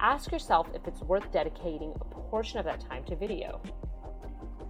ask 0.00 0.32
yourself 0.32 0.68
if 0.74 0.86
it's 0.88 1.02
worth 1.02 1.30
dedicating 1.32 1.92
a 2.00 2.04
portion 2.04 2.58
of 2.58 2.64
that 2.64 2.80
time 2.80 3.04
to 3.04 3.16
video. 3.16 3.60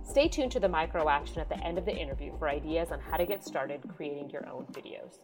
Stay 0.05 0.29
tuned 0.29 0.53
to 0.53 0.61
the 0.61 0.68
micro 0.68 1.09
action 1.09 1.40
at 1.40 1.49
the 1.49 1.59
end 1.64 1.79
of 1.79 1.85
the 1.85 1.96
interview 1.96 2.33
for 2.38 2.49
ideas 2.49 2.92
on 2.92 3.01
how 3.01 3.16
to 3.16 3.27
get 3.27 3.44
started 3.44 3.81
creating 3.96 4.31
your 4.31 4.46
own 4.49 4.66
videos. 4.72 5.18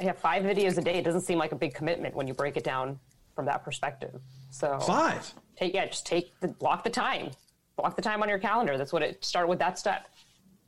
Yeah, 0.00 0.12
five 0.12 0.42
videos 0.42 0.78
a 0.78 0.82
day. 0.82 0.94
It 0.94 1.04
doesn't 1.04 1.20
seem 1.20 1.38
like 1.38 1.52
a 1.52 1.56
big 1.56 1.74
commitment 1.74 2.14
when 2.14 2.26
you 2.26 2.34
break 2.34 2.56
it 2.56 2.64
down 2.64 2.98
from 3.34 3.46
that 3.46 3.64
perspective. 3.64 4.20
So 4.50 4.78
five 4.80 5.32
take 5.56 5.74
yeah, 5.74 5.86
just 5.86 6.06
take 6.06 6.38
the 6.40 6.48
block 6.48 6.84
the 6.84 6.90
time. 6.90 7.30
Block 7.76 7.96
the 7.96 8.02
time 8.02 8.22
on 8.22 8.28
your 8.28 8.38
calendar. 8.38 8.78
That's 8.78 8.92
what 8.92 9.02
it 9.02 9.24
start 9.24 9.48
with 9.48 9.58
that 9.58 9.78
step. 9.78 10.08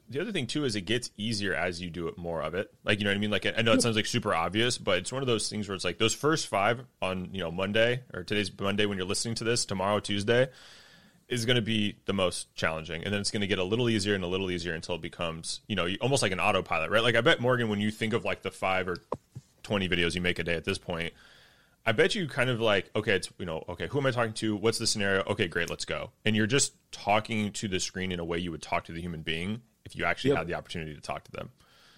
The 0.09 0.21
other 0.21 0.33
thing 0.33 0.47
too 0.47 0.65
is 0.65 0.77
it 0.77 0.83
gets 0.83 1.11
easier 1.17 1.55
as 1.55 1.81
you 1.81 1.91
do 1.91 2.09
it 2.09 2.17
more 2.17 2.43
of 2.43 2.55
it. 2.55 2.73
Like 2.85 2.99
you 2.99 3.05
know 3.05 3.11
what 3.11 3.17
I 3.17 3.21
mean. 3.21 3.31
Like 3.31 3.47
I 3.47 3.63
know 3.63 3.73
it 3.73 3.83
sounds 3.83 3.97
like 3.97 4.07
super 4.07 4.35
obvious, 4.35 4.79
but 4.79 4.99
it's 4.99 5.13
one 5.13 5.23
of 5.23 5.27
those 5.27 5.49
things 5.49 5.69
where 5.69 5.75
it's 5.75 5.85
like 5.85 5.99
those 5.99 6.15
first 6.15 6.47
five 6.47 6.81
on 7.03 7.31
you 7.33 7.41
know 7.41 7.51
Monday 7.51 8.03
or 8.15 8.23
today's 8.23 8.51
Monday 8.59 8.87
when 8.87 8.99
you're 8.99 9.07
listening 9.07 9.35
to 9.37 9.45
this, 9.45 9.65
tomorrow 9.65 9.99
Tuesday 10.01 10.49
is 11.29 11.45
going 11.45 11.57
to 11.57 11.63
be 11.63 11.97
the 12.05 12.13
most 12.13 12.55
challenging, 12.55 13.03
and 13.03 13.13
then 13.13 13.21
it's 13.21 13.33
going 13.33 13.41
to 13.41 13.49
get 13.49 13.59
a 13.59 13.65
little 13.65 13.91
easier 13.91 14.15
and 14.15 14.23
a 14.23 14.29
little 14.29 14.49
easier 14.49 14.75
until 14.75 14.95
it 14.95 15.01
becomes 15.01 15.61
you 15.67 15.75
know 15.75 15.89
almost 16.01 16.23
like 16.23 16.33
an 16.33 16.41
autopilot, 16.41 16.91
right? 16.91 17.03
Like 17.03 17.17
I 17.17 17.21
bet 17.21 17.41
Morgan, 17.41 17.69
when 17.69 17.81
you 17.81 17.91
think 17.91 18.13
of 18.13 18.25
like 18.25 18.43
the 18.43 18.53
five 18.53 18.89
or 18.89 18.99
twenty 19.65 19.89
videos 19.89 20.15
you 20.15 20.21
make 20.21 20.39
a 20.39 20.45
day 20.45 20.55
at 20.55 20.65
this 20.65 20.79
point, 20.79 21.13
I 21.85 21.93
bet 21.93 22.15
you 22.15 22.29
kind 22.29 22.51
of 22.51 22.61
like, 22.61 22.91
okay, 22.97 23.15
it's, 23.15 23.29
you 23.39 23.47
know, 23.47 23.65
okay, 23.69 23.87
who 23.87 23.99
am 23.99 24.07
I 24.07 24.11
talking 24.11 24.33
to? 24.35 24.57
What's 24.57 24.79
the 24.79 24.87
scenario? 24.87 25.23
Okay, 25.25 25.47
great, 25.47 25.71
let's 25.71 25.85
go. 25.85 26.11
And 26.25 26.35
you're 26.35 26.47
just 26.47 26.75
talking 26.91 27.53
to 27.53 27.69
the 27.69 27.79
screen 27.79 28.11
in 28.11 28.19
a 28.19 28.25
way 28.25 28.39
you 28.39 28.51
would 28.51 28.63
talk 28.63 28.85
to 28.87 28.93
the 28.93 29.01
human 29.01 29.23
being 29.23 29.63
if 29.87 29.97
you 29.97 30.05
actually 30.05 30.31
Yep. 30.31 30.39
had 30.39 30.47
the 30.49 30.55
opportunity 30.55 30.95
to 30.95 31.01
talk 31.01 31.25
to 31.25 31.33
them. 31.33 31.49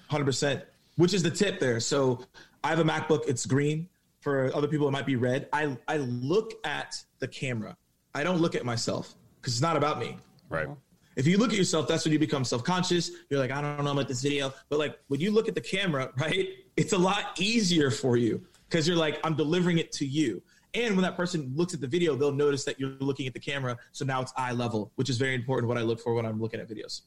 Hundred 0.09 0.27
percent. 0.27 0.63
Which 0.97 1.13
is 1.15 1.23
the 1.23 1.31
tip 1.31 1.59
there. 1.59 1.81
So 1.81 2.25
I 2.63 2.69
have 2.69 2.79
a 2.79 2.85
MacBook. 2.85 3.25
It's 3.27 3.47
green. 3.47 3.89
For 4.21 4.55
other 4.55 4.69
people, 4.69 4.87
it 4.89 4.91
might 4.91 5.07
be 5.07 5.17
red. 5.17 5.49
I 5.53 5.77
I 5.89 5.97
look 5.99 6.55
at 6.65 7.03
the 7.19 7.29
camera. 7.29 7.77
I 8.15 8.23
don't 8.25 8.41
look 8.41 8.55
at 8.55 8.65
myself 8.65 9.15
because 9.41 9.55
it's 9.55 9.63
not 9.63 9.77
about 9.77 9.99
me. 9.99 10.19
Right. 10.49 10.69
If 11.17 11.27
you 11.27 11.37
look 11.39 11.51
at 11.51 11.59
yourself, 11.59 11.89
that's 11.89 12.05
when 12.05 12.13
you 12.13 12.19
become 12.19 12.45
self-conscious. 12.45 13.11
You're 13.29 13.41
like, 13.41 13.51
I 13.51 13.61
don't 13.61 13.85
know 13.85 13.91
about 13.91 14.07
this 14.07 14.23
video. 14.23 14.53
But 14.69 14.79
like 14.79 14.99
when 15.09 15.21
you 15.21 15.33
look 15.33 15.49
at 15.49 15.55
the 15.55 15.61
camera, 15.61 16.13
right, 16.19 16.49
it's 16.77 16.93
a 16.93 16.99
lot 16.99 17.41
easier 17.41 17.91
for 17.91 18.17
you 18.17 18.45
because 18.69 18.87
you're 18.87 18.97
like, 18.97 19.19
I'm 19.25 19.35
delivering 19.35 19.79
it 19.79 19.91
to 19.93 20.07
you. 20.07 20.43
And 20.75 20.95
when 20.95 21.03
that 21.03 21.17
person 21.17 21.51
looks 21.57 21.75
at 21.75 21.81
the 21.81 21.87
video, 21.87 22.15
they'll 22.15 22.31
notice 22.33 22.65
that 22.65 22.79
you're 22.79 22.91
looking 23.01 23.27
at 23.27 23.35
the 23.35 23.41
camera. 23.41 23.77
So 23.93 24.05
now 24.05 24.21
it's 24.21 24.33
eye 24.37 24.53
level, 24.53 24.93
which 24.97 25.09
is 25.11 25.17
very 25.19 25.35
important. 25.35 25.69
What 25.69 25.79
I 25.79 25.83
look 25.83 26.01
for 26.01 26.15
when 26.15 26.27
I'm 26.27 26.41
looking 26.41 26.61
at 26.61 26.69
videos. 26.69 27.03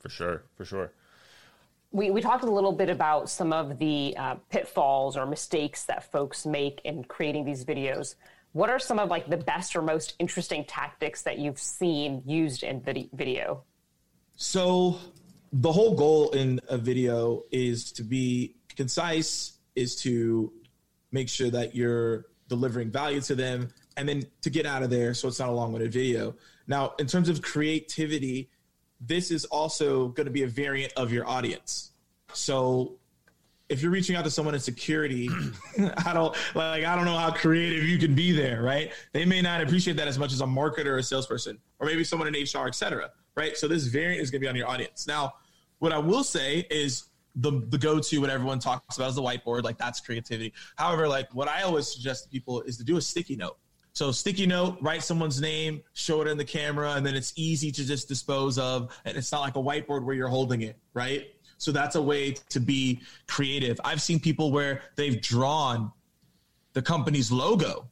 For 0.00 0.08
sure. 0.08 0.42
For 0.56 0.64
sure. 0.64 0.92
We, 1.92 2.10
we 2.10 2.20
talked 2.20 2.44
a 2.44 2.50
little 2.50 2.72
bit 2.72 2.88
about 2.88 3.28
some 3.28 3.52
of 3.52 3.78
the 3.78 4.14
uh, 4.16 4.34
pitfalls 4.48 5.16
or 5.16 5.26
mistakes 5.26 5.84
that 5.84 6.10
folks 6.10 6.46
make 6.46 6.80
in 6.84 7.04
creating 7.04 7.44
these 7.44 7.64
videos. 7.64 8.14
What 8.52 8.70
are 8.70 8.78
some 8.78 8.98
of 8.98 9.08
like 9.08 9.28
the 9.28 9.36
best 9.36 9.76
or 9.76 9.82
most 9.82 10.14
interesting 10.18 10.64
tactics 10.64 11.22
that 11.22 11.38
you've 11.38 11.58
seen 11.58 12.22
used 12.26 12.62
in 12.62 12.80
vid- 12.80 13.10
video? 13.12 13.64
So 14.36 14.98
the 15.52 15.72
whole 15.72 15.94
goal 15.94 16.30
in 16.30 16.60
a 16.68 16.78
video 16.78 17.42
is 17.50 17.92
to 17.92 18.02
be 18.02 18.54
concise, 18.76 19.58
is 19.74 19.96
to 20.02 20.52
make 21.12 21.28
sure 21.28 21.50
that 21.50 21.74
you're 21.74 22.26
delivering 22.48 22.90
value 22.90 23.20
to 23.22 23.34
them, 23.34 23.68
and 23.96 24.08
then 24.08 24.22
to 24.42 24.50
get 24.50 24.64
out 24.64 24.82
of 24.82 24.90
there 24.90 25.12
so 25.12 25.28
it's 25.28 25.38
not 25.38 25.48
a 25.48 25.52
long-winded 25.52 25.92
video. 25.92 26.34
Now, 26.66 26.94
in 26.98 27.06
terms 27.06 27.28
of 27.28 27.42
creativity, 27.42 28.48
this 29.00 29.30
is 29.30 29.44
also 29.46 30.08
going 30.08 30.26
to 30.26 30.32
be 30.32 30.42
a 30.42 30.48
variant 30.48 30.92
of 30.94 31.12
your 31.12 31.26
audience. 31.26 31.92
So 32.32 32.98
if 33.68 33.82
you're 33.82 33.92
reaching 33.92 34.16
out 34.16 34.24
to 34.24 34.30
someone 34.30 34.54
in 34.54 34.60
security, 34.60 35.30
I 36.04 36.12
don't 36.12 36.36
like 36.54 36.84
I 36.84 36.96
don't 36.96 37.04
know 37.04 37.16
how 37.16 37.30
creative 37.30 37.84
you 37.84 37.98
can 37.98 38.14
be 38.14 38.32
there, 38.32 38.62
right? 38.62 38.92
They 39.12 39.24
may 39.24 39.40
not 39.40 39.62
appreciate 39.62 39.96
that 39.96 40.08
as 40.08 40.18
much 40.18 40.32
as 40.32 40.40
a 40.40 40.46
marketer 40.46 40.86
or 40.86 40.98
a 40.98 41.02
salesperson, 41.02 41.58
or 41.78 41.86
maybe 41.86 42.04
someone 42.04 42.32
in 42.32 42.34
HR, 42.34 42.66
etc. 42.66 43.10
right? 43.36 43.56
So 43.56 43.68
this 43.68 43.84
variant 43.86 44.22
is 44.22 44.30
gonna 44.30 44.40
be 44.40 44.48
on 44.48 44.56
your 44.56 44.68
audience. 44.68 45.06
Now, 45.06 45.34
what 45.78 45.92
I 45.92 45.98
will 45.98 46.24
say 46.24 46.66
is 46.70 47.04
the 47.36 47.62
the 47.68 47.78
go-to 47.78 48.20
what 48.20 48.28
everyone 48.28 48.58
talks 48.58 48.96
about 48.96 49.08
is 49.08 49.14
the 49.14 49.22
whiteboard, 49.22 49.62
like 49.62 49.78
that's 49.78 50.00
creativity. 50.00 50.52
However, 50.76 51.06
like 51.06 51.32
what 51.34 51.48
I 51.48 51.62
always 51.62 51.86
suggest 51.86 52.24
to 52.24 52.28
people 52.28 52.62
is 52.62 52.76
to 52.78 52.84
do 52.84 52.96
a 52.96 53.00
sticky 53.00 53.36
note. 53.36 53.56
So 53.92 54.12
sticky 54.12 54.46
note, 54.46 54.78
write 54.80 55.02
someone's 55.02 55.40
name, 55.40 55.82
show 55.94 56.20
it 56.22 56.28
in 56.28 56.38
the 56.38 56.44
camera, 56.44 56.92
and 56.92 57.04
then 57.04 57.14
it's 57.14 57.32
easy 57.36 57.72
to 57.72 57.84
just 57.84 58.08
dispose 58.08 58.58
of. 58.58 58.96
And 59.04 59.16
it's 59.16 59.32
not 59.32 59.40
like 59.40 59.56
a 59.56 59.60
whiteboard 59.60 60.04
where 60.04 60.14
you're 60.14 60.28
holding 60.28 60.62
it, 60.62 60.78
right? 60.94 61.26
So 61.58 61.72
that's 61.72 61.96
a 61.96 62.02
way 62.02 62.32
to 62.50 62.60
be 62.60 63.00
creative. 63.26 63.80
I've 63.84 64.00
seen 64.00 64.20
people 64.20 64.52
where 64.52 64.82
they've 64.96 65.20
drawn 65.20 65.92
the 66.72 66.82
company's 66.82 67.30
logo, 67.30 67.88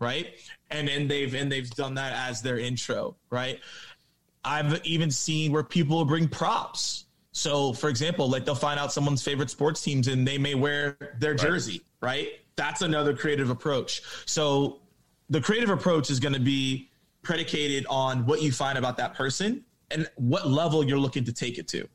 right? 0.00 0.34
and 0.74 0.88
then 0.88 1.08
they've 1.08 1.34
and 1.34 1.50
they've 1.50 1.70
done 1.70 1.94
that 1.94 2.12
as 2.28 2.42
their 2.42 2.58
intro, 2.58 3.16
right? 3.30 3.60
I've 4.44 4.84
even 4.84 5.10
seen 5.10 5.52
where 5.52 5.62
people 5.62 6.04
bring 6.04 6.28
props. 6.28 7.06
So, 7.32 7.72
for 7.72 7.88
example, 7.88 8.28
like 8.28 8.44
they'll 8.44 8.54
find 8.54 8.78
out 8.78 8.92
someone's 8.92 9.22
favorite 9.22 9.50
sports 9.50 9.80
teams 9.80 10.08
and 10.08 10.26
they 10.26 10.38
may 10.38 10.54
wear 10.54 11.16
their 11.18 11.34
jersey, 11.34 11.82
right? 12.00 12.28
That's 12.56 12.82
another 12.82 13.16
creative 13.16 13.50
approach. 13.50 14.02
So, 14.26 14.80
the 15.34 15.40
creative 15.40 15.68
approach 15.68 16.10
is 16.10 16.20
going 16.20 16.32
to 16.32 16.38
be 16.38 16.88
predicated 17.22 17.84
on 17.90 18.24
what 18.24 18.40
you 18.40 18.52
find 18.52 18.78
about 18.78 18.96
that 18.98 19.14
person 19.14 19.64
and 19.90 20.08
what 20.14 20.46
level 20.46 20.84
you're 20.84 20.96
looking 20.96 21.24
to 21.24 21.32
take 21.32 21.58
it 21.58 21.66
to. 21.66 21.88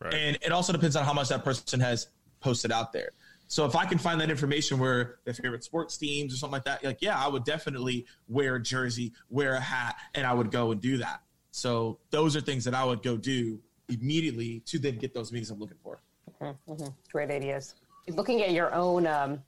Right. 0.00 0.12
And 0.12 0.38
it 0.42 0.52
also 0.52 0.70
depends 0.70 0.94
on 0.94 1.02
how 1.02 1.14
much 1.14 1.30
that 1.30 1.42
person 1.42 1.80
has 1.80 2.08
posted 2.40 2.70
out 2.70 2.92
there. 2.92 3.12
So 3.48 3.64
if 3.64 3.74
I 3.74 3.86
can 3.86 3.96
find 3.96 4.20
that 4.20 4.28
information 4.28 4.78
where 4.78 5.16
their 5.24 5.32
favorite 5.32 5.64
sports 5.64 5.96
teams 5.96 6.34
or 6.34 6.36
something 6.36 6.52
like 6.52 6.64
that, 6.64 6.84
like 6.84 7.00
yeah, 7.00 7.18
I 7.18 7.26
would 7.26 7.44
definitely 7.44 8.04
wear 8.28 8.56
a 8.56 8.62
jersey, 8.62 9.14
wear 9.30 9.54
a 9.54 9.60
hat, 9.60 9.96
and 10.14 10.26
I 10.26 10.34
would 10.34 10.50
go 10.50 10.70
and 10.70 10.78
do 10.78 10.98
that. 10.98 11.22
So 11.52 12.00
those 12.10 12.36
are 12.36 12.42
things 12.42 12.64
that 12.64 12.74
I 12.74 12.84
would 12.84 13.02
go 13.02 13.16
do 13.16 13.60
immediately 13.88 14.60
to 14.66 14.78
then 14.78 14.98
get 14.98 15.14
those 15.14 15.32
meetings 15.32 15.50
I'm 15.50 15.58
looking 15.58 15.78
for. 15.82 16.02
Mm-hmm, 16.38 16.72
mm-hmm. 16.72 16.88
Great 17.10 17.30
ideas. 17.30 17.76
Looking 18.08 18.42
at 18.42 18.50
your 18.50 18.74
own 18.74 19.06
um, 19.06 19.42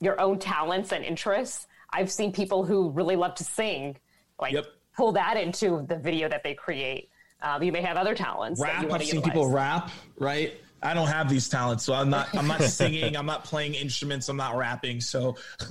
your 0.00 0.20
own 0.20 0.38
talents 0.38 0.92
and 0.92 1.02
interests, 1.02 1.66
I've 1.92 2.10
seen 2.10 2.32
people 2.32 2.64
who 2.64 2.90
really 2.90 3.16
love 3.16 3.34
to 3.36 3.44
sing, 3.44 3.96
like 4.40 4.52
yep. 4.52 4.66
pull 4.96 5.12
that 5.12 5.36
into 5.36 5.84
the 5.88 5.96
video 5.96 6.28
that 6.28 6.42
they 6.42 6.54
create. 6.54 7.10
Um, 7.40 7.62
you 7.62 7.72
may 7.72 7.82
have 7.82 7.96
other 7.96 8.14
talents. 8.14 8.60
Rap. 8.60 8.90
I've 8.90 9.04
seen 9.04 9.22
people 9.22 9.48
rap, 9.48 9.90
right? 10.18 10.54
I 10.82 10.94
don't 10.94 11.08
have 11.08 11.28
these 11.28 11.48
talents, 11.48 11.84
so 11.84 11.92
I'm 11.92 12.08
not. 12.08 12.28
I'm 12.36 12.46
not 12.46 12.62
singing. 12.62 13.16
I'm 13.16 13.26
not 13.26 13.44
playing 13.44 13.74
instruments. 13.74 14.28
I'm 14.28 14.36
not 14.36 14.56
rapping. 14.56 15.00
So 15.00 15.36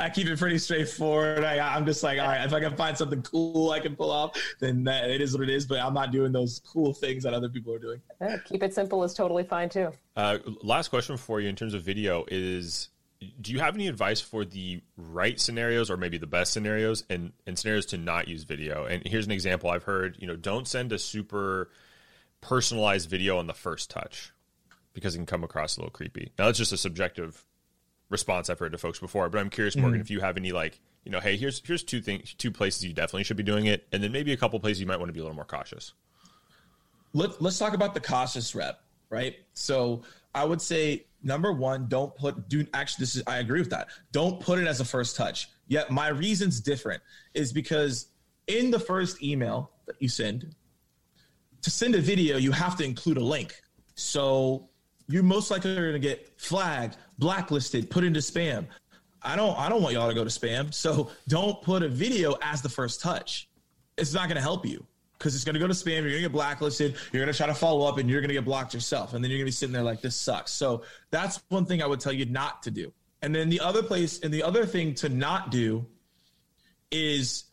I 0.00 0.08
keep 0.08 0.26
it 0.26 0.38
pretty 0.38 0.58
straightforward. 0.58 1.44
I, 1.44 1.76
am 1.76 1.84
just 1.84 2.02
like, 2.02 2.18
all 2.18 2.26
right, 2.26 2.44
if 2.44 2.52
I 2.52 2.60
can 2.60 2.74
find 2.76 2.96
something 2.96 3.22
cool 3.22 3.70
I 3.70 3.80
can 3.80 3.94
pull 3.94 4.10
off, 4.10 4.40
then 4.58 4.84
that, 4.84 5.10
it 5.10 5.20
is 5.20 5.34
what 5.36 5.42
it 5.42 5.50
is. 5.50 5.66
But 5.66 5.80
I'm 5.80 5.94
not 5.94 6.12
doing 6.12 6.32
those 6.32 6.60
cool 6.60 6.94
things 6.94 7.24
that 7.24 7.34
other 7.34 7.48
people 7.48 7.74
are 7.74 7.78
doing. 7.78 8.00
Yeah, 8.20 8.38
keep 8.44 8.62
it 8.62 8.72
simple 8.72 9.04
is 9.04 9.12
totally 9.12 9.44
fine 9.44 9.68
too. 9.68 9.92
Uh, 10.16 10.38
last 10.62 10.88
question 10.88 11.16
for 11.16 11.40
you 11.40 11.48
in 11.48 11.56
terms 11.56 11.74
of 11.74 11.82
video 11.82 12.24
is: 12.30 12.88
Do 13.40 13.52
you 13.52 13.58
have 13.58 13.74
any 13.74 13.88
advice 13.88 14.20
for 14.20 14.44
the 14.44 14.80
right 14.96 15.40
scenarios, 15.40 15.90
or 15.90 15.96
maybe 15.96 16.18
the 16.18 16.26
best 16.26 16.52
scenarios, 16.52 17.04
and 17.10 17.32
and 17.46 17.58
scenarios 17.58 17.86
to 17.86 17.98
not 17.98 18.28
use 18.28 18.44
video? 18.44 18.84
And 18.84 19.02
here's 19.04 19.26
an 19.26 19.32
example 19.32 19.70
I've 19.70 19.82
heard. 19.82 20.16
You 20.20 20.28
know, 20.28 20.36
don't 20.36 20.68
send 20.68 20.92
a 20.92 20.98
super 20.98 21.70
personalized 22.40 23.10
video 23.10 23.38
on 23.38 23.46
the 23.46 23.54
first 23.54 23.90
touch 23.90 24.32
because 24.92 25.14
it 25.14 25.18
can 25.18 25.26
come 25.26 25.44
across 25.44 25.76
a 25.76 25.80
little 25.80 25.90
creepy. 25.90 26.32
Now 26.38 26.46
that's 26.46 26.58
just 26.58 26.72
a 26.72 26.76
subjective 26.76 27.44
response 28.10 28.48
I've 28.48 28.58
heard 28.58 28.72
to 28.72 28.78
folks 28.78 28.98
before, 28.98 29.28
but 29.28 29.38
I'm 29.38 29.50
curious, 29.50 29.76
Morgan, 29.76 29.94
mm-hmm. 29.94 30.02
if 30.02 30.10
you 30.10 30.20
have 30.20 30.36
any 30.36 30.52
like, 30.52 30.80
you 31.04 31.12
know, 31.12 31.20
hey, 31.20 31.36
here's 31.36 31.60
here's 31.66 31.82
two 31.82 32.00
things, 32.00 32.34
two 32.34 32.50
places 32.50 32.84
you 32.84 32.92
definitely 32.92 33.24
should 33.24 33.36
be 33.36 33.42
doing 33.42 33.66
it, 33.66 33.86
and 33.92 34.02
then 34.02 34.12
maybe 34.12 34.32
a 34.32 34.36
couple 34.36 34.58
places 34.60 34.80
you 34.80 34.86
might 34.86 34.98
want 34.98 35.08
to 35.08 35.12
be 35.12 35.20
a 35.20 35.22
little 35.22 35.36
more 35.36 35.44
cautious. 35.44 35.92
Let, 37.14 37.40
let's 37.40 37.58
talk 37.58 37.74
about 37.74 37.94
the 37.94 38.00
cautious 38.00 38.54
rep, 38.54 38.80
right? 39.10 39.36
So 39.54 40.02
I 40.38 40.44
would 40.44 40.62
say 40.62 41.06
number 41.20 41.52
one, 41.52 41.88
don't 41.88 42.14
put 42.14 42.48
do 42.48 42.64
actually 42.72 43.02
this 43.02 43.16
is 43.16 43.24
I 43.26 43.38
agree 43.38 43.58
with 43.58 43.70
that. 43.70 43.88
Don't 44.12 44.38
put 44.38 44.60
it 44.60 44.68
as 44.68 44.78
a 44.78 44.84
first 44.84 45.16
touch. 45.16 45.48
Yet 45.66 45.90
my 45.90 46.08
reason's 46.08 46.60
different 46.60 47.02
is 47.34 47.52
because 47.52 48.12
in 48.46 48.70
the 48.70 48.78
first 48.78 49.20
email 49.20 49.72
that 49.86 49.96
you 50.00 50.08
send, 50.08 50.54
to 51.62 51.70
send 51.70 51.96
a 51.96 52.00
video, 52.00 52.36
you 52.36 52.52
have 52.52 52.76
to 52.76 52.84
include 52.84 53.16
a 53.16 53.24
link. 53.24 53.60
So 53.96 54.68
you're 55.08 55.24
most 55.24 55.50
likely 55.50 55.74
to 55.74 55.98
get 55.98 56.30
flagged, 56.36 56.98
blacklisted, 57.18 57.90
put 57.90 58.04
into 58.04 58.20
spam. 58.20 58.66
I 59.20 59.34
don't 59.34 59.58
I 59.58 59.68
don't 59.68 59.82
want 59.82 59.94
y'all 59.94 60.08
to 60.08 60.14
go 60.14 60.22
to 60.22 60.30
spam. 60.30 60.72
So 60.72 61.10
don't 61.26 61.60
put 61.62 61.82
a 61.82 61.88
video 61.88 62.36
as 62.42 62.62
the 62.62 62.68
first 62.68 63.00
touch. 63.00 63.48
It's 63.96 64.14
not 64.14 64.28
going 64.28 64.36
to 64.36 64.42
help 64.42 64.64
you 64.64 64.86
because 65.18 65.34
it's 65.34 65.44
going 65.44 65.54
to 65.54 65.60
go 65.60 65.66
to 65.66 65.74
spam. 65.74 66.02
You're 66.02 66.10
going 66.10 66.14
to 66.14 66.20
get 66.22 66.32
blacklisted. 66.32 66.96
You're 67.12 67.22
going 67.22 67.32
to 67.32 67.36
try 67.36 67.48
to 67.48 67.54
follow 67.54 67.86
up, 67.86 67.98
and 67.98 68.08
you're 68.08 68.20
going 68.20 68.28
to 68.28 68.34
get 68.34 68.44
blocked 68.44 68.72
yourself. 68.72 69.14
And 69.14 69.22
then 69.22 69.30
you're 69.30 69.38
going 69.38 69.46
to 69.46 69.48
be 69.48 69.52
sitting 69.52 69.72
there 69.72 69.82
like 69.82 70.00
this 70.00 70.16
sucks. 70.16 70.52
So 70.52 70.82
that's 71.10 71.42
one 71.48 71.66
thing 71.66 71.82
I 71.82 71.86
would 71.86 72.00
tell 72.00 72.12
you 72.12 72.26
not 72.26 72.62
to 72.64 72.70
do. 72.70 72.92
And 73.22 73.34
then 73.34 73.48
the 73.48 73.60
other 73.60 73.82
place 73.82 74.20
and 74.20 74.32
the 74.32 74.42
other 74.42 74.64
thing 74.64 74.94
to 74.94 75.08
not 75.08 75.50
do 75.50 75.84
is 76.90 77.44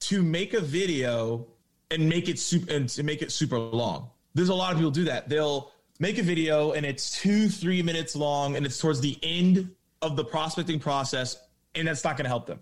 to 0.00 0.22
make 0.22 0.52
a 0.52 0.60
video 0.60 1.46
and 1.90 2.08
make 2.08 2.28
it 2.28 2.38
super 2.38 2.72
and 2.72 2.88
to 2.88 3.02
make 3.02 3.22
it 3.22 3.30
super 3.30 3.58
long. 3.58 4.10
There's 4.34 4.48
a 4.48 4.54
lot 4.54 4.72
of 4.72 4.78
people 4.78 4.90
do 4.90 5.04
that. 5.04 5.28
They'll 5.28 5.70
make 6.00 6.18
a 6.18 6.22
video 6.22 6.72
and 6.72 6.84
it's 6.84 7.20
two, 7.20 7.48
three 7.48 7.82
minutes 7.82 8.16
long 8.16 8.56
and 8.56 8.66
it's 8.66 8.78
towards 8.78 9.00
the 9.00 9.16
end 9.22 9.70
of 10.00 10.16
the 10.16 10.24
prospecting 10.24 10.80
process, 10.80 11.38
and 11.76 11.86
that's 11.86 12.02
not 12.02 12.16
going 12.16 12.24
to 12.24 12.28
help 12.28 12.46
them. 12.46 12.58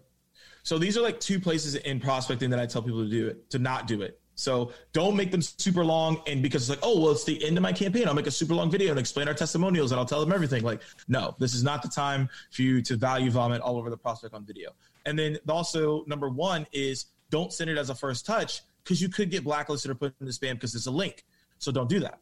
So 0.63 0.79
these 0.79 0.99
are 0.99 1.01
like 1.01 1.19
two 1.21 1.41
places 1.41 1.75
in 1.75 2.01
prospecting 2.01 2.51
that 2.51 2.61
I 2.61 2.67
tell 2.67 2.83
people 2.83 3.03
to 3.03 3.11
do 3.11 3.29
it, 3.29 3.49
to 3.51 3.59
not 3.59 3.87
do 3.87 4.03
it. 4.03 4.20
So 4.41 4.73
don't 4.93 5.17
make 5.17 5.31
them 5.31 5.43
super 5.43 5.85
long. 5.85 6.23
And 6.27 6.43
because 6.43 6.63
it's 6.63 6.71
like, 6.71 6.79
oh, 6.83 7.01
well, 7.01 7.13
it's 7.13 7.25
the 7.25 7.45
end 7.45 7.59
of 7.59 7.63
my 7.63 7.73
campaign. 7.73 8.09
I'll 8.09 8.15
make 8.15 8.27
a 8.27 8.31
super 8.31 8.55
long 8.55 8.71
video 8.71 8.91
and 8.91 8.99
explain 8.99 9.29
our 9.29 9.35
testimonials 9.35 9.93
and 9.93 10.01
I'll 10.01 10.07
tell 10.07 10.21
them 10.21 10.33
everything. 10.33 10.63
Like, 10.65 10.81
no, 11.09 11.35
this 11.39 11.55
is 11.55 11.63
not 11.63 11.83
the 11.83 11.89
time 11.89 12.29
for 12.51 12.63
you 12.63 12.81
to 12.83 12.97
value 12.97 13.31
vomit 13.31 13.61
all 13.61 13.77
over 13.77 13.91
the 13.91 13.97
prospect 13.97 14.35
on 14.35 14.45
video. 14.45 14.71
And 15.05 15.19
then 15.19 15.39
also, 15.49 16.05
number 16.07 16.29
one 16.29 16.67
is 16.73 17.07
don't 17.31 17.53
send 17.53 17.71
it 17.71 17.77
as 17.77 17.91
a 17.91 17.95
first 17.95 18.25
touch 18.25 18.63
because 18.83 19.01
you 19.01 19.09
could 19.09 19.31
get 19.31 19.45
blacklisted 19.45 19.91
or 19.91 19.95
put 19.95 20.15
in 20.21 20.27
the 20.27 20.33
spam 20.33 20.55
because 20.55 20.75
it's 20.75 20.87
a 20.87 20.91
link. 20.91 21.25
So 21.59 21.71
don't 21.71 21.89
do 21.89 22.01
that. 22.01 22.19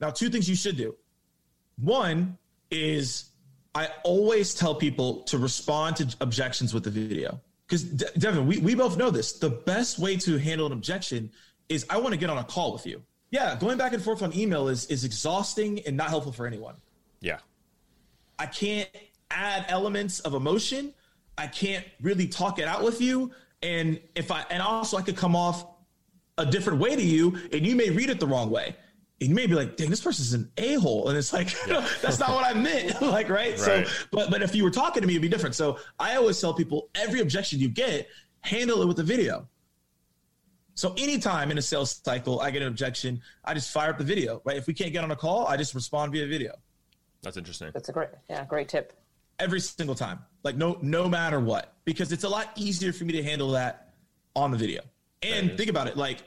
Now, 0.00 0.10
two 0.10 0.28
things 0.28 0.48
you 0.48 0.56
should 0.56 0.76
do. 0.76 0.96
One 1.76 2.36
is 2.70 3.30
I 3.74 3.88
always 4.04 4.54
tell 4.54 4.74
people 4.74 5.22
to 5.24 5.38
respond 5.38 5.96
to 5.96 6.16
objections 6.20 6.74
with 6.74 6.84
the 6.84 6.90
video. 6.90 7.40
Because, 7.70 7.84
De- 7.84 8.18
Devin, 8.18 8.48
we, 8.48 8.58
we 8.58 8.74
both 8.74 8.96
know 8.96 9.10
this. 9.10 9.34
The 9.34 9.48
best 9.48 10.00
way 10.00 10.16
to 10.16 10.38
handle 10.38 10.66
an 10.66 10.72
objection 10.72 11.30
is 11.68 11.86
I 11.88 11.98
want 11.98 12.12
to 12.12 12.18
get 12.18 12.28
on 12.28 12.38
a 12.38 12.42
call 12.42 12.72
with 12.72 12.84
you. 12.84 13.00
Yeah, 13.30 13.54
going 13.54 13.78
back 13.78 13.92
and 13.92 14.02
forth 14.02 14.22
on 14.22 14.34
email 14.36 14.66
is, 14.66 14.86
is 14.86 15.04
exhausting 15.04 15.78
and 15.86 15.96
not 15.96 16.08
helpful 16.08 16.32
for 16.32 16.48
anyone. 16.48 16.74
Yeah. 17.20 17.38
I 18.40 18.46
can't 18.46 18.88
add 19.30 19.66
elements 19.68 20.18
of 20.18 20.34
emotion. 20.34 20.92
I 21.38 21.46
can't 21.46 21.86
really 22.00 22.26
talk 22.26 22.58
it 22.58 22.66
out 22.66 22.82
with 22.82 23.00
you. 23.00 23.30
And 23.62 24.00
if 24.16 24.32
I, 24.32 24.44
and 24.50 24.60
also 24.60 24.96
I 24.96 25.02
could 25.02 25.16
come 25.16 25.36
off 25.36 25.64
a 26.38 26.46
different 26.46 26.80
way 26.80 26.96
to 26.96 27.02
you 27.02 27.38
and 27.52 27.64
you 27.64 27.76
may 27.76 27.90
read 27.90 28.10
it 28.10 28.18
the 28.18 28.26
wrong 28.26 28.50
way 28.50 28.74
and 29.20 29.28
you 29.28 29.34
may 29.34 29.46
be 29.46 29.54
like, 29.54 29.76
dang, 29.76 29.90
this 29.90 30.00
person's 30.00 30.32
an 30.32 30.50
a-hole. 30.56 31.08
And 31.08 31.18
it's 31.18 31.32
like, 31.32 31.54
yeah. 31.68 31.86
that's 32.00 32.18
not 32.18 32.30
what 32.30 32.44
I 32.44 32.58
meant. 32.58 33.00
like, 33.02 33.28
right? 33.28 33.50
right? 33.50 33.58
So, 33.58 33.84
but 34.10 34.30
but 34.30 34.42
if 34.42 34.54
you 34.54 34.64
were 34.64 34.70
talking 34.70 35.02
to 35.02 35.06
me, 35.06 35.14
it'd 35.14 35.22
be 35.22 35.28
different. 35.28 35.54
So 35.54 35.78
I 35.98 36.16
always 36.16 36.40
tell 36.40 36.54
people 36.54 36.88
every 36.94 37.20
objection 37.20 37.60
you 37.60 37.68
get, 37.68 38.08
handle 38.40 38.80
it 38.80 38.86
with 38.86 38.98
a 38.98 39.02
video. 39.02 39.46
So 40.74 40.94
anytime 40.96 41.50
in 41.50 41.58
a 41.58 41.62
sales 41.62 42.00
cycle, 42.02 42.40
I 42.40 42.50
get 42.50 42.62
an 42.62 42.68
objection, 42.68 43.20
I 43.44 43.52
just 43.52 43.70
fire 43.70 43.90
up 43.90 43.98
the 43.98 44.04
video, 44.04 44.40
right? 44.44 44.56
If 44.56 44.66
we 44.66 44.72
can't 44.72 44.92
get 44.92 45.04
on 45.04 45.10
a 45.10 45.16
call, 45.16 45.46
I 45.46 45.58
just 45.58 45.74
respond 45.74 46.12
via 46.12 46.26
video. 46.26 46.54
That's 47.22 47.36
interesting. 47.36 47.70
That's 47.74 47.90
a 47.90 47.92
great, 47.92 48.08
yeah, 48.30 48.46
great 48.46 48.70
tip. 48.70 48.94
Every 49.38 49.60
single 49.60 49.94
time, 49.94 50.20
like 50.42 50.56
no, 50.56 50.78
no 50.80 51.06
matter 51.06 51.38
what, 51.38 51.74
because 51.84 52.12
it's 52.12 52.24
a 52.24 52.28
lot 52.28 52.48
easier 52.56 52.94
for 52.94 53.04
me 53.04 53.12
to 53.12 53.22
handle 53.22 53.50
that 53.50 53.92
on 54.34 54.50
the 54.50 54.56
video. 54.56 54.80
And 55.22 55.54
think 55.58 55.68
about 55.68 55.86
it, 55.86 55.98
like 55.98 56.22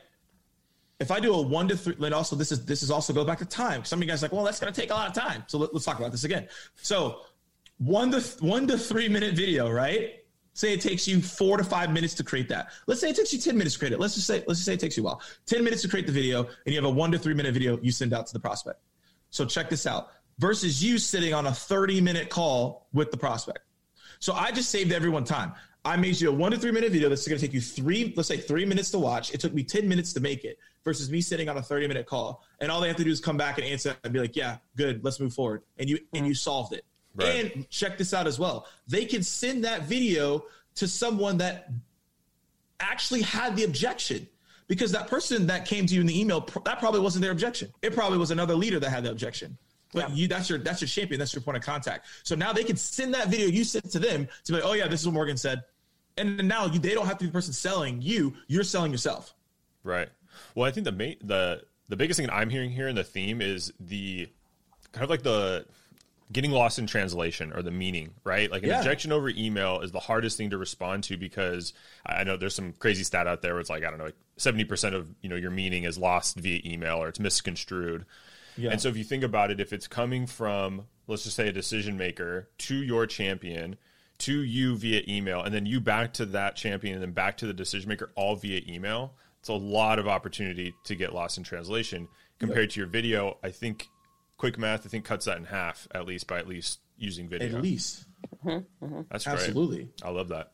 if 1.03 1.11
I 1.11 1.19
do 1.19 1.33
a 1.33 1.41
one 1.41 1.67
to 1.67 1.75
three, 1.75 1.95
and 2.01 2.13
also 2.13 2.35
this 2.35 2.51
is 2.51 2.65
this 2.65 2.81
is 2.81 2.89
also 2.89 3.11
go 3.11 3.25
back 3.25 3.39
to 3.39 3.45
time. 3.45 3.83
Some 3.83 3.99
of 3.99 4.03
you 4.03 4.09
guys 4.09 4.21
like, 4.21 4.31
well, 4.31 4.45
that's 4.45 4.59
going 4.59 4.73
to 4.73 4.81
take 4.81 4.89
a 4.89 4.93
lot 4.93 5.09
of 5.09 5.13
time. 5.13 5.43
So 5.47 5.57
let, 5.57 5.73
us 5.73 5.83
talk 5.83 5.99
about 5.99 6.11
this 6.11 6.23
again. 6.23 6.47
So 6.77 7.19
one 7.77 8.09
to 8.11 8.21
one 8.39 8.65
to 8.67 8.77
three 8.77 9.09
minute 9.09 9.35
video, 9.35 9.69
right? 9.69 10.23
Say 10.53 10.71
it 10.71 10.81
takes 10.81 11.05
you 11.07 11.21
four 11.21 11.57
to 11.57 11.63
five 11.63 11.91
minutes 11.91 12.13
to 12.15 12.23
create 12.23 12.47
that. 12.49 12.71
Let's 12.87 13.01
say 13.01 13.09
it 13.09 13.17
takes 13.17 13.33
you 13.33 13.39
ten 13.39 13.57
minutes 13.57 13.75
to 13.75 13.79
create 13.79 13.91
it. 13.91 13.99
Let's 13.99 14.15
just 14.15 14.27
say 14.27 14.43
let's 14.47 14.59
just 14.59 14.65
say 14.65 14.75
it 14.75 14.79
takes 14.79 14.95
you 14.95 15.03
a 15.03 15.07
while. 15.07 15.21
Ten 15.45 15.63
minutes 15.63 15.81
to 15.81 15.89
create 15.89 16.07
the 16.07 16.13
video, 16.13 16.47
and 16.65 16.73
you 16.73 16.75
have 16.75 16.85
a 16.85 16.89
one 16.89 17.11
to 17.11 17.19
three 17.19 17.33
minute 17.33 17.53
video 17.53 17.77
you 17.81 17.91
send 17.91 18.13
out 18.13 18.25
to 18.27 18.33
the 18.33 18.39
prospect. 18.39 18.79
So 19.29 19.45
check 19.45 19.69
this 19.69 19.85
out. 19.85 20.09
Versus 20.39 20.83
you 20.83 20.97
sitting 20.97 21.33
on 21.33 21.47
a 21.47 21.51
thirty 21.51 21.99
minute 21.99 22.29
call 22.29 22.87
with 22.93 23.11
the 23.11 23.17
prospect. 23.17 23.59
So 24.19 24.33
I 24.33 24.51
just 24.51 24.69
saved 24.69 24.93
everyone 24.93 25.25
time. 25.25 25.53
I 25.85 25.97
made 25.97 26.19
you 26.21 26.29
a 26.29 26.31
one 26.31 26.51
to 26.51 26.57
three 26.57 26.71
minute 26.71 26.91
video 26.91 27.09
that's 27.09 27.27
going 27.27 27.39
to 27.39 27.45
take 27.45 27.53
you 27.53 27.59
three, 27.59 28.13
let's 28.15 28.29
say 28.29 28.37
three 28.37 28.65
minutes 28.65 28.89
to 28.91 28.99
watch. 28.99 29.33
It 29.33 29.41
took 29.41 29.53
me 29.53 29.63
10 29.63 29.87
minutes 29.87 30.13
to 30.13 30.21
make 30.21 30.45
it 30.45 30.57
versus 30.83 31.09
me 31.09 31.19
sitting 31.19 31.49
on 31.49 31.57
a 31.57 31.61
30 31.61 31.87
minute 31.87 32.05
call. 32.05 32.43
And 32.59 32.71
all 32.71 32.79
they 32.79 32.87
have 32.87 32.97
to 32.97 33.03
do 33.03 33.11
is 33.11 33.19
come 33.19 33.35
back 33.35 33.57
and 33.57 33.67
answer 33.67 33.95
and 34.03 34.13
be 34.13 34.19
like, 34.19 34.35
yeah, 34.35 34.57
good, 34.77 35.03
let's 35.03 35.19
move 35.19 35.33
forward. 35.33 35.63
And 35.77 35.89
you, 35.89 35.99
and 36.13 36.25
you 36.25 36.31
mm-hmm. 36.31 36.37
solved 36.37 36.73
it. 36.73 36.85
Right. 37.15 37.53
And 37.53 37.69
check 37.69 37.97
this 37.97 38.13
out 38.13 38.27
as 38.27 38.39
well. 38.39 38.67
They 38.87 39.05
can 39.05 39.23
send 39.23 39.65
that 39.65 39.83
video 39.83 40.45
to 40.75 40.87
someone 40.87 41.37
that 41.37 41.69
actually 42.79 43.21
had 43.21 43.55
the 43.55 43.65
objection 43.65 44.27
because 44.67 44.91
that 44.93 45.07
person 45.07 45.47
that 45.47 45.65
came 45.65 45.85
to 45.85 45.93
you 45.93 46.01
in 46.01 46.07
the 46.07 46.19
email, 46.19 46.47
that 46.65 46.79
probably 46.79 47.01
wasn't 47.01 47.21
their 47.21 47.31
objection. 47.31 47.71
It 47.81 47.93
probably 47.93 48.17
was 48.17 48.31
another 48.31 48.55
leader 48.55 48.79
that 48.79 48.89
had 48.89 49.03
the 49.03 49.11
objection. 49.11 49.57
But 49.91 50.09
yeah. 50.09 50.15
you, 50.15 50.27
that's 50.27 50.49
your 50.49 50.57
that's 50.57 50.81
your 50.81 50.87
champion. 50.87 51.19
That's 51.19 51.35
your 51.35 51.43
point 51.43 51.57
of 51.57 51.63
contact. 51.63 52.07
So 52.23 52.33
now 52.33 52.51
they 52.51 52.63
can 52.63 52.77
send 52.77 53.13
that 53.13 53.27
video 53.27 53.47
you 53.47 53.63
sent 53.63 53.91
to 53.91 53.99
them 53.99 54.27
to 54.45 54.51
be 54.51 54.57
like, 54.57 54.67
oh 54.67 54.73
yeah, 54.73 54.87
this 54.87 55.01
is 55.01 55.07
what 55.07 55.13
Morgan 55.13 55.37
said 55.37 55.61
and 56.17 56.47
now 56.47 56.65
you, 56.67 56.79
they 56.79 56.93
don't 56.93 57.05
have 57.05 57.17
to 57.19 57.23
be 57.25 57.27
the 57.29 57.33
person 57.33 57.53
selling 57.53 58.01
you; 58.01 58.33
you're 58.47 58.63
selling 58.63 58.91
yourself. 58.91 59.33
Right. 59.83 60.09
Well, 60.55 60.65
I 60.67 60.71
think 60.71 60.85
the 60.85 60.91
main 60.91 61.17
the 61.21 61.63
the 61.89 61.95
biggest 61.95 62.19
thing 62.19 62.29
I'm 62.29 62.49
hearing 62.49 62.71
here 62.71 62.87
in 62.87 62.95
the 62.95 63.03
theme 63.03 63.41
is 63.41 63.71
the 63.79 64.29
kind 64.91 65.03
of 65.03 65.09
like 65.09 65.23
the 65.23 65.65
getting 66.31 66.51
lost 66.51 66.79
in 66.79 66.87
translation 66.87 67.51
or 67.53 67.61
the 67.61 67.69
meaning, 67.69 68.11
right? 68.23 68.49
Like 68.49 68.63
an 68.63 68.69
Yeah. 68.69 68.79
objection 68.79 69.11
over 69.11 69.29
email 69.29 69.81
is 69.81 69.91
the 69.91 69.99
hardest 69.99 70.37
thing 70.37 70.49
to 70.49 70.57
respond 70.57 71.03
to 71.05 71.17
because 71.17 71.73
I 72.05 72.23
know 72.23 72.37
there's 72.37 72.55
some 72.55 72.73
crazy 72.73 73.03
stat 73.03 73.27
out 73.27 73.41
there 73.43 73.53
where 73.53 73.61
it's 73.61 73.69
like 73.69 73.83
I 73.83 73.89
don't 73.89 73.99
know, 73.99 74.05
like 74.05 74.15
70% 74.39 74.95
of, 74.95 75.13
you 75.21 75.29
know, 75.29 75.35
your 75.35 75.51
meaning 75.51 75.83
is 75.83 75.97
lost 75.97 76.37
via 76.37 76.59
email 76.65 76.97
or 77.03 77.07
it's 77.09 77.19
misconstrued. 77.19 78.05
Yeah. 78.57 78.71
And 78.71 78.81
so 78.81 78.87
if 78.89 78.97
you 78.97 79.03
think 79.03 79.23
about 79.23 79.51
it, 79.51 79.59
if 79.59 79.73
it's 79.73 79.87
coming 79.87 80.25
from 80.25 80.87
let's 81.05 81.23
just 81.23 81.35
say 81.35 81.49
a 81.49 81.51
decision 81.51 81.97
maker 81.97 82.49
to 82.59 82.75
your 82.75 83.05
champion 83.05 83.75
to 84.19 84.43
you 84.43 84.77
via 84.77 85.01
email 85.07 85.41
and 85.41 85.53
then 85.53 85.65
you 85.65 85.81
back 85.81 86.13
to 86.13 86.25
that 86.27 86.55
champion 86.55 86.93
and 86.93 87.01
then 87.01 87.11
back 87.11 87.37
to 87.37 87.47
the 87.47 87.53
decision 87.53 87.89
maker 87.89 88.11
all 88.15 88.35
via 88.35 88.61
email, 88.67 89.13
it's 89.39 89.49
a 89.49 89.53
lot 89.53 89.99
of 89.99 90.07
opportunity 90.07 90.73
to 90.85 90.95
get 90.95 91.13
lost 91.13 91.37
in 91.37 91.43
translation 91.43 92.07
compared 92.39 92.69
to 92.71 92.79
your 92.79 92.87
video. 92.87 93.37
I 93.43 93.49
think 93.49 93.87
quick 94.37 94.57
math 94.57 94.85
I 94.85 94.89
think 94.89 95.05
cuts 95.05 95.25
that 95.25 95.37
in 95.37 95.45
half 95.45 95.87
at 95.93 96.05
least 96.05 96.27
by 96.27 96.39
at 96.39 96.47
least 96.47 96.79
using 96.97 97.27
video. 97.27 97.57
At 97.57 97.63
least. 97.63 98.05
Mm-hmm, 98.45 98.85
mm-hmm. 98.85 99.01
That's 99.11 99.25
great. 99.25 99.33
Absolutely. 99.33 99.89
I 100.03 100.09
love 100.09 100.29
that. 100.29 100.51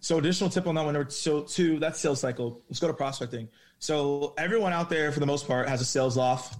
So 0.00 0.18
additional 0.18 0.50
tip 0.50 0.66
on 0.66 0.74
that 0.74 0.84
one. 0.84 0.94
Number 0.94 1.10
so 1.10 1.42
two, 1.42 1.78
that's 1.78 2.00
sales 2.00 2.20
cycle. 2.20 2.62
Let's 2.68 2.80
go 2.80 2.88
to 2.88 2.94
prospecting. 2.94 3.48
So 3.78 4.34
everyone 4.36 4.72
out 4.72 4.90
there, 4.90 5.12
for 5.12 5.20
the 5.20 5.26
most 5.26 5.46
part, 5.46 5.68
has 5.68 5.80
a 5.80 5.84
Salesloft, 5.84 6.56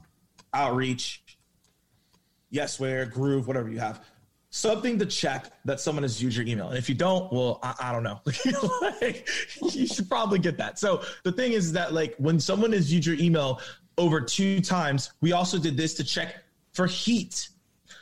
outreach, 0.54 1.22
Yesware 2.52 3.10
groove, 3.10 3.46
whatever 3.48 3.68
you 3.68 3.80
have. 3.80 4.04
Something 4.54 4.98
to 4.98 5.06
check 5.06 5.50
that 5.64 5.80
someone 5.80 6.02
has 6.02 6.22
used 6.22 6.36
your 6.36 6.46
email. 6.46 6.68
And 6.68 6.76
if 6.76 6.86
you 6.86 6.94
don't, 6.94 7.32
well, 7.32 7.58
I, 7.62 7.74
I 7.84 7.92
don't 7.92 8.02
know. 8.02 8.20
like, 9.00 9.26
you 9.62 9.86
should 9.86 10.10
probably 10.10 10.38
get 10.38 10.58
that. 10.58 10.78
So 10.78 11.02
the 11.22 11.32
thing 11.32 11.52
is 11.52 11.72
that 11.72 11.94
like 11.94 12.14
when 12.18 12.38
someone 12.38 12.70
has 12.72 12.92
used 12.92 13.06
your 13.06 13.16
email 13.18 13.62
over 13.96 14.20
two 14.20 14.60
times, 14.60 15.14
we 15.22 15.32
also 15.32 15.58
did 15.58 15.74
this 15.74 15.94
to 15.94 16.04
check 16.04 16.44
for 16.74 16.86
heat. 16.86 17.48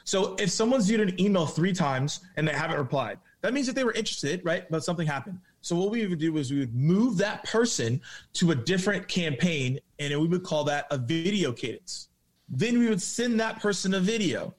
So 0.03 0.35
if 0.41 0.51
someone's 0.51 0.89
viewed 0.89 1.09
an 1.09 1.21
email 1.21 1.47
three 1.47 1.73
times 1.73 2.19
and 2.37 2.49
they 2.49 2.53
haven't 2.53 2.79
replied, 2.79 3.21
that 3.43 3.55
means 3.55 3.69
that 3.69 3.77
they 3.77 3.85
were 3.85 3.93
interested, 3.93 4.45
right? 4.45 4.69
But 4.69 4.83
something 4.83 5.07
happened. 5.07 5.39
So 5.61 5.77
what 5.77 5.93
we 5.93 6.05
would 6.05 6.19
do 6.19 6.37
is 6.37 6.51
we 6.51 6.59
would 6.59 6.75
move 6.75 7.17
that 7.19 7.45
person 7.45 8.01
to 8.33 8.51
a 8.51 8.57
different 8.57 9.07
campaign 9.07 9.79
and 10.01 10.21
we 10.21 10.27
would 10.27 10.43
call 10.43 10.65
that 10.65 10.89
a 10.91 10.99
video 10.99 11.53
cadence. 11.53 12.09
Then 12.49 12.81
we 12.81 12.89
would 12.89 13.01
send 13.01 13.39
that 13.39 13.61
person 13.61 13.95
a 13.95 14.01
video. 14.01 14.53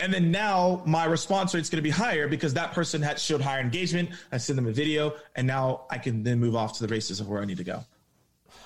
And 0.00 0.12
then 0.12 0.30
now 0.30 0.82
my 0.86 1.04
response 1.04 1.54
rate 1.54 1.60
is 1.60 1.70
going 1.70 1.78
to 1.78 1.82
be 1.82 1.90
higher 1.90 2.28
because 2.28 2.54
that 2.54 2.72
person 2.72 3.02
had 3.02 3.18
showed 3.18 3.40
higher 3.40 3.60
engagement. 3.60 4.10
I 4.30 4.38
send 4.38 4.58
them 4.58 4.66
a 4.66 4.72
video 4.72 5.14
and 5.34 5.46
now 5.46 5.86
I 5.90 5.98
can 5.98 6.22
then 6.22 6.38
move 6.38 6.54
off 6.54 6.74
to 6.74 6.86
the 6.86 6.92
races 6.92 7.20
of 7.20 7.28
where 7.28 7.40
I 7.40 7.44
need 7.44 7.58
to 7.58 7.64
go. 7.64 7.84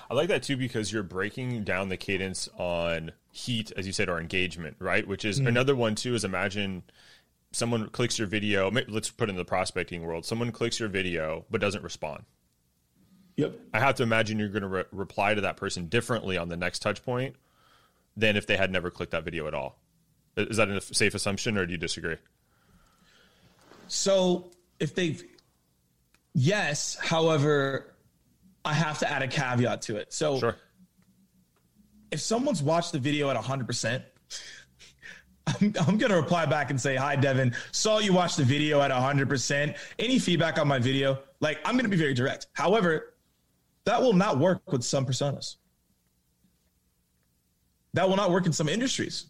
I 0.09 0.13
like 0.13 0.27
that 0.27 0.43
too 0.43 0.57
because 0.57 0.91
you're 0.91 1.03
breaking 1.03 1.63
down 1.63 1.87
the 1.87 1.97
cadence 1.97 2.49
on 2.57 3.13
heat, 3.31 3.71
as 3.77 3.87
you 3.87 3.93
said, 3.93 4.09
or 4.09 4.19
engagement, 4.19 4.75
right? 4.79 5.07
Which 5.07 5.23
is 5.23 5.39
mm-hmm. 5.39 5.47
another 5.47 5.75
one 5.75 5.95
too. 5.95 6.15
Is 6.15 6.25
imagine 6.25 6.83
someone 7.53 7.87
clicks 7.89 8.19
your 8.19 8.27
video. 8.27 8.69
Let's 8.69 9.09
put 9.09 9.29
it 9.29 9.31
in 9.31 9.37
the 9.37 9.45
prospecting 9.45 10.03
world. 10.03 10.25
Someone 10.25 10.51
clicks 10.51 10.79
your 10.79 10.89
video 10.89 11.45
but 11.49 11.61
doesn't 11.61 11.83
respond. 11.83 12.25
Yep. 13.37 13.57
I 13.73 13.79
have 13.79 13.95
to 13.95 14.03
imagine 14.03 14.37
you're 14.37 14.49
going 14.49 14.63
to 14.63 14.67
re- 14.67 14.83
reply 14.91 15.33
to 15.33 15.41
that 15.41 15.57
person 15.57 15.87
differently 15.87 16.37
on 16.37 16.49
the 16.49 16.57
next 16.57 16.79
touch 16.79 17.03
point 17.03 17.35
than 18.17 18.35
if 18.35 18.45
they 18.45 18.57
had 18.57 18.71
never 18.71 18.91
clicked 18.91 19.13
that 19.13 19.23
video 19.23 19.47
at 19.47 19.53
all. 19.53 19.77
Is 20.37 20.57
that 20.57 20.69
a 20.69 20.79
safe 20.81 21.13
assumption, 21.13 21.57
or 21.57 21.65
do 21.65 21.71
you 21.71 21.77
disagree? 21.77 22.15
So 23.87 24.51
if 24.79 24.95
they've, 24.95 25.21
yes, 26.33 26.97
however, 27.01 27.93
I 28.63 28.73
have 28.73 28.99
to 28.99 29.11
add 29.11 29.21
a 29.21 29.27
caveat 29.27 29.81
to 29.83 29.97
it. 29.97 30.13
So 30.13 30.39
Sure. 30.39 30.55
if 32.11 32.21
someone's 32.21 32.63
watched 32.63 32.93
the 32.93 32.99
video 32.99 33.29
at 33.29 33.35
100%, 33.35 34.01
I'm, 35.47 35.73
I'm 35.85 35.97
going 35.97 36.11
to 36.11 36.15
reply 36.15 36.45
back 36.45 36.69
and 36.69 36.79
say, 36.79 36.95
Hi, 36.95 37.15
Devin. 37.15 37.53
Saw 37.71 37.99
you 37.99 38.13
watch 38.13 38.35
the 38.37 38.43
video 38.45 38.79
at 38.81 38.91
100%. 38.91 39.75
Any 39.99 40.19
feedback 40.19 40.57
on 40.57 40.67
my 40.67 40.79
video? 40.79 41.19
Like, 41.41 41.59
I'm 41.65 41.73
going 41.73 41.83
to 41.83 41.89
be 41.89 41.97
very 41.97 42.13
direct. 42.13 42.47
However, 42.53 43.15
that 43.85 44.01
will 44.01 44.13
not 44.13 44.37
work 44.37 44.71
with 44.71 44.83
some 44.83 45.05
personas. 45.05 45.55
That 47.93 48.07
will 48.07 48.15
not 48.15 48.31
work 48.31 48.45
in 48.45 48.53
some 48.53 48.69
industries 48.69 49.25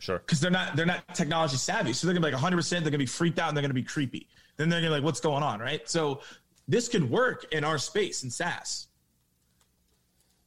Sure. 0.00 0.18
because 0.18 0.40
they're 0.40 0.50
not 0.50 0.74
they're 0.76 0.86
not 0.86 1.14
technology 1.14 1.56
savvy. 1.56 1.92
So 1.92 2.06
they're 2.06 2.14
gonna 2.14 2.26
be 2.26 2.32
like 2.32 2.42
100. 2.42 2.56
percent 2.56 2.84
They're 2.84 2.90
gonna 2.90 2.98
be 2.98 3.06
freaked 3.06 3.38
out 3.38 3.48
and 3.48 3.56
they're 3.56 3.62
gonna 3.62 3.74
be 3.74 3.82
creepy. 3.84 4.26
Then 4.56 4.68
they're 4.68 4.80
gonna 4.80 4.90
be 4.90 4.94
like, 4.96 5.04
what's 5.04 5.20
going 5.20 5.42
on, 5.42 5.60
right? 5.60 5.88
So 5.88 6.22
this 6.66 6.88
could 6.88 7.08
work 7.08 7.46
in 7.52 7.62
our 7.64 7.78
space 7.78 8.24
in 8.24 8.30
SaaS. 8.30 8.88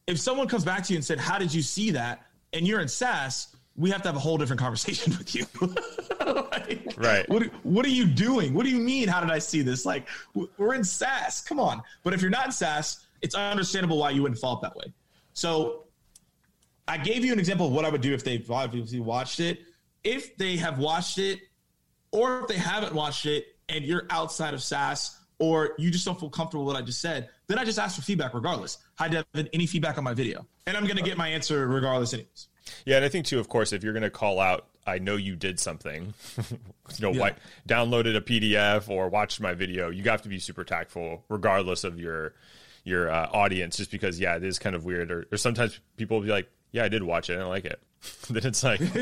If 0.07 0.19
someone 0.19 0.47
comes 0.47 0.65
back 0.65 0.83
to 0.83 0.93
you 0.93 0.97
and 0.97 1.05
said, 1.05 1.19
"How 1.19 1.37
did 1.37 1.53
you 1.53 1.61
see 1.61 1.91
that?" 1.91 2.25
and 2.51 2.67
you're 2.67 2.81
in 2.81 2.87
SaaS, 2.87 3.55
we 3.75 3.89
have 3.89 4.01
to 4.03 4.07
have 4.09 4.15
a 4.15 4.19
whole 4.19 4.37
different 4.37 4.59
conversation 4.59 5.13
with 5.17 5.33
you. 5.35 5.45
Like, 6.23 6.93
Right. 6.97 7.27
What 7.29 7.43
What 7.63 7.85
are 7.85 7.89
you 7.89 8.05
doing? 8.05 8.53
What 8.53 8.63
do 8.63 8.69
you 8.71 8.79
mean? 8.79 9.07
How 9.09 9.19
did 9.19 9.29
I 9.29 9.39
see 9.39 9.61
this? 9.61 9.85
Like 9.85 10.07
we're 10.57 10.73
in 10.73 10.83
SaaS. 10.83 11.41
Come 11.41 11.59
on. 11.59 11.81
But 12.03 12.13
if 12.13 12.21
you're 12.21 12.31
not 12.31 12.45
in 12.45 12.51
SaaS, 12.51 13.05
it's 13.21 13.35
understandable 13.35 13.97
why 13.97 14.11
you 14.11 14.21
wouldn't 14.21 14.39
fall 14.39 14.59
that 14.61 14.75
way. 14.75 14.85
So 15.33 15.83
I 16.87 16.97
gave 16.97 17.23
you 17.23 17.31
an 17.33 17.39
example 17.39 17.67
of 17.67 17.73
what 17.73 17.85
I 17.85 17.89
would 17.89 18.01
do 18.01 18.13
if 18.13 18.23
they've 18.23 18.49
obviously 18.49 18.99
watched 18.99 19.39
it. 19.39 19.59
If 20.03 20.35
they 20.37 20.57
have 20.57 20.79
watched 20.79 21.17
it, 21.17 21.39
or 22.11 22.41
if 22.41 22.47
they 22.47 22.57
haven't 22.57 22.93
watched 22.93 23.25
it 23.25 23.45
and 23.69 23.83
you're 23.85 24.05
outside 24.09 24.53
of 24.53 24.61
SaaS, 24.61 25.17
or 25.39 25.71
you 25.77 25.89
just 25.89 26.05
don't 26.05 26.19
feel 26.19 26.29
comfortable 26.29 26.65
with 26.65 26.75
what 26.75 26.81
I 26.81 26.85
just 26.85 27.01
said, 27.01 27.29
then 27.47 27.57
I 27.57 27.65
just 27.65 27.79
ask 27.79 27.95
for 27.95 28.01
feedback 28.01 28.33
regardless. 28.33 28.77
Hi, 28.95 29.07
Devin, 29.07 29.49
any 29.53 29.65
feedback 29.65 29.97
on 29.97 30.03
my 30.03 30.13
video? 30.13 30.45
And 30.67 30.77
I'm 30.77 30.83
going 30.83 30.97
to 30.97 31.03
get 31.03 31.17
my 31.17 31.27
answer 31.29 31.67
regardless, 31.67 32.13
anyways. 32.13 32.47
Yeah, 32.85 32.97
and 32.97 33.05
I 33.05 33.09
think 33.09 33.25
too, 33.25 33.39
of 33.39 33.49
course, 33.49 33.73
if 33.73 33.83
you're 33.83 33.93
going 33.93 34.03
to 34.03 34.09
call 34.09 34.39
out, 34.39 34.67
I 34.85 34.99
know 34.99 35.15
you 35.15 35.35
did 35.35 35.59
something, 35.59 36.13
you 36.49 36.57
know, 37.01 37.11
Yeah. 37.13 37.19
like 37.21 37.35
downloaded 37.67 38.15
a 38.15 38.21
PDF 38.21 38.89
or 38.89 39.09
watched 39.09 39.39
my 39.41 39.53
video, 39.53 39.89
you 39.89 40.03
have 40.03 40.21
to 40.23 40.29
be 40.29 40.39
super 40.39 40.63
tactful, 40.63 41.23
regardless 41.29 41.83
of 41.83 41.99
your 41.99 42.33
your 42.85 43.09
uh, 43.09 43.29
audience. 43.31 43.77
Just 43.77 43.91
because, 43.91 44.19
yeah, 44.19 44.35
it 44.35 44.43
is 44.43 44.59
kind 44.59 44.75
of 44.75 44.83
weird. 44.83 45.09
Or, 45.11 45.25
or 45.31 45.37
sometimes 45.37 45.79
people 45.97 46.17
will 46.17 46.25
be 46.25 46.31
like, 46.31 46.49
"Yeah, 46.73 46.83
I 46.83 46.89
did 46.89 47.03
watch 47.03 47.29
it, 47.29 47.35
I 47.35 47.37
don't 47.39 47.49
like 47.49 47.63
it." 47.65 47.79
then 48.29 48.45
it's 48.45 48.61
like, 48.65 48.81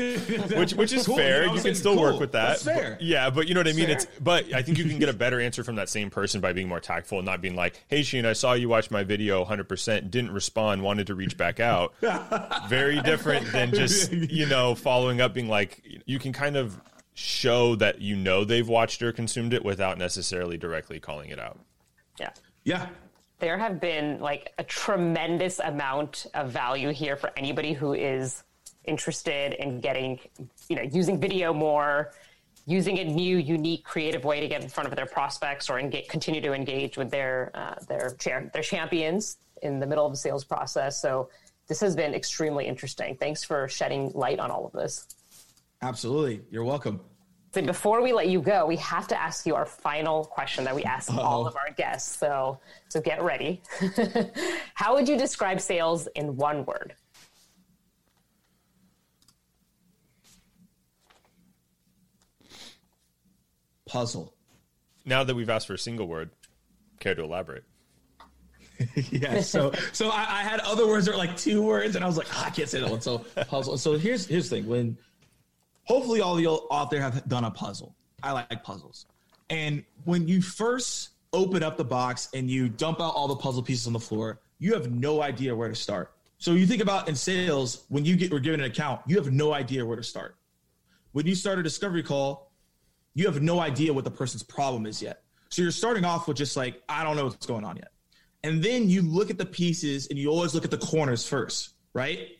which 0.56 0.74
which 0.74 0.92
is 0.92 1.04
Cool, 1.06 1.16
fair. 1.16 1.40
you 1.40 1.40
know, 1.40 1.42
You 1.46 1.48
I'm 1.48 1.54
can 1.56 1.62
saying, 1.64 1.74
still 1.74 1.94
cool, 1.94 2.02
work 2.04 2.20
with 2.20 2.30
that. 2.32 2.46
that's 2.50 2.62
fair. 2.64 2.90
But- 2.92 3.02
yeah, 3.02 3.30
but 3.30 3.48
you 3.48 3.54
know 3.54 3.58
what 3.60 3.66
I 3.66 3.72
mean. 3.72 3.86
Fair. 3.86 3.94
It's 3.96 4.06
but 4.20 4.52
I 4.54 4.62
think 4.62 4.78
you 4.78 4.84
can 4.84 5.00
get 5.00 5.08
a 5.08 5.12
better 5.12 5.40
answer 5.40 5.64
from 5.64 5.74
that 5.74 5.88
same 5.88 6.08
person 6.08 6.40
by 6.40 6.52
being 6.52 6.68
more 6.68 6.78
tactful 6.78 7.18
and 7.18 7.26
not 7.26 7.40
being 7.40 7.56
like, 7.56 7.82
"Hey, 7.88 8.04
Sheen, 8.04 8.24
I 8.24 8.32
saw 8.34 8.52
you 8.52 8.68
watch 8.68 8.92
my 8.92 9.02
video 9.02 9.40
100, 9.40 9.68
percent 9.68 10.10
didn't 10.12 10.30
respond, 10.30 10.82
wanted 10.82 11.08
to 11.08 11.16
reach 11.16 11.36
back 11.36 11.58
out." 11.58 11.94
very 12.68 13.00
different 13.02 13.50
than 13.50 13.72
just 13.74 14.12
you 14.12 14.46
know 14.46 14.76
following 14.76 15.20
up 15.20 15.34
being 15.34 15.48
like 15.48 15.82
you 16.06 16.20
can 16.20 16.32
kind 16.32 16.56
of 16.56 16.80
show 17.14 17.74
that 17.76 18.00
you 18.00 18.14
know 18.16 18.44
they've 18.44 18.68
watched 18.68 19.02
or 19.02 19.12
consumed 19.12 19.52
it 19.52 19.64
without 19.64 19.98
necessarily 19.98 20.56
directly 20.56 20.98
calling 21.00 21.28
it 21.30 21.38
out 21.38 21.58
Yeah. 22.20 22.30
Yeah. 22.64 22.86
There 23.42 23.58
have 23.58 23.80
been 23.80 24.20
like 24.20 24.52
a 24.58 24.62
tremendous 24.62 25.58
amount 25.58 26.26
of 26.32 26.50
value 26.50 26.90
here 26.90 27.16
for 27.16 27.32
anybody 27.36 27.72
who 27.72 27.92
is 27.92 28.44
interested 28.84 29.54
in 29.54 29.80
getting, 29.80 30.20
you 30.68 30.76
know, 30.76 30.82
using 30.82 31.20
video 31.20 31.52
more, 31.52 32.12
using 32.66 33.00
a 33.00 33.04
new, 33.04 33.36
unique, 33.36 33.82
creative 33.82 34.24
way 34.24 34.38
to 34.38 34.46
get 34.46 34.62
in 34.62 34.68
front 34.68 34.88
of 34.88 34.94
their 34.94 35.06
prospects 35.06 35.68
or 35.68 35.80
engage, 35.80 36.06
continue 36.06 36.40
to 36.40 36.52
engage 36.52 36.96
with 36.96 37.10
their 37.10 37.50
uh, 37.54 37.74
their 37.88 38.14
cha- 38.16 38.48
their 38.54 38.62
champions 38.62 39.38
in 39.60 39.80
the 39.80 39.86
middle 39.86 40.06
of 40.06 40.12
the 40.12 40.18
sales 40.18 40.44
process. 40.44 41.02
So 41.02 41.28
this 41.66 41.80
has 41.80 41.96
been 41.96 42.14
extremely 42.14 42.66
interesting. 42.66 43.16
Thanks 43.16 43.42
for 43.42 43.68
shedding 43.68 44.12
light 44.14 44.38
on 44.38 44.52
all 44.52 44.66
of 44.66 44.72
this. 44.72 45.04
Absolutely. 45.82 46.42
You're 46.52 46.62
welcome. 46.62 47.00
So 47.54 47.60
before 47.60 48.00
we 48.02 48.12
let 48.14 48.28
you 48.28 48.40
go, 48.40 48.64
we 48.64 48.76
have 48.76 49.06
to 49.08 49.20
ask 49.20 49.44
you 49.44 49.54
our 49.54 49.66
final 49.66 50.24
question 50.24 50.64
that 50.64 50.74
we 50.74 50.84
ask 50.84 51.12
all 51.12 51.46
of 51.46 51.54
our 51.56 51.70
guests. 51.72 52.16
So 52.16 52.58
so 52.88 53.00
get 53.00 53.22
ready. 53.22 53.60
How 54.74 54.94
would 54.94 55.06
you 55.08 55.18
describe 55.18 55.60
sales 55.60 56.08
in 56.14 56.36
one 56.36 56.64
word? 56.64 56.94
Puzzle. 63.86 64.32
now 65.04 65.22
that 65.24 65.34
we've 65.34 65.50
asked 65.50 65.66
for 65.66 65.74
a 65.74 65.78
single 65.78 66.06
word 66.06 66.30
care 67.00 67.14
to 67.14 67.22
elaborate 67.22 67.64
yeah. 69.10 69.40
So 69.42 69.72
so 69.92 70.08
I, 70.08 70.20
I 70.22 70.42
had 70.42 70.58
other 70.60 70.86
words 70.88 71.06
that 71.06 71.12
were 71.12 71.18
like 71.18 71.36
two 71.36 71.62
words, 71.62 71.94
and 71.94 72.04
I 72.04 72.08
was 72.08 72.16
like, 72.16 72.26
"Ah, 72.32 72.46
I 72.46 72.50
can't 72.50 72.68
say 72.68 72.80
that 72.80 72.90
one. 72.90 73.00
So 73.00 73.18
puzzle. 73.46 73.78
So 73.78 73.96
here's 73.96 74.26
here's 74.26 74.48
the 74.48 74.56
thing. 74.56 74.66
When 74.66 74.98
hopefully 75.84 76.20
all 76.20 76.34
of 76.34 76.40
you 76.40 76.66
out 76.72 76.90
there 76.90 77.00
have 77.00 77.26
done 77.28 77.44
a 77.44 77.50
puzzle. 77.50 77.94
I 78.22 78.32
like 78.32 78.62
puzzles. 78.62 79.06
And 79.50 79.84
when 80.04 80.28
you 80.28 80.40
first 80.40 81.10
open 81.32 81.62
up 81.62 81.76
the 81.76 81.84
box 81.84 82.28
and 82.34 82.50
you 82.50 82.68
dump 82.68 83.00
out 83.00 83.14
all 83.14 83.28
the 83.28 83.36
puzzle 83.36 83.62
pieces 83.62 83.86
on 83.86 83.92
the 83.92 84.00
floor, 84.00 84.40
you 84.58 84.72
have 84.74 84.90
no 84.90 85.22
idea 85.22 85.54
where 85.54 85.68
to 85.68 85.74
start. 85.74 86.12
So 86.38 86.52
you 86.52 86.66
think 86.66 86.82
about 86.82 87.08
in 87.08 87.14
sales, 87.14 87.84
when 87.88 88.04
you 88.04 88.16
get 88.16 88.32
were 88.32 88.40
given 88.40 88.60
an 88.60 88.66
account, 88.66 89.00
you 89.06 89.16
have 89.16 89.32
no 89.32 89.52
idea 89.52 89.84
where 89.84 89.96
to 89.96 90.02
start. 90.02 90.36
When 91.12 91.26
you 91.26 91.34
start 91.34 91.58
a 91.58 91.62
discovery 91.62 92.02
call, 92.02 92.52
you 93.14 93.26
have 93.26 93.42
no 93.42 93.60
idea 93.60 93.92
what 93.92 94.04
the 94.04 94.10
person's 94.10 94.42
problem 94.42 94.86
is 94.86 95.02
yet. 95.02 95.22
So 95.50 95.62
you're 95.62 95.70
starting 95.70 96.04
off 96.04 96.26
with 96.26 96.36
just 96.36 96.56
like, 96.56 96.82
I 96.88 97.04
don't 97.04 97.16
know 97.16 97.24
what's 97.24 97.46
going 97.46 97.64
on 97.64 97.76
yet. 97.76 97.92
And 98.42 98.62
then 98.62 98.88
you 98.88 99.02
look 99.02 99.30
at 99.30 99.38
the 99.38 99.46
pieces 99.46 100.08
and 100.08 100.18
you 100.18 100.30
always 100.30 100.54
look 100.54 100.64
at 100.64 100.70
the 100.70 100.78
corners 100.78 101.26
first, 101.26 101.74
right? 101.92 102.30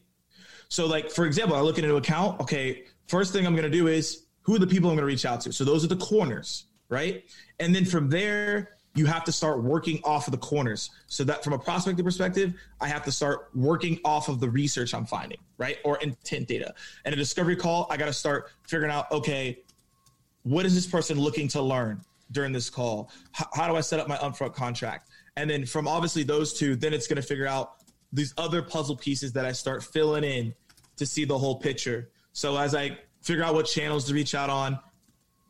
So, 0.68 0.86
like 0.86 1.10
for 1.10 1.26
example, 1.26 1.54
I 1.54 1.60
look 1.60 1.78
into 1.78 1.90
an 1.90 1.96
account. 1.96 2.40
Okay, 2.40 2.84
first 3.12 3.34
thing 3.34 3.46
I'm 3.46 3.54
going 3.54 3.70
to 3.70 3.78
do 3.78 3.88
is 3.88 4.24
who 4.40 4.54
are 4.54 4.58
the 4.58 4.66
people 4.66 4.88
I'm 4.88 4.96
going 4.96 5.02
to 5.02 5.12
reach 5.12 5.26
out 5.26 5.42
to. 5.42 5.52
So 5.52 5.64
those 5.64 5.84
are 5.84 5.88
the 5.88 5.96
corners, 5.96 6.64
right? 6.88 7.24
And 7.60 7.74
then 7.74 7.84
from 7.84 8.08
there, 8.08 8.70
you 8.94 9.04
have 9.04 9.22
to 9.24 9.32
start 9.32 9.62
working 9.62 10.00
off 10.02 10.26
of 10.28 10.32
the 10.32 10.38
corners. 10.38 10.90
So 11.08 11.22
that 11.24 11.44
from 11.44 11.52
a 11.52 11.58
prospecting 11.58 12.02
perspective, 12.06 12.54
I 12.80 12.88
have 12.88 13.04
to 13.04 13.12
start 13.12 13.50
working 13.54 14.00
off 14.02 14.30
of 14.30 14.40
the 14.40 14.48
research 14.48 14.94
I'm 14.94 15.04
finding, 15.04 15.36
right? 15.58 15.76
Or 15.84 15.98
intent 15.98 16.48
data. 16.48 16.72
And 17.04 17.12
a 17.12 17.16
discovery 17.16 17.54
call, 17.54 17.86
I 17.90 17.98
got 17.98 18.06
to 18.06 18.14
start 18.14 18.50
figuring 18.66 18.90
out, 18.90 19.12
okay, 19.12 19.58
what 20.44 20.64
is 20.64 20.74
this 20.74 20.86
person 20.86 21.20
looking 21.20 21.48
to 21.48 21.60
learn 21.60 22.00
during 22.30 22.50
this 22.50 22.70
call? 22.70 23.10
How 23.32 23.68
do 23.68 23.76
I 23.76 23.82
set 23.82 24.00
up 24.00 24.08
my 24.08 24.16
upfront 24.16 24.54
contract? 24.54 25.10
And 25.36 25.50
then 25.50 25.66
from 25.66 25.86
obviously 25.86 26.22
those 26.22 26.54
two, 26.54 26.76
then 26.76 26.94
it's 26.94 27.06
going 27.06 27.20
to 27.20 27.28
figure 27.28 27.46
out 27.46 27.74
these 28.10 28.32
other 28.38 28.62
puzzle 28.62 28.96
pieces 28.96 29.34
that 29.34 29.44
I 29.44 29.52
start 29.52 29.84
filling 29.84 30.24
in 30.24 30.54
to 30.96 31.04
see 31.04 31.26
the 31.26 31.36
whole 31.38 31.56
picture. 31.56 32.08
So 32.32 32.56
as 32.56 32.74
I 32.74 32.98
figure 33.20 33.44
out 33.44 33.54
what 33.54 33.66
channels 33.66 34.06
to 34.06 34.14
reach 34.14 34.34
out 34.34 34.50
on, 34.50 34.78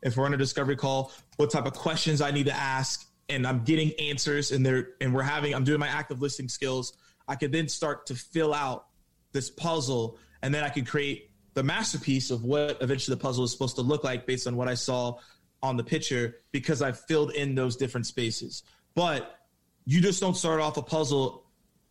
if 0.01 0.17
we're 0.17 0.25
on 0.25 0.33
a 0.33 0.37
discovery 0.37 0.75
call, 0.75 1.11
what 1.37 1.49
type 1.49 1.65
of 1.65 1.73
questions 1.73 2.21
I 2.21 2.31
need 2.31 2.45
to 2.47 2.55
ask, 2.55 3.07
and 3.29 3.47
I'm 3.47 3.63
getting 3.63 3.91
answers 3.99 4.51
and 4.51 4.65
they're 4.65 4.89
and 4.99 5.13
we're 5.13 5.23
having 5.23 5.55
I'm 5.55 5.63
doing 5.63 5.79
my 5.79 5.87
active 5.87 6.21
listening 6.21 6.49
skills, 6.49 6.93
I 7.27 7.35
could 7.35 7.51
then 7.51 7.69
start 7.69 8.05
to 8.07 8.15
fill 8.15 8.53
out 8.53 8.87
this 9.31 9.49
puzzle 9.49 10.17
and 10.41 10.53
then 10.53 10.63
I 10.63 10.69
could 10.69 10.85
create 10.85 11.31
the 11.53 11.63
masterpiece 11.63 12.31
of 12.31 12.43
what 12.43 12.77
eventually 12.81 13.15
the 13.15 13.21
puzzle 13.21 13.43
is 13.43 13.51
supposed 13.51 13.75
to 13.77 13.81
look 13.81 14.03
like 14.03 14.25
based 14.25 14.47
on 14.47 14.55
what 14.55 14.67
I 14.67 14.73
saw 14.73 15.17
on 15.61 15.77
the 15.77 15.83
picture 15.83 16.35
because 16.51 16.81
I've 16.81 16.99
filled 16.99 17.31
in 17.31 17.55
those 17.55 17.77
different 17.77 18.05
spaces. 18.05 18.63
But 18.95 19.39
you 19.85 20.01
just 20.01 20.19
don't 20.19 20.35
start 20.35 20.59
off 20.59 20.77
a 20.77 20.81
puzzle 20.81 21.45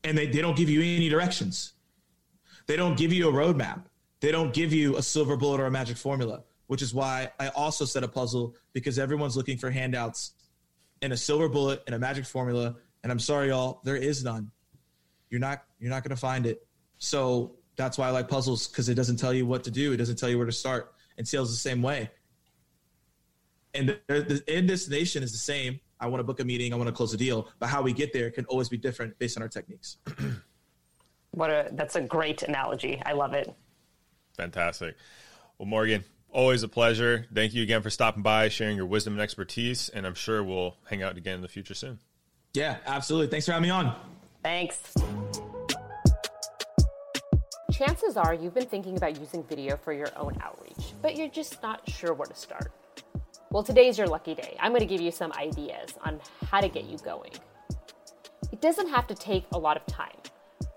and 0.05 0.17
they, 0.17 0.27
they 0.27 0.43
don't 0.43 0.57
give 0.57 0.69
you 0.69 0.81
any 0.81 1.09
directions. 1.09 1.73
They 2.67 2.77
don't 2.77 2.97
give 2.97 3.13
you 3.13 3.29
a 3.29 3.33
roadmap. 3.33 3.85
They 4.23 4.31
don't 4.31 4.55
give 4.55 4.73
you 4.73 4.97
a 4.97 5.03
silver 5.03 5.37
bullet 5.37 5.61
or 5.61 5.67
a 5.67 5.71
magic 5.71 5.97
formula, 5.97 6.45
which 6.69 6.81
is 6.81 6.95
why 6.95 7.33
I 7.41 7.49
also 7.49 7.85
set 7.85 8.05
a 8.05 8.09
puzzle 8.09 8.55
because 8.73 8.97
everyone's 8.97 9.37
looking 9.37 9.59
for 9.59 9.69
handouts 9.69 10.35
and 11.03 11.13
a 11.13 11.17
silver 11.17 11.49
bullet 11.49 11.83
and 11.87 11.95
a 11.97 11.99
magic 11.99 12.25
formula. 12.25 12.77
And 13.03 13.11
I'm 13.11 13.19
sorry, 13.19 13.49
y'all, 13.49 13.81
there 13.83 13.97
is 13.97 14.23
none. 14.23 14.53
You're 15.29 15.41
not 15.41 15.65
you're 15.81 15.91
not 15.91 16.05
gonna 16.05 16.15
find 16.15 16.47
it. 16.47 16.65
So 16.99 17.57
that's 17.75 17.99
why 17.99 18.07
I 18.07 18.11
like 18.11 18.29
puzzles 18.29 18.69
because 18.69 18.89
it 18.89 18.95
doesn't 18.95 19.17
tell 19.17 19.35
you 19.35 19.45
what 19.45 19.65
to 19.65 19.73
do. 19.73 19.93
It 19.93 19.97
doesn't 19.97 20.17
tell 20.17 20.29
you 20.29 20.39
where 20.39 20.47
to 20.47 20.53
start. 20.53 20.95
And 21.19 21.27
sales 21.27 21.51
the 21.51 21.57
same 21.57 21.83
way. 21.83 22.09
And 23.75 23.89
the, 23.89 24.01
the 24.07 24.45
end 24.47 24.69
destination 24.69 25.25
is 25.25 25.33
the 25.33 25.39
same. 25.39 25.81
I 25.99 26.07
want 26.07 26.21
to 26.21 26.25
book 26.25 26.39
a 26.39 26.45
meeting. 26.45 26.73
I 26.73 26.77
want 26.77 26.87
to 26.87 26.95
close 26.95 27.13
a 27.13 27.17
deal. 27.17 27.49
But 27.59 27.71
how 27.71 27.83
we 27.83 27.93
get 27.93 28.13
there 28.13 28.31
can 28.31 28.45
always 28.45 28.69
be 28.69 28.77
different 28.77 29.19
based 29.19 29.37
on 29.37 29.43
our 29.43 29.49
techniques. 29.49 29.97
what 31.33 31.51
a 31.51 31.71
that's 31.73 31.97
a 31.97 32.03
great 32.03 32.45
analogy. 32.45 33.03
I 33.05 33.15
love 33.15 33.35
it. 33.35 33.53
Fantastic. 34.37 34.97
Well, 35.59 35.67
Morgan, 35.67 36.05
always 36.31 36.63
a 36.63 36.69
pleasure. 36.69 37.27
Thank 37.33 37.55
you 37.55 37.63
again 37.63 37.83
for 37.83 37.91
stopping 37.91 38.23
by, 38.23 38.49
sharing 38.49 38.77
your 38.77 38.87
wisdom 38.87 39.15
and 39.15 39.23
expertise, 39.23 39.89
and 39.89 40.07
I'm 40.07 40.15
sure 40.15 40.43
we'll 40.43 40.77
hang 40.89 41.03
out 41.03 41.17
again 41.17 41.37
in 41.37 41.43
the 41.43 41.49
future 41.49 41.75
soon. 41.75 41.99
Yeah, 42.55 42.77
absolutely. 42.87 43.29
Thanks 43.29 43.47
for 43.47 43.53
having 43.53 43.69
me 43.69 43.71
on. 43.71 43.95
Thanks. 44.43 44.95
Chances 47.73 48.17
are 48.17 48.35
you've 48.35 48.55
been 48.55 48.67
thinking 48.67 48.97
about 48.97 49.19
using 49.19 49.43
video 49.45 49.77
for 49.77 49.93
your 49.93 50.09
own 50.17 50.37
outreach, 50.43 50.93
but 51.01 51.17
you're 51.17 51.29
just 51.29 51.63
not 51.63 51.89
sure 51.89 52.13
where 52.13 52.27
to 52.27 52.35
start. 52.35 52.73
Well, 53.51 53.63
today's 53.63 53.99
your 53.99 54.07
lucky 54.07 54.35
day. 54.35 54.57
I'm 54.61 54.73
going 54.73 54.81
to 54.81 54.87
give 54.87 55.01
you 55.01 55.11
some 55.11 55.33
ideas 55.33 55.91
on 56.05 56.21
how 56.51 56.61
to 56.61 56.69
get 56.69 56.85
you 56.85 56.99
going. 56.99 57.33
It 58.51 58.61
doesn't 58.61 58.89
have 58.89 59.07
to 59.09 59.15
take 59.15 59.45
a 59.53 59.59
lot 59.59 59.77
of 59.77 59.87
time. 59.87 60.17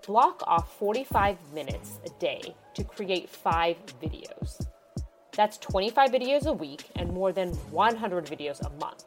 Block 0.06 0.44
off 0.46 0.78
45 0.78 1.36
minutes 1.52 1.98
a 2.06 2.10
day 2.20 2.54
to 2.74 2.84
create 2.84 3.28
five 3.28 3.76
videos. 4.00 4.64
That's 5.32 5.58
25 5.58 6.12
videos 6.12 6.46
a 6.46 6.52
week 6.52 6.84
and 6.94 7.12
more 7.12 7.32
than 7.32 7.52
100 7.72 8.26
videos 8.26 8.64
a 8.64 8.70
month. 8.78 9.04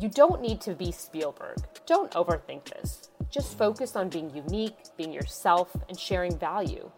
You 0.00 0.08
don't 0.08 0.42
need 0.42 0.60
to 0.62 0.74
be 0.74 0.90
Spielberg. 0.90 1.58
Don't 1.86 2.10
overthink 2.12 2.64
this. 2.64 3.10
Just 3.30 3.56
focus 3.56 3.94
on 3.94 4.08
being 4.08 4.34
unique, 4.34 4.78
being 4.96 5.12
yourself, 5.12 5.76
and 5.88 5.96
sharing 5.96 6.36
value. 6.36 6.90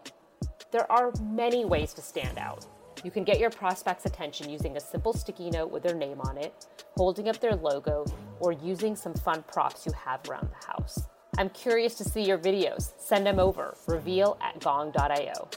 There 0.71 0.91
are 0.91 1.13
many 1.21 1.65
ways 1.65 1.93
to 1.93 2.01
stand 2.01 2.39
out. 2.39 2.65
You 3.03 3.11
can 3.11 3.23
get 3.23 3.39
your 3.39 3.51
prospects' 3.51 4.07
attention 4.07 4.49
using 4.49 4.75
a 4.75 4.79
simple 4.79 5.13
sticky 5.13 5.51
note 5.51 5.69
with 5.69 5.83
their 5.83 5.95
name 5.95 6.19
on 6.21 6.39
it, 6.39 6.65
holding 6.97 7.29
up 7.29 7.39
their 7.39 7.55
logo, 7.55 8.05
or 8.39 8.53
using 8.53 8.95
some 8.95 9.13
fun 9.13 9.43
props 9.43 9.85
you 9.85 9.91
have 9.91 10.27
around 10.27 10.49
the 10.49 10.65
house. 10.65 11.03
I'm 11.37 11.49
curious 11.49 11.95
to 11.95 12.03
see 12.03 12.23
your 12.23 12.37
videos. 12.37 12.91
Send 12.97 13.25
them 13.25 13.39
over. 13.39 13.75
Reveal 13.87 14.37
at 14.41 14.59
gong.io. 14.59 15.49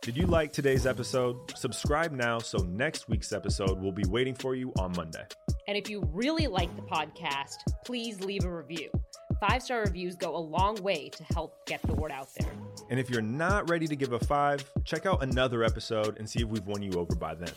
Did 0.00 0.16
you 0.16 0.26
like 0.26 0.52
today's 0.52 0.86
episode? 0.86 1.36
Subscribe 1.54 2.12
now 2.12 2.38
so 2.38 2.58
next 2.58 3.08
week's 3.10 3.32
episode 3.32 3.78
will 3.78 3.92
be 3.92 4.04
waiting 4.08 4.34
for 4.34 4.54
you 4.54 4.72
on 4.78 4.92
Monday. 4.96 5.24
And 5.66 5.76
if 5.76 5.90
you 5.90 6.08
really 6.12 6.46
like 6.46 6.74
the 6.76 6.82
podcast, 6.82 7.56
please 7.84 8.20
leave 8.20 8.44
a 8.44 8.50
review. 8.50 8.90
Five 9.38 9.62
star 9.62 9.82
reviews 9.82 10.16
go 10.16 10.34
a 10.34 10.38
long 10.38 10.76
way 10.82 11.10
to 11.10 11.24
help 11.34 11.66
get 11.66 11.82
the 11.82 11.92
word 11.92 12.10
out 12.10 12.28
there. 12.38 12.50
And 12.88 12.98
if 12.98 13.10
you're 13.10 13.20
not 13.20 13.68
ready 13.68 13.86
to 13.86 13.94
give 13.94 14.12
a 14.12 14.18
five, 14.18 14.64
check 14.84 15.04
out 15.04 15.22
another 15.22 15.62
episode 15.62 16.16
and 16.18 16.28
see 16.28 16.40
if 16.40 16.48
we've 16.48 16.66
won 16.66 16.80
you 16.80 16.92
over 16.92 17.14
by 17.14 17.34
then. 17.34 17.52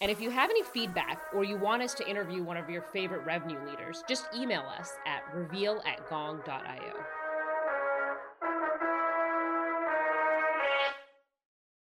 And 0.00 0.10
if 0.10 0.20
you 0.20 0.30
have 0.30 0.50
any 0.50 0.62
feedback 0.62 1.22
or 1.32 1.42
you 1.42 1.56
want 1.56 1.82
us 1.82 1.94
to 1.94 2.08
interview 2.08 2.42
one 2.42 2.56
of 2.56 2.68
your 2.68 2.82
favorite 2.82 3.24
revenue 3.24 3.58
leaders, 3.66 4.04
just 4.08 4.26
email 4.34 4.64
us 4.78 4.92
at 5.06 5.22
reveal 5.34 5.82
at 5.86 6.06
gong.io. 6.08 7.15